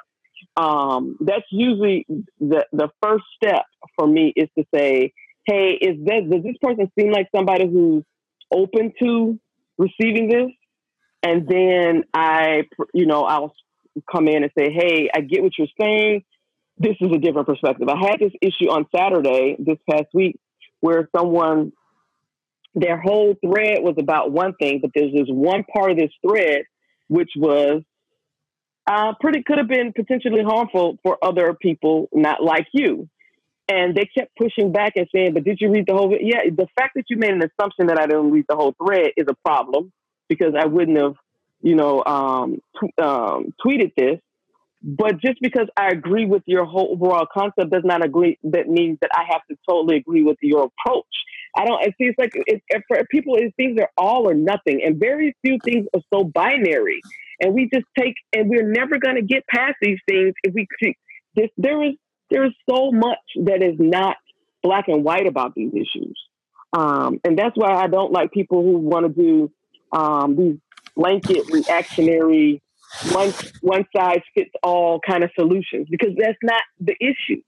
Um, 0.57 1.17
that's 1.21 1.47
usually 1.51 2.07
the, 2.41 2.67
the 2.73 2.89
first 3.03 3.25
step 3.37 3.65
for 3.97 4.07
me 4.07 4.33
is 4.37 4.49
to 4.59 4.65
say, 4.75 5.13
hey, 5.47 5.79
is 5.81 5.97
that, 6.05 6.29
does 6.31 6.43
this 6.43 6.57
person 6.61 6.91
seem 6.99 7.13
like 7.13 7.29
somebody 7.35 7.69
who's 7.69 8.05
open 8.53 8.93
to 9.03 9.39
receiving 9.79 10.29
this? 10.29 10.51
And 11.23 11.47
then 11.49 12.05
I, 12.13 12.63
you 12.93 13.07
know, 13.07 13.23
I'll 13.23 13.55
come 14.11 14.29
in 14.29 14.43
and 14.43 14.53
say, 14.59 14.73
hey, 14.73 15.09
I 15.15 15.21
get 15.21 15.43
what 15.43 15.53
you're 15.59 15.69
saying. 15.81 16.25
This 16.79 16.97
is 17.01 17.11
a 17.13 17.19
different 17.19 17.47
perspective. 17.47 17.89
I 17.89 17.99
had 17.99 18.19
this 18.19 18.33
issue 18.41 18.71
on 18.71 18.87
Saturday 18.95 19.57
this 19.59 19.79
past 19.89 20.07
week 20.13 20.39
where 20.81 21.09
someone, 21.17 21.73
their 22.75 23.01
whole 23.01 23.35
thread 23.45 23.79
was 23.83 23.95
about 23.99 24.33
one 24.33 24.55
thing, 24.55 24.81
but 24.81 24.91
there's 24.95 25.13
this 25.13 25.29
one 25.29 25.65
part 25.65 25.93
of 25.93 25.99
this 25.99 26.11
thread 26.27 26.63
which 27.09 27.31
was 27.37 27.83
uh, 28.91 29.13
pretty 29.21 29.43
could 29.43 29.59
have 29.59 29.69
been 29.69 29.93
potentially 29.93 30.43
harmful 30.43 30.99
for 31.03 31.19
other 31.23 31.55
people 31.55 32.09
not 32.13 32.43
like 32.43 32.67
you. 32.73 33.09
And 33.69 33.95
they 33.95 34.07
kept 34.07 34.37
pushing 34.37 34.73
back 34.73 34.95
and 34.97 35.07
saying, 35.15 35.35
"But 35.35 35.45
did 35.45 35.59
you 35.61 35.71
read 35.71 35.87
the 35.87 35.95
whole? 35.95 36.17
Yeah, 36.21 36.43
the 36.51 36.67
fact 36.77 36.95
that 36.97 37.05
you 37.09 37.17
made 37.17 37.31
an 37.31 37.43
assumption 37.43 37.87
that 37.87 37.99
I 37.99 38.07
didn't 38.07 38.31
read 38.31 38.45
the 38.49 38.57
whole 38.57 38.75
thread 38.85 39.13
is 39.17 39.27
a 39.29 39.37
problem 39.45 39.93
because 40.29 40.55
I 40.59 40.67
wouldn't 40.67 40.99
have 40.99 41.15
you 41.63 41.77
know, 41.77 42.03
um, 42.05 42.61
t- 42.81 43.03
um, 43.03 43.55
tweeted 43.65 43.93
this. 43.97 44.19
But 44.85 45.21
just 45.21 45.41
because 45.41 45.69
I 45.77 45.91
agree 45.91 46.27
with 46.27 46.43
your 46.47 46.65
whole 46.65 46.91
overall 46.93 47.27
concept 47.33 47.71
does 47.71 47.85
not 47.85 48.05
agree. 48.05 48.37
That 48.43 48.69
means 48.69 48.99
that 49.01 49.11
I 49.15 49.23
have 49.31 49.43
to 49.49 49.57
totally 49.69 49.97
agree 49.97 50.25
with 50.25 50.39
your 50.43 50.65
approach. 50.65 51.07
I 51.57 51.65
don't. 51.65 51.85
It 51.87 51.95
seems 51.99 52.17
like 52.19 52.33
it, 52.35 52.63
for 52.89 52.99
people, 53.09 53.37
it 53.37 53.55
seems 53.57 53.77
they're 53.77 53.93
all 53.97 54.29
or 54.29 54.35
nothing, 54.35 54.83
and 54.85 54.99
very 54.99 55.37
few 55.45 55.59
things 55.65 55.87
are 55.95 56.01
so 56.13 56.25
binary. 56.25 57.01
And 57.41 57.55
we 57.55 57.71
just 57.73 57.87
take, 57.97 58.15
and 58.33 58.49
we're 58.49 58.69
never 58.69 58.99
going 58.99 59.17
to 59.17 59.23
get 59.23 59.47
past 59.47 59.75
these 59.81 59.99
things 60.09 60.35
if 60.43 60.53
we. 60.53 60.67
This, 61.37 61.49
there 61.57 61.83
is 61.83 61.95
there 62.33 62.45
is 62.45 62.53
so 62.69 62.91
much 62.91 63.19
that 63.45 63.63
is 63.63 63.77
not 63.79 64.17
black 64.63 64.89
and 64.89 65.05
white 65.05 65.27
about 65.27 65.55
these 65.55 65.73
issues, 65.73 66.19
um, 66.73 67.21
and 67.25 67.39
that's 67.39 67.57
why 67.57 67.75
I 67.75 67.87
don't 67.87 68.13
like 68.13 68.33
people 68.33 68.63
who 68.63 68.79
want 68.79 69.07
to 69.07 69.23
do 69.23 69.53
um, 69.97 70.37
these 70.37 70.57
blanket 70.97 71.51
reactionary 71.51 72.63
one 73.11 73.33
one 73.61 73.85
size 73.95 74.21
fits 74.35 74.51
all 74.63 75.01
kind 75.07 75.25
of 75.25 75.31
solutions 75.39 75.89
because 75.91 76.11
that's 76.19 76.39
not 76.43 76.63
the 76.81 76.95
issue. 77.01 77.43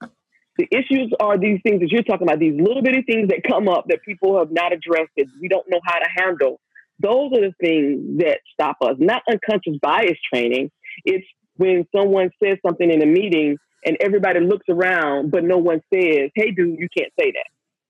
The 0.57 0.67
issues 0.71 1.11
are 1.19 1.37
these 1.37 1.59
things 1.63 1.81
that 1.81 1.91
you're 1.91 2.03
talking 2.03 2.27
about, 2.27 2.39
these 2.39 2.55
little 2.57 2.81
bitty 2.81 3.03
things 3.03 3.27
that 3.29 3.41
come 3.47 3.67
up 3.67 3.85
that 3.89 3.99
people 4.07 4.39
have 4.39 4.51
not 4.51 4.71
addressed 4.71 5.11
that 5.17 5.25
we 5.41 5.49
don't 5.49 5.65
know 5.69 5.79
how 5.83 5.99
to 5.99 6.05
handle. 6.15 6.61
Those 6.99 7.33
are 7.33 7.41
the 7.41 7.53
things 7.59 8.19
that 8.19 8.39
stop 8.53 8.77
us, 8.81 8.95
not 8.97 9.21
unconscious 9.29 9.77
bias 9.81 10.17
training. 10.33 10.71
It's 11.03 11.25
when 11.57 11.85
someone 11.93 12.29
says 12.41 12.57
something 12.65 12.89
in 12.89 13.01
a 13.01 13.05
meeting 13.05 13.57
and 13.85 13.97
everybody 13.99 14.39
looks 14.39 14.65
around, 14.69 15.31
but 15.31 15.43
no 15.43 15.57
one 15.57 15.81
says, 15.93 16.31
hey, 16.35 16.51
dude, 16.51 16.79
you 16.79 16.89
can't 16.95 17.11
say 17.19 17.31
that. 17.31 17.47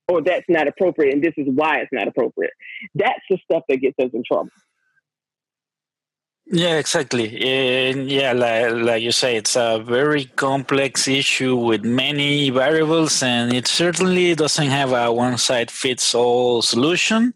Or 0.07 0.21
that's 0.21 0.45
not 0.47 0.67
appropriate, 0.67 1.13
and 1.13 1.23
this 1.23 1.33
is 1.37 1.47
why 1.47 1.77
it's 1.79 1.91
not 1.91 2.07
appropriate. 2.07 2.53
That's 2.93 3.21
the 3.29 3.39
stuff 3.43 3.63
that 3.69 3.77
gets 3.77 3.97
us 3.97 4.11
in 4.13 4.23
trouble. 4.23 4.51
Yeah, 6.47 6.77
exactly. 6.77 7.41
And 7.41 8.07
yeah, 8.07 8.33
like, 8.33 8.71
like 8.71 9.01
you 9.01 9.11
say, 9.11 9.35
it's 9.35 9.55
a 9.55 9.83
very 9.83 10.25
complex 10.25 11.07
issue 11.07 11.55
with 11.55 11.83
many 11.83 12.51
variables, 12.51 13.23
and 13.23 13.51
it 13.51 13.67
certainly 13.67 14.35
doesn't 14.35 14.67
have 14.67 14.91
a 14.91 15.11
one 15.11 15.39
size 15.39 15.71
fits 15.71 16.13
all 16.13 16.61
solution. 16.61 17.33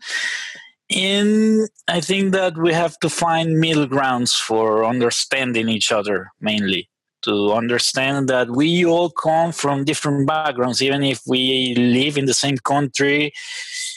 And 0.96 1.70
I 1.88 2.02
think 2.02 2.34
that 2.34 2.56
we 2.58 2.74
have 2.74 3.00
to 3.00 3.10
find 3.10 3.60
middle 3.60 3.88
grounds 3.88 4.36
for 4.36 4.86
understanding 4.86 5.70
each 5.70 5.92
other 5.92 6.32
mainly 6.40 6.89
to 7.24 7.52
understand 7.54 8.28
that 8.30 8.50
we 8.50 8.86
all 8.86 9.10
come 9.10 9.52
from 9.52 9.84
different 9.84 10.28
backgrounds, 10.28 10.82
even 10.82 11.04
if 11.04 11.22
we 11.28 11.76
live 11.76 12.18
in 12.18 12.26
the 12.26 12.34
same 12.34 12.58
country. 12.58 13.32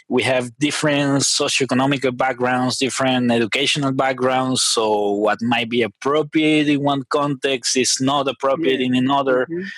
We 0.08 0.22
have 0.24 0.56
different 0.58 1.22
socioeconomic 1.22 2.16
backgrounds, 2.16 2.78
different 2.78 3.30
educational 3.30 3.92
backgrounds. 3.92 4.62
So, 4.62 5.12
what 5.12 5.40
might 5.40 5.70
be 5.70 5.82
appropriate 5.82 6.68
in 6.68 6.82
one 6.82 7.04
context 7.08 7.76
is 7.76 7.98
not 8.00 8.28
appropriate 8.28 8.80
yeah. 8.80 8.86
in 8.86 8.94
another. 8.94 9.46
Mm-hmm. 9.46 9.68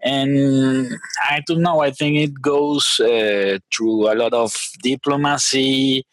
And 0.00 0.96
I 1.20 1.42
don't 1.46 1.62
know, 1.62 1.80
I 1.80 1.90
think 1.90 2.18
it 2.18 2.40
goes 2.40 3.00
uh, 3.00 3.58
through 3.74 4.12
a 4.12 4.14
lot 4.14 4.32
of 4.32 4.54
diplomacy, 4.82 6.06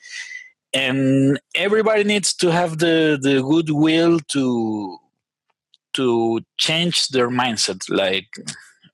and 0.74 1.40
everybody 1.54 2.04
needs 2.04 2.34
to 2.36 2.52
have 2.52 2.80
the, 2.80 3.20
the 3.22 3.44
goodwill 3.44 4.20
to 4.32 4.98
to 5.96 6.42
change 6.58 7.08
their 7.10 7.30
mindset 7.30 7.82
like 7.90 8.28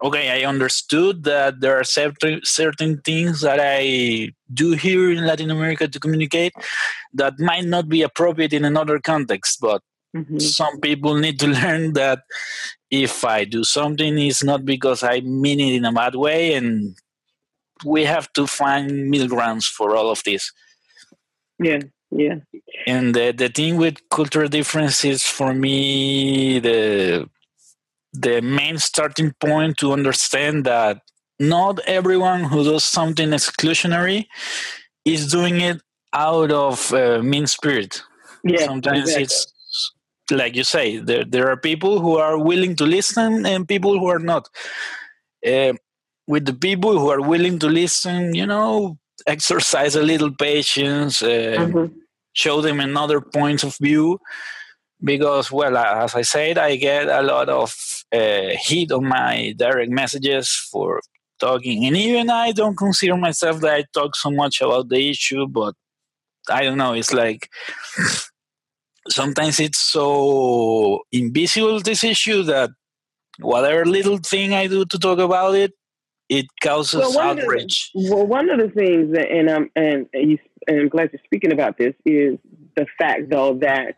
okay 0.03 0.41
i 0.41 0.47
understood 0.47 1.23
that 1.23 1.59
there 1.61 1.77
are 1.79 1.83
certain 1.83 2.39
certain 2.43 2.99
things 3.01 3.41
that 3.41 3.59
i 3.61 4.29
do 4.53 4.71
here 4.73 5.11
in 5.11 5.25
latin 5.25 5.51
america 5.51 5.87
to 5.87 5.99
communicate 5.99 6.53
that 7.13 7.39
might 7.39 7.65
not 7.65 7.87
be 7.89 8.01
appropriate 8.01 8.53
in 8.53 8.65
another 8.65 8.99
context 8.99 9.59
but 9.61 9.81
mm-hmm. 10.15 10.39
some 10.39 10.79
people 10.79 11.15
need 11.15 11.39
to 11.39 11.47
learn 11.61 11.93
that 11.93 12.23
if 12.89 13.23
i 13.25 13.43
do 13.43 13.63
something 13.63 14.17
it's 14.17 14.43
not 14.43 14.65
because 14.65 15.03
i 15.03 15.19
mean 15.21 15.59
it 15.59 15.75
in 15.75 15.85
a 15.85 15.91
bad 15.91 16.15
way 16.15 16.53
and 16.53 16.95
we 17.85 18.05
have 18.05 18.31
to 18.33 18.45
find 18.45 19.09
middle 19.09 19.27
grounds 19.27 19.65
for 19.65 19.95
all 19.95 20.09
of 20.09 20.21
this 20.23 20.51
yeah 21.59 21.79
yeah. 22.11 22.35
And 22.87 23.15
the, 23.15 23.31
the 23.31 23.49
thing 23.49 23.77
with 23.77 23.97
cultural 24.09 24.49
differences 24.49 25.23
for 25.23 25.53
me 25.53 26.59
the 26.59 27.29
the 28.13 28.41
main 28.41 28.77
starting 28.77 29.33
point 29.39 29.77
to 29.77 29.93
understand 29.93 30.65
that 30.65 31.01
not 31.39 31.79
everyone 31.87 32.43
who 32.43 32.63
does 32.63 32.83
something 32.83 33.29
exclusionary 33.29 34.25
is 35.05 35.31
doing 35.31 35.61
it 35.61 35.81
out 36.13 36.51
of 36.51 36.93
uh, 36.93 37.21
mean 37.23 37.47
spirit. 37.47 38.03
Yeah, 38.43 38.65
sometimes 38.65 39.03
exactly. 39.03 39.23
it's 39.23 39.47
like 40.29 40.55
you 40.55 40.65
say 40.65 40.97
there, 40.97 41.23
there 41.23 41.49
are 41.49 41.57
people 41.57 41.99
who 41.99 42.17
are 42.17 42.37
willing 42.37 42.75
to 42.75 42.85
listen 42.85 43.45
and 43.45 43.67
people 43.67 43.97
who 43.97 44.07
are 44.07 44.19
not. 44.19 44.49
Uh, 45.45 45.73
with 46.27 46.45
the 46.45 46.53
people 46.53 46.99
who 46.99 47.09
are 47.09 47.21
willing 47.21 47.57
to 47.57 47.67
listen 47.67 48.35
you 48.35 48.45
know 48.45 48.97
exercise 49.25 49.95
a 49.95 50.03
little 50.03 50.31
patience 50.31 51.23
uh, 51.23 51.55
mm-hmm 51.57 51.97
show 52.33 52.61
them 52.61 52.79
another 52.79 53.21
points 53.21 53.63
of 53.63 53.75
view 53.77 54.19
because 55.03 55.51
well 55.51 55.77
as 55.77 56.15
i 56.15 56.21
said 56.21 56.57
i 56.57 56.75
get 56.75 57.07
a 57.07 57.21
lot 57.21 57.49
of 57.49 57.73
uh, 58.13 58.49
heat 58.61 58.91
on 58.91 59.05
my 59.05 59.53
direct 59.57 59.91
messages 59.91 60.49
for 60.71 61.01
talking 61.39 61.85
and 61.85 61.97
even 61.97 62.29
i 62.29 62.51
don't 62.51 62.77
consider 62.77 63.17
myself 63.17 63.59
that 63.59 63.73
i 63.73 63.83
talk 63.93 64.15
so 64.15 64.29
much 64.29 64.61
about 64.61 64.89
the 64.89 65.09
issue 65.09 65.47
but 65.47 65.73
i 66.49 66.63
don't 66.63 66.77
know 66.77 66.93
it's 66.93 67.13
like 67.13 67.49
sometimes 69.09 69.59
it's 69.59 69.81
so 69.81 70.99
invisible 71.11 71.79
this 71.79 72.03
issue 72.03 72.43
that 72.43 72.69
whatever 73.39 73.85
little 73.85 74.17
thing 74.17 74.53
i 74.53 74.67
do 74.67 74.85
to 74.85 74.99
talk 74.99 75.17
about 75.17 75.55
it 75.55 75.73
it 76.29 76.45
causes 76.61 76.99
well, 76.99 77.19
outrage 77.19 77.89
the, 77.95 78.13
well 78.13 78.27
one 78.27 78.49
of 78.49 78.59
the 78.59 78.69
things 78.69 79.11
that, 79.13 79.29
and 79.31 79.49
um 79.49 79.69
and 79.75 80.07
you 80.13 80.37
and 80.67 80.79
I'm 80.79 80.89
glad 80.89 81.09
you're 81.11 81.21
speaking 81.25 81.51
about 81.51 81.77
this, 81.77 81.93
is 82.05 82.37
the 82.75 82.85
fact 82.97 83.29
though 83.29 83.55
that 83.61 83.95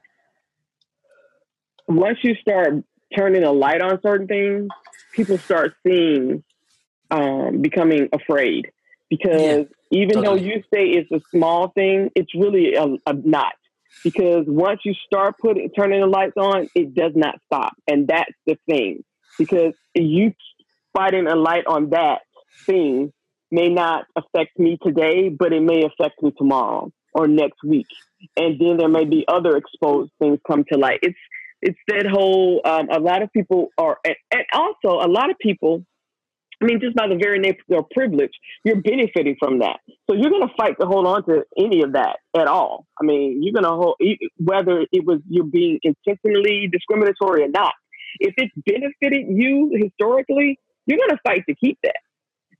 once 1.88 2.20
you 2.24 2.36
start 2.36 2.84
turning 3.16 3.44
a 3.44 3.52
light 3.52 3.82
on 3.82 4.00
certain 4.02 4.28
things, 4.28 4.70
people 5.14 5.38
start 5.38 5.74
seeing 5.86 6.44
um, 7.12 7.62
becoming 7.62 8.10
afraid. 8.12 8.72
Because 9.10 9.66
yeah, 9.92 10.02
even 10.02 10.16
totally. 10.16 10.40
though 10.40 10.46
you 10.46 10.64
say 10.74 10.86
it's 10.88 11.12
a 11.12 11.22
small 11.30 11.70
thing, 11.70 12.10
it's 12.16 12.34
really 12.34 12.76
a, 12.76 12.86
a 13.06 13.14
not. 13.14 13.54
Because 14.04 14.46
once 14.48 14.80
you 14.84 14.96
start 15.06 15.36
putting 15.40 15.70
turning 15.70 16.02
the 16.02 16.08
lights 16.08 16.34
on, 16.36 16.68
it 16.74 16.96
does 16.96 17.12
not 17.16 17.36
stop, 17.46 17.74
and 17.88 18.08
that's 18.08 18.34
the 18.48 18.58
thing. 18.68 19.04
Because 19.38 19.74
you 19.94 20.34
fighting 20.96 21.28
a 21.28 21.36
light 21.36 21.66
on 21.68 21.92
that 21.92 22.22
thing 22.66 23.14
may 23.54 23.70
not 23.70 24.06
affect 24.16 24.58
me 24.58 24.78
today, 24.84 25.30
but 25.30 25.54
it 25.54 25.62
may 25.62 25.84
affect 25.86 26.22
me 26.22 26.34
tomorrow 26.38 26.92
or 27.14 27.28
next 27.28 27.64
week. 27.64 27.88
And 28.36 28.60
then 28.60 28.78
there 28.78 28.90
may 28.90 29.06
be 29.06 29.26
other 29.28 29.56
exposed 29.56 30.12
things 30.20 30.40
come 30.48 30.66
to 30.72 30.78
light. 30.78 31.00
It's 31.04 31.18
it's 31.62 31.80
that 31.88 32.06
whole. 32.06 32.62
Um, 32.66 32.90
a 32.90 33.00
lot 33.00 33.22
of 33.22 33.32
people 33.32 33.70
are, 33.78 33.98
and, 34.04 34.16
and 34.32 34.44
also 34.54 35.00
a 35.00 35.08
lot 35.08 35.30
of 35.30 35.38
people. 35.40 35.86
I 36.62 36.66
mean, 36.66 36.80
just 36.80 36.96
by 36.96 37.08
the 37.08 37.16
very 37.16 37.40
nature 37.40 37.78
of 37.78 37.90
privilege, 37.90 38.32
you're 38.64 38.82
benefiting 38.82 39.36
from 39.38 39.60
that. 39.60 39.80
So 40.10 40.16
you're 40.16 40.30
going 40.30 40.48
to 40.48 40.54
fight 40.56 40.76
to 40.80 40.88
hold 40.88 41.06
on 41.06 41.26
to 41.26 41.44
any 41.58 41.84
of 41.84 41.94
that 41.94 42.20
at 42.38 42.48
all. 42.48 42.86
I 43.02 43.06
mean, 43.06 43.42
you're 43.44 43.54
going 43.54 43.66
to 43.66 43.70
hold 43.70 43.96
whether 44.38 44.86
it 44.92 45.06
was 45.06 45.20
you're 45.30 45.46
being 45.46 45.80
intentionally 45.84 46.70
discriminatory 46.72 47.44
or 47.44 47.50
not. 47.50 47.74
if 48.20 48.34
it's 48.38 48.54
benefited 48.66 49.26
you 49.30 49.72
historically, 49.82 50.58
you're 50.86 51.00
going 51.00 51.10
to 51.10 51.20
fight 51.26 51.44
to 51.50 51.56
keep 51.56 51.78
that. 51.84 51.98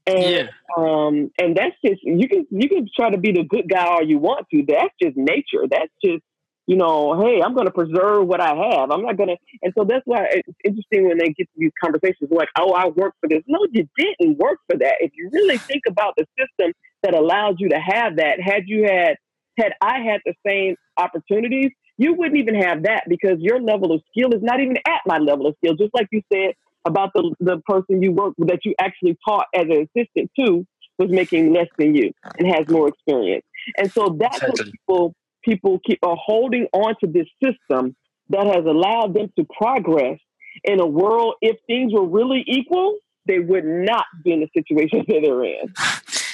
And 0.06 0.36
Yeah. 0.36 0.48
um, 0.78 1.32
and 1.40 1.56
that's 1.56 1.76
just 1.86 2.02
you 2.04 2.28
can 2.28 2.46
you 2.52 2.68
can 2.68 2.88
try 2.96 3.10
to 3.10 3.18
be 3.18 3.32
the 3.32 3.44
good 3.44 3.70
guy 3.70 3.86
all 3.86 4.04
you 4.04 4.18
want 4.18 4.48
to. 4.52 4.64
That's 4.68 4.94
just 5.02 5.16
nature. 5.16 5.66
That's 5.70 5.92
just 6.04 6.24
you 6.66 6.78
know, 6.78 7.20
hey, 7.20 7.42
I'm 7.44 7.54
going 7.54 7.66
to 7.66 7.74
preserve 7.74 8.26
what 8.26 8.40
I 8.40 8.56
have. 8.56 8.90
I'm 8.90 9.02
not 9.02 9.18
going 9.18 9.30
to. 9.30 9.36
And 9.64 9.74
so 9.78 9.84
that's 9.84 10.04
why 10.06 10.28
it's 10.32 10.48
interesting 10.64 11.08
when 11.08 11.18
they 11.18 11.28
get 11.28 11.44
to 11.44 11.58
these 11.58 11.72
conversations 11.84 12.30
like, 12.32 12.48
oh, 12.58 12.72
I 12.72 12.88
worked 12.88 13.18
for 13.20 13.28
this. 13.28 13.44
No, 13.48 13.60
you 13.72 13.88
didn't 13.98 14.38
work 14.38 14.60
for 14.70 14.78
that. 14.78 14.96
If 15.02 15.12
you 15.14 15.30
really 15.32 15.62
think 15.68 15.84
about 15.90 16.14
the 16.16 16.26
system 16.40 16.74
that 17.04 17.16
allows 17.16 17.56
you 17.60 17.70
to 17.70 17.80
have 17.80 18.16
that, 18.16 18.40
had 18.42 18.64
you 18.68 18.84
had 18.84 19.18
had 19.58 19.74
I 19.82 20.00
had 20.00 20.22
the 20.26 20.34
same 20.48 20.76
opportunities, 20.98 21.72
you 21.98 22.14
wouldn't 22.14 22.38
even 22.38 22.56
have 22.56 22.84
that 22.84 23.04
because 23.08 23.38
your 23.40 23.62
level 23.62 23.92
of 23.92 24.02
skill 24.10 24.34
is 24.34 24.42
not 24.42 24.60
even 24.60 24.78
at 24.88 25.02
my 25.06 25.18
level 25.18 25.48
of 25.48 25.56
skill. 25.58 25.76
Just 25.76 25.94
like 25.94 26.08
you 26.12 26.22
said 26.32 26.54
about 26.86 27.12
the 27.14 27.34
the 27.40 27.58
person 27.66 28.02
you 28.02 28.12
work 28.12 28.34
with 28.38 28.50
that 28.50 28.60
you 28.66 28.74
actually 28.80 29.18
taught 29.28 29.48
as 29.54 29.64
an 29.64 29.88
assistant 29.96 30.32
to 30.40 30.66
was 31.00 31.10
making 31.10 31.54
less 31.54 31.68
than 31.78 31.96
you 31.96 32.12
and 32.38 32.48
has 32.48 32.68
more 32.70 32.88
experience. 32.88 33.46
And 33.78 33.92
so 33.92 34.16
that's 34.20 34.42
what 34.42 34.58
people 34.58 35.16
people 35.44 35.80
keep 35.86 36.00
are 36.04 36.18
holding 36.18 36.68
on 36.74 36.96
to 37.04 37.08
this 37.08 37.28
system 37.44 37.96
that 38.30 38.46
has 38.48 38.66
allowed 38.66 39.14
them 39.14 39.32
to 39.38 39.46
progress 39.58 40.20
in 40.64 40.80
a 40.80 40.86
world. 40.86 41.36
If 41.42 41.58
things 41.68 41.94
were 41.94 42.06
really 42.06 42.44
equal, 42.48 42.98
they 43.26 43.40
would 43.40 43.66
not 43.66 44.06
be 44.24 44.34
in 44.34 44.40
the 44.42 44.50
situation 44.54 45.06
that 45.08 45.22
they're 45.24 45.44
in. 45.44 45.74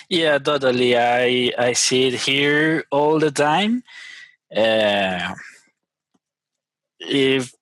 Yeah, 0.10 0.40
totally. 0.40 0.98
I 0.98 1.52
I 1.58 1.74
see 1.74 2.08
it 2.08 2.16
here 2.16 2.86
all 2.92 3.20
the 3.20 3.32
time. 3.32 3.84
Uh, 4.56 5.36
if 7.00 7.54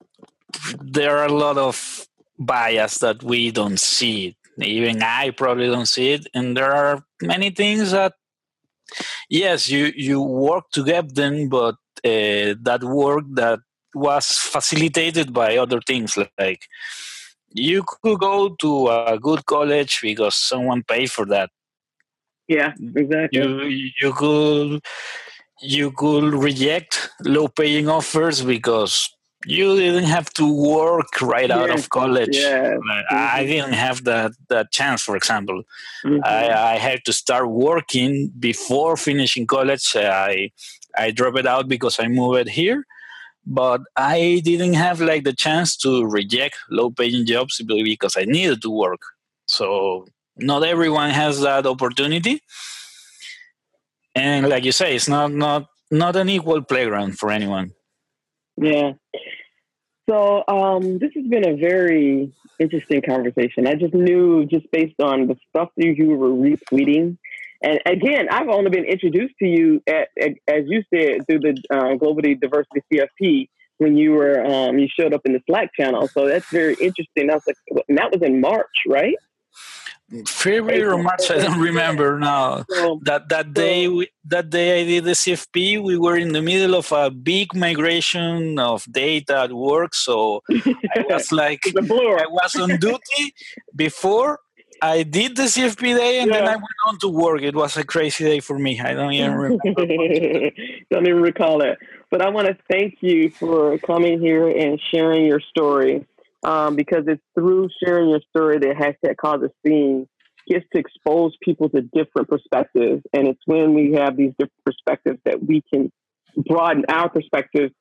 there 0.82 1.18
are 1.18 1.26
a 1.26 1.32
lot 1.32 1.58
of 1.58 2.08
bias 2.40 3.00
that 3.00 3.24
we 3.24 3.52
don't 3.52 3.80
see, 3.80 4.38
even 4.60 5.02
I 5.04 5.32
probably 5.32 5.68
don't 5.68 5.88
see 5.88 6.14
it, 6.14 6.28
and 6.34 6.56
there 6.56 6.72
are 6.72 7.04
many 7.22 7.52
things 7.52 7.92
that 7.92 8.14
yes, 9.30 9.70
you 9.70 9.92
you 9.96 10.22
work 10.22 10.66
to 10.74 10.84
get 10.84 11.16
them, 11.16 11.50
but 11.50 11.76
uh, 12.06 12.56
that 12.62 12.82
work 12.84 13.26
that 13.34 13.60
was 13.94 14.28
facilitated 14.28 15.34
by 15.34 15.58
other 15.58 15.82
things 15.82 16.18
like 16.38 16.68
you 17.54 17.84
could 17.84 18.20
go 18.20 18.56
to 18.56 18.88
a 18.88 19.18
good 19.20 19.46
college 19.46 20.00
because 20.02 20.36
someone 20.36 20.84
paid 20.84 21.12
for 21.12 21.26
that. 21.26 21.50
Yeah, 22.48 22.74
exactly. 22.96 23.40
you 23.40 23.92
you 24.02 24.14
could 24.14 24.82
you 25.62 25.92
could 25.92 26.34
reject 26.34 27.10
low 27.24 27.48
paying 27.48 27.90
offers 27.90 28.42
because 28.44 29.10
you 29.46 29.78
didn't 29.78 30.06
have 30.06 30.30
to 30.34 30.46
work 30.52 31.22
right 31.22 31.52
out 31.52 31.70
of 31.70 31.90
college. 31.90 32.36
yes. 32.36 32.80
Like, 32.88 33.06
i 33.12 33.46
didn't 33.46 33.74
have 33.74 34.04
that 34.06 34.32
that 34.50 34.72
chance 34.72 35.04
for 35.04 35.16
example. 35.16 35.64
Mhm. 36.04 36.22
I, 36.26 36.74
I 36.74 36.78
had 36.78 37.00
to 37.06 37.14
start 37.14 37.48
working 37.50 38.32
before 38.40 38.98
finishing 38.98 39.46
college. 39.46 39.96
I 39.96 40.52
i 40.98 41.12
dropped 41.12 41.38
it 41.40 41.46
out 41.48 41.68
because 41.68 42.00
i 42.00 42.08
moved 42.08 42.50
here. 42.50 42.86
But 43.46 43.82
i 43.96 44.42
didn't 44.44 44.74
have 44.74 45.00
like 45.02 45.24
the 45.24 45.34
chance 45.34 45.78
to 45.78 46.06
reject 46.06 46.56
low 46.70 46.90
paying 46.90 47.26
jobs 47.26 47.62
because 47.64 48.18
i 48.18 48.26
needed 48.26 48.62
to 48.64 48.72
work. 48.72 49.02
So 49.46 50.06
not 50.36 50.64
everyone 50.64 51.12
has 51.12 51.42
that 51.42 51.66
opportunity. 51.66 52.42
And 54.16 54.50
like 54.50 54.66
you 54.66 54.72
say 54.72 54.96
it's 54.96 55.08
not 55.08 55.32
not 55.32 55.68
not 55.92 56.16
an 56.16 56.28
equal 56.30 56.62
playground 56.64 57.18
for 57.20 57.30
anyone. 57.32 57.72
Yeah. 58.58 58.94
So 60.10 60.44
um, 60.48 61.00
this 61.00 61.12
has 61.16 61.26
been 61.28 61.48
a 61.48 61.56
very 61.58 62.32
interesting 62.60 63.02
conversation. 63.02 63.68
I 63.68 63.76
just 63.76 63.94
knew, 63.94 64.46
just 64.46 64.72
based 64.72 65.02
on 65.02 65.28
the 65.28 65.36
stuff 65.50 65.70
that 65.76 65.86
you 65.98 66.08
were 66.12 66.30
retweeting, 66.30 67.18
and 67.62 67.80
again, 67.86 68.28
I've 68.30 68.50
only 68.50 68.70
been 68.70 68.86
introduced 68.86 69.36
to 69.40 69.46
you, 69.46 69.82
at, 69.88 70.10
at, 70.22 70.32
as 70.48 70.64
you 70.68 70.84
said, 70.94 71.26
through 71.26 71.40
the 71.40 71.62
uh, 71.70 71.96
Globally 71.96 72.40
Diversity 72.40 72.84
CFP 72.92 73.50
when 73.80 73.98
you 73.98 74.12
were 74.12 74.46
um, 74.46 74.78
you 74.80 74.88
showed 74.88 75.14
up 75.14 75.22
in 75.26 75.34
the 75.34 75.42
Slack 75.48 75.72
channel. 75.74 76.08
So 76.08 76.28
that's 76.28 76.50
very 76.50 76.76
interesting. 76.76 77.28
That 77.28 77.36
was 77.36 77.48
like, 77.48 77.86
that 77.90 78.12
was 78.12 78.22
in 78.22 78.42
March, 78.42 78.66
right? 78.88 79.16
February 80.26 80.84
or 80.84 80.98
March, 81.04 81.30
I 81.30 81.38
don't 81.38 81.60
remember 81.60 82.18
now. 82.18 82.64
So 82.70 83.00
That 83.04 83.28
that 83.28 83.54
day, 83.54 83.90
we, 83.90 84.08
that 84.26 84.50
day 84.50 84.82
I 84.82 84.86
did 84.86 85.04
the 85.04 85.12
CFP. 85.12 85.84
We 85.84 85.98
were 85.98 86.16
in 86.16 86.32
the 86.32 86.42
middle 86.42 86.76
of 86.76 86.92
a 86.94 87.12
big 87.12 87.54
migration 87.54 88.58
of 88.58 88.86
data 88.90 89.42
at 89.42 89.52
work, 89.52 89.94
so 89.94 90.44
I 90.50 91.04
was 91.10 91.32
like, 91.32 91.60
it's 91.66 91.78
a 91.78 91.82
blur. 91.82 92.20
I 92.20 92.28
was 92.30 92.56
on 92.56 92.78
duty 92.78 93.34
before 93.76 94.40
I 94.82 95.04
did 95.04 95.36
the 95.36 95.44
CFP 95.44 95.98
day, 95.98 96.20
and 96.20 96.32
then 96.32 96.44
I 96.44 96.56
went 96.56 96.82
on 96.88 97.00
to 97.00 97.10
work. 97.10 97.42
It 97.42 97.56
was 97.56 97.76
a 97.76 97.84
crazy 97.84 98.24
day 98.24 98.40
for 98.40 98.58
me. 98.58 98.80
I 98.80 98.94
don't 98.94 99.12
even 99.12 99.34
remember. 99.34 99.64
Don't 100.90 101.08
even 101.08 101.22
recall 101.22 101.62
it. 101.64 101.78
But 102.10 102.22
I 102.22 102.30
want 102.30 102.48
to 102.48 102.58
thank 102.72 103.00
you 103.02 103.30
for 103.30 103.78
coming 103.80 104.22
here 104.22 104.48
and 104.48 104.80
sharing 104.92 105.26
your 105.26 105.42
story 105.42 106.06
um, 106.48 106.78
because 106.78 107.04
it's 107.08 107.22
through 107.36 107.68
sharing 107.84 108.10
your 108.10 108.22
story 108.30 108.58
that 108.58 108.76
hashtag 108.78 109.18
cause 109.18 109.42
a 109.44 109.50
scene 109.66 110.08
gets 110.48 110.66
to 110.74 110.80
expose 110.80 111.36
people 111.44 111.68
to 111.68 111.82
different 111.82 112.30
perspectives. 112.30 113.04
And 113.12 113.28
it's 113.28 113.42
when 113.46 113.74
we 113.74 113.96
have 113.98 114.16
these 114.16 114.32
different 114.40 114.64
perspectives 114.66 115.20
that 115.26 115.46
we 115.46 115.62
can 115.74 115.92
broaden 116.38 116.86
our 116.88 117.10
perspective 117.10 117.72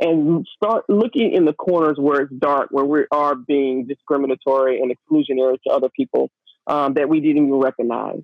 and 0.00 0.44
start 0.56 0.84
looking 0.88 1.34
in 1.34 1.44
the 1.44 1.52
corners 1.52 1.98
where 1.98 2.22
it's 2.22 2.34
dark, 2.34 2.68
where 2.72 2.84
we 2.84 3.04
are 3.12 3.36
being 3.36 3.86
discriminatory 3.86 4.80
and 4.80 4.92
exclusionary 4.92 5.58
to 5.64 5.72
other 5.72 5.88
people 5.96 6.28
um, 6.66 6.94
that 6.94 7.08
we 7.08 7.20
didn't 7.20 7.46
even 7.46 7.54
recognize. 7.54 8.22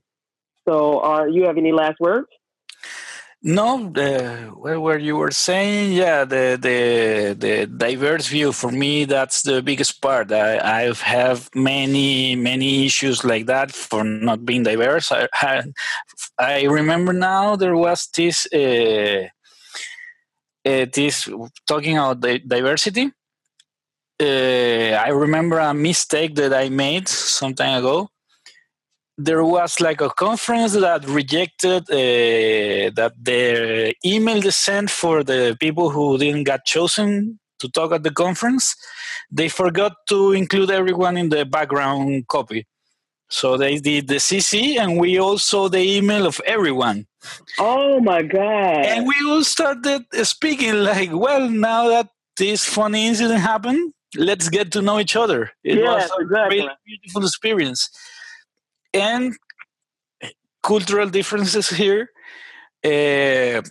So, 0.69 1.01
are 1.01 1.29
you 1.29 1.45
have 1.45 1.59
any 1.59 1.73
last 1.73 1.99
words? 2.01 2.27
No, 3.45 3.91
the 3.93 4.53
well, 4.57 4.81
where 4.81 4.99
you 4.99 5.17
were 5.17 5.33
saying, 5.33 5.93
yeah, 5.95 6.25
the 6.25 6.57
the 6.61 7.35
the 7.37 7.67
diverse 7.67 8.29
view 8.29 8.53
for 8.53 8.71
me 8.71 9.05
that's 9.05 9.43
the 9.43 9.61
biggest 9.61 10.01
part. 10.01 10.31
I 10.31 10.59
I 10.87 10.95
have 11.03 11.51
many 11.53 12.37
many 12.37 12.87
issues 12.87 13.25
like 13.25 13.47
that 13.47 13.73
for 13.73 14.05
not 14.05 14.45
being 14.47 14.63
diverse. 14.63 15.11
I 15.11 15.27
had, 15.33 15.73
I 16.39 16.63
remember 16.65 17.13
now 17.13 17.57
there 17.57 17.75
was 17.77 18.07
this 18.15 18.47
uh, 18.55 19.27
uh, 20.65 20.87
this 20.93 21.29
talking 21.67 21.97
about 21.99 22.21
the 22.21 22.39
diversity. 22.39 23.11
Uh, 24.21 24.95
I 25.05 25.09
remember 25.09 25.59
a 25.59 25.75
mistake 25.75 26.35
that 26.37 26.55
I 26.55 26.69
made 26.69 27.09
some 27.09 27.55
time 27.55 27.79
ago 27.81 28.09
there 29.19 29.45
was 29.45 29.81
like 29.81 30.01
a 30.01 30.11
conference 30.11 30.73
that 30.73 31.07
rejected 31.07 31.83
uh, 31.91 32.91
that 32.97 33.13
the 33.21 33.95
email 34.05 34.41
they 34.41 34.51
sent 34.51 34.91
for 34.91 35.23
the 35.23 35.57
people 35.61 35.91
who 35.91 36.17
didn't 36.19 36.45
get 36.45 36.65
chosen 36.65 37.39
to 37.59 37.69
talk 37.69 37.93
at 37.93 38.03
the 38.03 38.11
conference 38.11 38.75
they 39.31 39.49
forgot 39.49 39.93
to 40.09 40.33
include 40.33 40.71
everyone 40.71 41.17
in 41.17 41.29
the 41.29 41.45
background 41.45 42.27
copy 42.29 42.67
so 43.29 43.57
they 43.57 43.77
did 43.79 44.09
the 44.09 44.17
cc 44.17 44.79
and 44.79 44.99
we 44.99 45.19
all 45.19 45.39
saw 45.39 45.69
the 45.69 45.79
email 45.79 46.27
of 46.27 46.41
everyone 46.47 47.07
Oh 47.59 48.01
my 48.01 48.23
God. 48.23 48.85
and 48.87 49.07
we 49.07 49.15
all 49.29 49.45
started 49.45 50.03
speaking 50.25 50.75
like 50.75 51.11
well 51.13 51.49
now 51.49 51.89
that 51.89 52.09
this 52.37 52.65
funny 52.65 53.07
incident 53.07 53.41
happened 53.41 53.93
let's 54.17 54.49
get 54.49 54.73
to 54.73 54.83
know 54.83 54.99
each 54.99 55.17
other 55.17 55.51
it 55.63 55.79
Yes, 55.79 56.11
was 56.11 56.11
a 56.19 56.23
exactly. 56.23 56.59
really 56.59 56.71
beautiful 56.87 57.25
experience 57.25 57.89
and 58.95 59.37
cultural 60.63 61.09
differences 61.09 61.69
here 61.69 62.09
uh, 62.85 63.63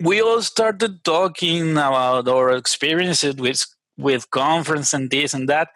we 0.00 0.20
all 0.20 0.42
started 0.42 1.02
talking 1.04 1.72
about 1.72 2.28
our 2.28 2.50
experiences 2.50 3.36
with 3.36 3.64
with 3.96 4.30
conference 4.30 4.92
and 4.92 5.10
this 5.10 5.32
and 5.32 5.48
that. 5.48 5.68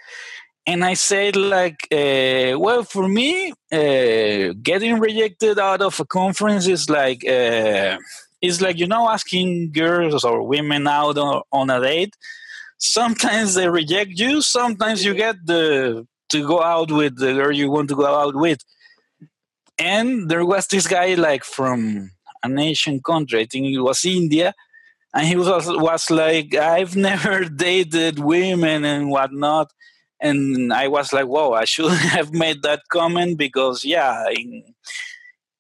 And 0.67 0.85
i 0.85 0.95
said 0.95 1.37
like 1.37 1.81
uh, 1.91 2.59
well 2.59 2.85
for 2.85 3.09
me 3.09 3.53
uh, 3.73 4.53
getting 4.63 4.99
rejected 4.99 5.59
out 5.59 5.81
of 5.81 5.99
a 5.99 6.05
conference 6.05 6.67
is 6.67 6.91
like 6.91 7.27
uh, 7.27 7.97
is 8.43 8.61
like 8.61 8.79
you 8.79 8.87
know 8.87 9.09
asking 9.09 9.73
girls 9.73 10.23
or 10.23 10.43
women 10.43 10.87
out 10.87 11.17
on, 11.17 11.43
on 11.53 11.71
a 11.71 11.81
date. 11.81 12.15
Sometimes 12.79 13.55
they 13.55 13.69
reject 13.69 14.13
you 14.19 14.43
sometimes 14.43 15.05
you 15.05 15.15
get 15.15 15.37
the 15.45 16.07
to 16.31 16.47
go 16.47 16.63
out 16.63 16.91
with 16.91 17.19
the 17.19 17.35
girl 17.35 17.53
you 17.53 17.71
want 17.71 17.89
to 17.89 17.97
go 17.97 18.07
out 18.07 18.35
with. 18.35 18.65
And 19.79 20.31
there 20.31 20.45
was 20.45 20.67
this 20.67 20.87
guy 20.87 21.15
like 21.15 21.45
from 21.45 22.11
an 22.43 22.59
asian 22.59 23.01
country. 23.01 23.41
I 23.41 23.47
think 23.47 23.67
it 23.67 23.81
was 23.81 24.05
india. 24.05 24.55
And 25.13 25.27
he 25.27 25.37
was 25.37 25.67
was 25.67 26.11
like 26.11 26.55
i've 26.55 26.97
never 27.11 27.45
dated 27.45 28.19
women 28.19 28.85
and 28.85 29.11
whatnot. 29.11 29.73
And 30.21 30.73
i 30.73 30.87
was 30.89 31.13
like 31.13 31.27
whoa 31.27 31.53
i 31.53 31.65
shouldn't 31.65 32.01
have 32.17 32.33
made 32.33 32.63
that 32.63 32.83
comment 32.91 33.39
because 33.39 33.85
yeah 33.85 34.27
in 34.31 34.75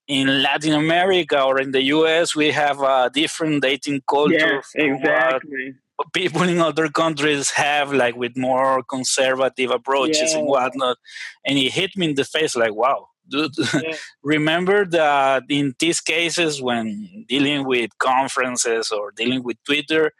in 0.07 0.43
latin 0.43 0.73
america 0.73 1.41
or 1.41 1.61
in 1.61 1.71
the 1.71 1.83
us 1.83 2.35
we 2.35 2.51
have 2.51 2.81
a 2.81 3.11
different 3.15 3.63
dating 3.63 4.03
culture 4.09 4.57
yes, 4.57 4.71
from 4.73 4.91
what 4.91 5.01
exactly. 5.01 5.75
People 6.13 6.43
in 6.43 6.59
other 6.61 6.89
countries 6.89 7.51
have 7.51 7.93
like 7.93 8.17
with 8.17 8.37
more 8.37 8.83
conservative 8.85 9.71
approaches 9.71 10.33
yeah. 10.33 10.39
and 10.39 10.49
whatnot 10.49 10.97
and 11.45 11.59
it 11.59 11.73
hit 11.73 11.97
me 11.97 12.11
in 12.11 12.15
the 12.15 12.25
face 12.25 12.57
like 12.57 12.75
wow 12.75 13.09
dude 13.29 13.53
yeah. 13.75 13.95
remember 14.23 14.85
that 14.85 15.45
in 15.49 15.75
these 15.79 16.01
cases 16.01 16.61
when 16.63 17.25
dealing 17.29 17.67
with 17.67 17.91
conferences 17.99 18.91
or 18.91 19.13
dealing 19.13 19.43
with 19.43 19.57
twitter 19.65 20.13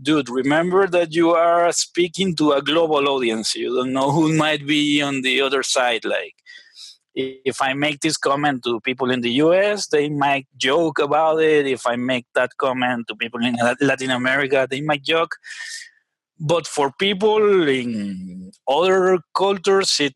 dude 0.00 0.28
remember 0.28 0.86
that 0.86 1.12
you 1.14 1.30
are 1.30 1.70
speaking 1.72 2.34
to 2.34 2.52
a 2.52 2.62
global 2.62 3.08
audience 3.08 3.54
you 3.54 3.74
don't 3.74 3.92
know 3.92 4.10
who 4.10 4.34
might 4.36 4.66
be 4.66 5.02
on 5.02 5.22
the 5.22 5.40
other 5.40 5.62
side 5.62 6.04
like 6.04 6.34
if 7.18 7.60
I 7.60 7.74
make 7.74 8.00
this 8.00 8.16
comment 8.16 8.62
to 8.64 8.80
people 8.80 9.10
in 9.10 9.22
the 9.22 9.32
US, 9.44 9.88
they 9.88 10.08
might 10.08 10.46
joke 10.56 10.98
about 10.98 11.40
it. 11.40 11.66
If 11.66 11.86
I 11.86 11.96
make 11.96 12.26
that 12.34 12.56
comment 12.58 13.08
to 13.08 13.16
people 13.16 13.44
in 13.44 13.56
Latin 13.80 14.10
America, 14.10 14.66
they 14.70 14.80
might 14.80 15.02
joke. 15.02 15.36
But 16.38 16.66
for 16.66 16.92
people 16.98 17.68
in 17.68 18.52
other 18.68 19.18
cultures, 19.36 19.98
it 19.98 20.14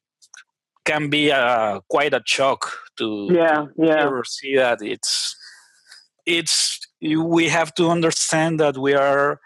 can 0.84 1.11
be 1.11 1.30
a, 1.30 1.80
quite 1.88 2.14
a 2.14 2.22
shock 2.24 2.72
to 2.98 3.28
yeah, 3.32 3.66
yeah. 3.76 4.20
see 4.24 4.57
that 4.57 4.82
it's 4.82 5.36
it's 6.26 6.78
we 7.00 7.48
have 7.48 7.74
to 7.74 7.88
understand 7.88 8.61
that 8.61 8.76
we 8.76 8.94
are 8.94 9.40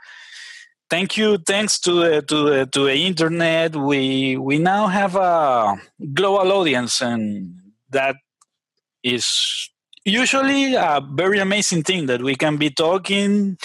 thank 0.90 1.16
you. 1.16 1.38
Thanks 1.38 1.78
to 1.80 1.92
the, 1.92 2.22
to 2.22 2.50
the, 2.50 2.66
to 2.66 2.84
the 2.84 2.94
internet. 2.94 3.76
We 3.76 4.36
we 4.36 4.58
now 4.58 4.86
have 4.86 5.16
a 5.16 5.76
global 6.12 6.52
audience 6.52 7.00
and 7.00 7.60
that 7.90 8.16
is 9.02 9.70
usually 10.04 10.74
a 10.74 11.00
very 11.12 11.38
amazing 11.38 11.82
thing 11.82 12.06
that 12.06 12.22
we 12.22 12.34
can 12.34 12.56
be 12.56 12.70
talking 12.70 13.58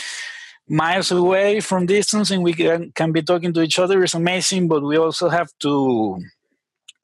miles 0.67 1.11
away 1.11 1.59
from 1.59 1.85
distance 1.85 2.31
and 2.31 2.43
we 2.43 2.53
can, 2.53 2.91
can 2.93 3.11
be 3.11 3.21
talking 3.21 3.53
to 3.53 3.61
each 3.61 3.79
other. 3.79 4.03
Is 4.03 4.13
amazing 4.13 4.67
but 4.67 4.83
we 4.83 4.97
also 4.97 5.29
have 5.29 5.49
to 5.59 6.19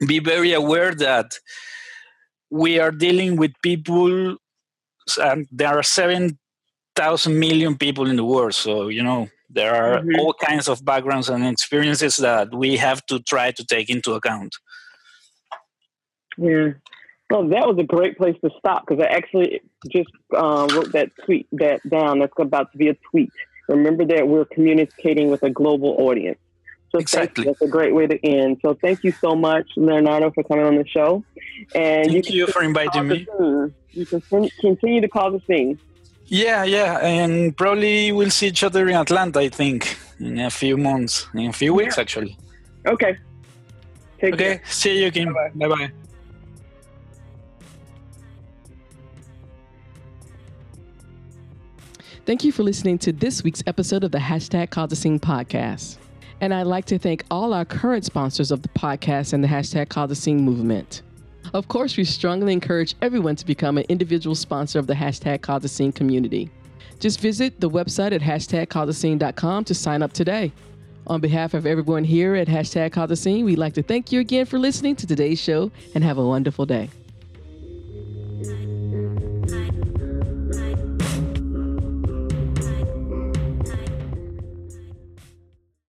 be 0.06 0.18
very 0.18 0.52
aware 0.52 0.94
that 0.94 1.38
we 2.50 2.78
are 2.78 2.90
dealing 2.90 3.36
with 3.36 3.52
people 3.62 4.36
and 5.20 5.46
there 5.50 5.76
are 5.76 5.82
7,000 5.82 7.38
million 7.38 7.76
people 7.76 8.08
in 8.08 8.16
the 8.16 8.24
world. 8.24 8.54
So 8.54 8.88
you 8.88 9.02
know 9.02 9.28
there 9.50 9.74
are 9.74 10.00
mm-hmm. 10.00 10.20
all 10.20 10.34
kinds 10.34 10.68
of 10.68 10.84
backgrounds 10.84 11.28
and 11.28 11.46
experiences 11.46 12.16
that 12.16 12.54
we 12.54 12.76
have 12.76 13.04
to 13.06 13.20
try 13.20 13.50
to 13.52 13.64
take 13.64 13.88
into 13.88 14.12
account. 14.12 14.56
Yeah. 16.36 16.72
Well, 17.30 17.48
that 17.48 17.66
was 17.66 17.76
a 17.78 17.84
great 17.84 18.16
place 18.16 18.36
to 18.42 18.50
stop 18.58 18.86
because 18.86 19.02
I 19.02 19.08
actually 19.08 19.60
just 19.90 20.10
uh, 20.34 20.66
wrote 20.72 20.92
that 20.92 21.10
tweet 21.24 21.46
that 21.52 21.86
down. 21.88 22.20
That's 22.20 22.32
about 22.38 22.72
to 22.72 22.78
be 22.78 22.88
a 22.88 22.96
tweet. 23.10 23.30
Remember 23.68 24.04
that 24.06 24.26
we're 24.26 24.46
communicating 24.46 25.30
with 25.30 25.42
a 25.42 25.50
global 25.50 25.94
audience. 25.98 26.38
So 26.90 26.98
exactly. 26.98 27.44
that's 27.44 27.60
a 27.60 27.68
great 27.68 27.94
way 27.94 28.06
to 28.06 28.18
end. 28.24 28.60
So 28.62 28.72
thank 28.72 29.04
you 29.04 29.12
so 29.12 29.34
much, 29.34 29.66
Leonardo, 29.76 30.30
for 30.30 30.42
coming 30.42 30.64
on 30.64 30.76
the 30.76 30.86
show. 30.86 31.22
And 31.74 32.10
thank 32.10 32.30
you, 32.30 32.38
you 32.38 32.46
for 32.46 32.62
inviting 32.62 33.08
me. 33.08 33.26
You 33.90 34.06
can 34.06 34.48
continue 34.60 35.02
to 35.02 35.08
call 35.08 35.30
the 35.30 35.40
scene. 35.46 35.78
Yeah, 36.28 36.64
yeah, 36.64 36.98
and 36.98 37.56
probably 37.56 38.12
we'll 38.12 38.30
see 38.30 38.48
each 38.48 38.62
other 38.62 38.86
in 38.88 38.94
Atlanta. 38.94 39.40
I 39.40 39.48
think 39.48 39.96
in 40.20 40.38
a 40.38 40.50
few 40.50 40.76
months, 40.76 41.26
in 41.34 41.46
a 41.46 41.52
few 41.52 41.72
weeks, 41.72 41.96
yeah. 41.96 42.02
actually. 42.02 42.36
Okay. 42.86 43.16
Take 44.20 44.34
okay. 44.34 44.44
Care. 44.56 44.62
See 44.66 45.02
you, 45.02 45.10
Kim. 45.10 45.34
Bye 45.54 45.68
bye. 45.68 45.90
Thank 52.26 52.44
you 52.44 52.52
for 52.52 52.62
listening 52.62 52.98
to 52.98 53.12
this 53.12 53.42
week's 53.42 53.62
episode 53.66 54.04
of 54.04 54.10
the 54.10 54.18
Hashtag 54.18 54.68
Cause 54.68 54.92
a 54.92 54.96
Scene 54.96 55.18
podcast. 55.18 55.96
And 56.42 56.52
I'd 56.52 56.66
like 56.66 56.84
to 56.86 56.98
thank 56.98 57.24
all 57.30 57.54
our 57.54 57.64
current 57.64 58.04
sponsors 58.04 58.50
of 58.50 58.60
the 58.60 58.68
podcast 58.68 59.32
and 59.32 59.42
the 59.42 59.48
Hashtag 59.48 59.88
Cause 59.88 60.10
a 60.10 60.14
Scene 60.14 60.42
movement. 60.42 61.00
Of 61.54 61.68
course, 61.68 61.96
we 61.96 62.04
strongly 62.04 62.52
encourage 62.52 62.94
everyone 63.00 63.36
to 63.36 63.46
become 63.46 63.78
an 63.78 63.84
individual 63.88 64.34
sponsor 64.34 64.78
of 64.78 64.86
the 64.86 64.94
hashtag 64.94 65.40
Cause 65.40 65.80
community. 65.94 66.50
Just 67.00 67.20
visit 67.20 67.60
the 67.60 67.70
website 67.70 68.12
at 68.12 68.20
hashtagcauseascene.com 68.20 69.64
to 69.64 69.74
sign 69.74 70.02
up 70.02 70.12
today. 70.12 70.52
On 71.06 71.20
behalf 71.20 71.54
of 71.54 71.64
everyone 71.64 72.04
here 72.04 72.34
at 72.34 72.48
Hashtag 72.48 72.92
Cause 72.92 73.24
we'd 73.24 73.56
like 73.56 73.72
to 73.74 73.82
thank 73.82 74.12
you 74.12 74.20
again 74.20 74.44
for 74.44 74.58
listening 74.58 74.94
to 74.96 75.06
today's 75.06 75.40
show 75.40 75.70
and 75.94 76.04
have 76.04 76.18
a 76.18 76.24
wonderful 76.24 76.66
day. 76.66 76.90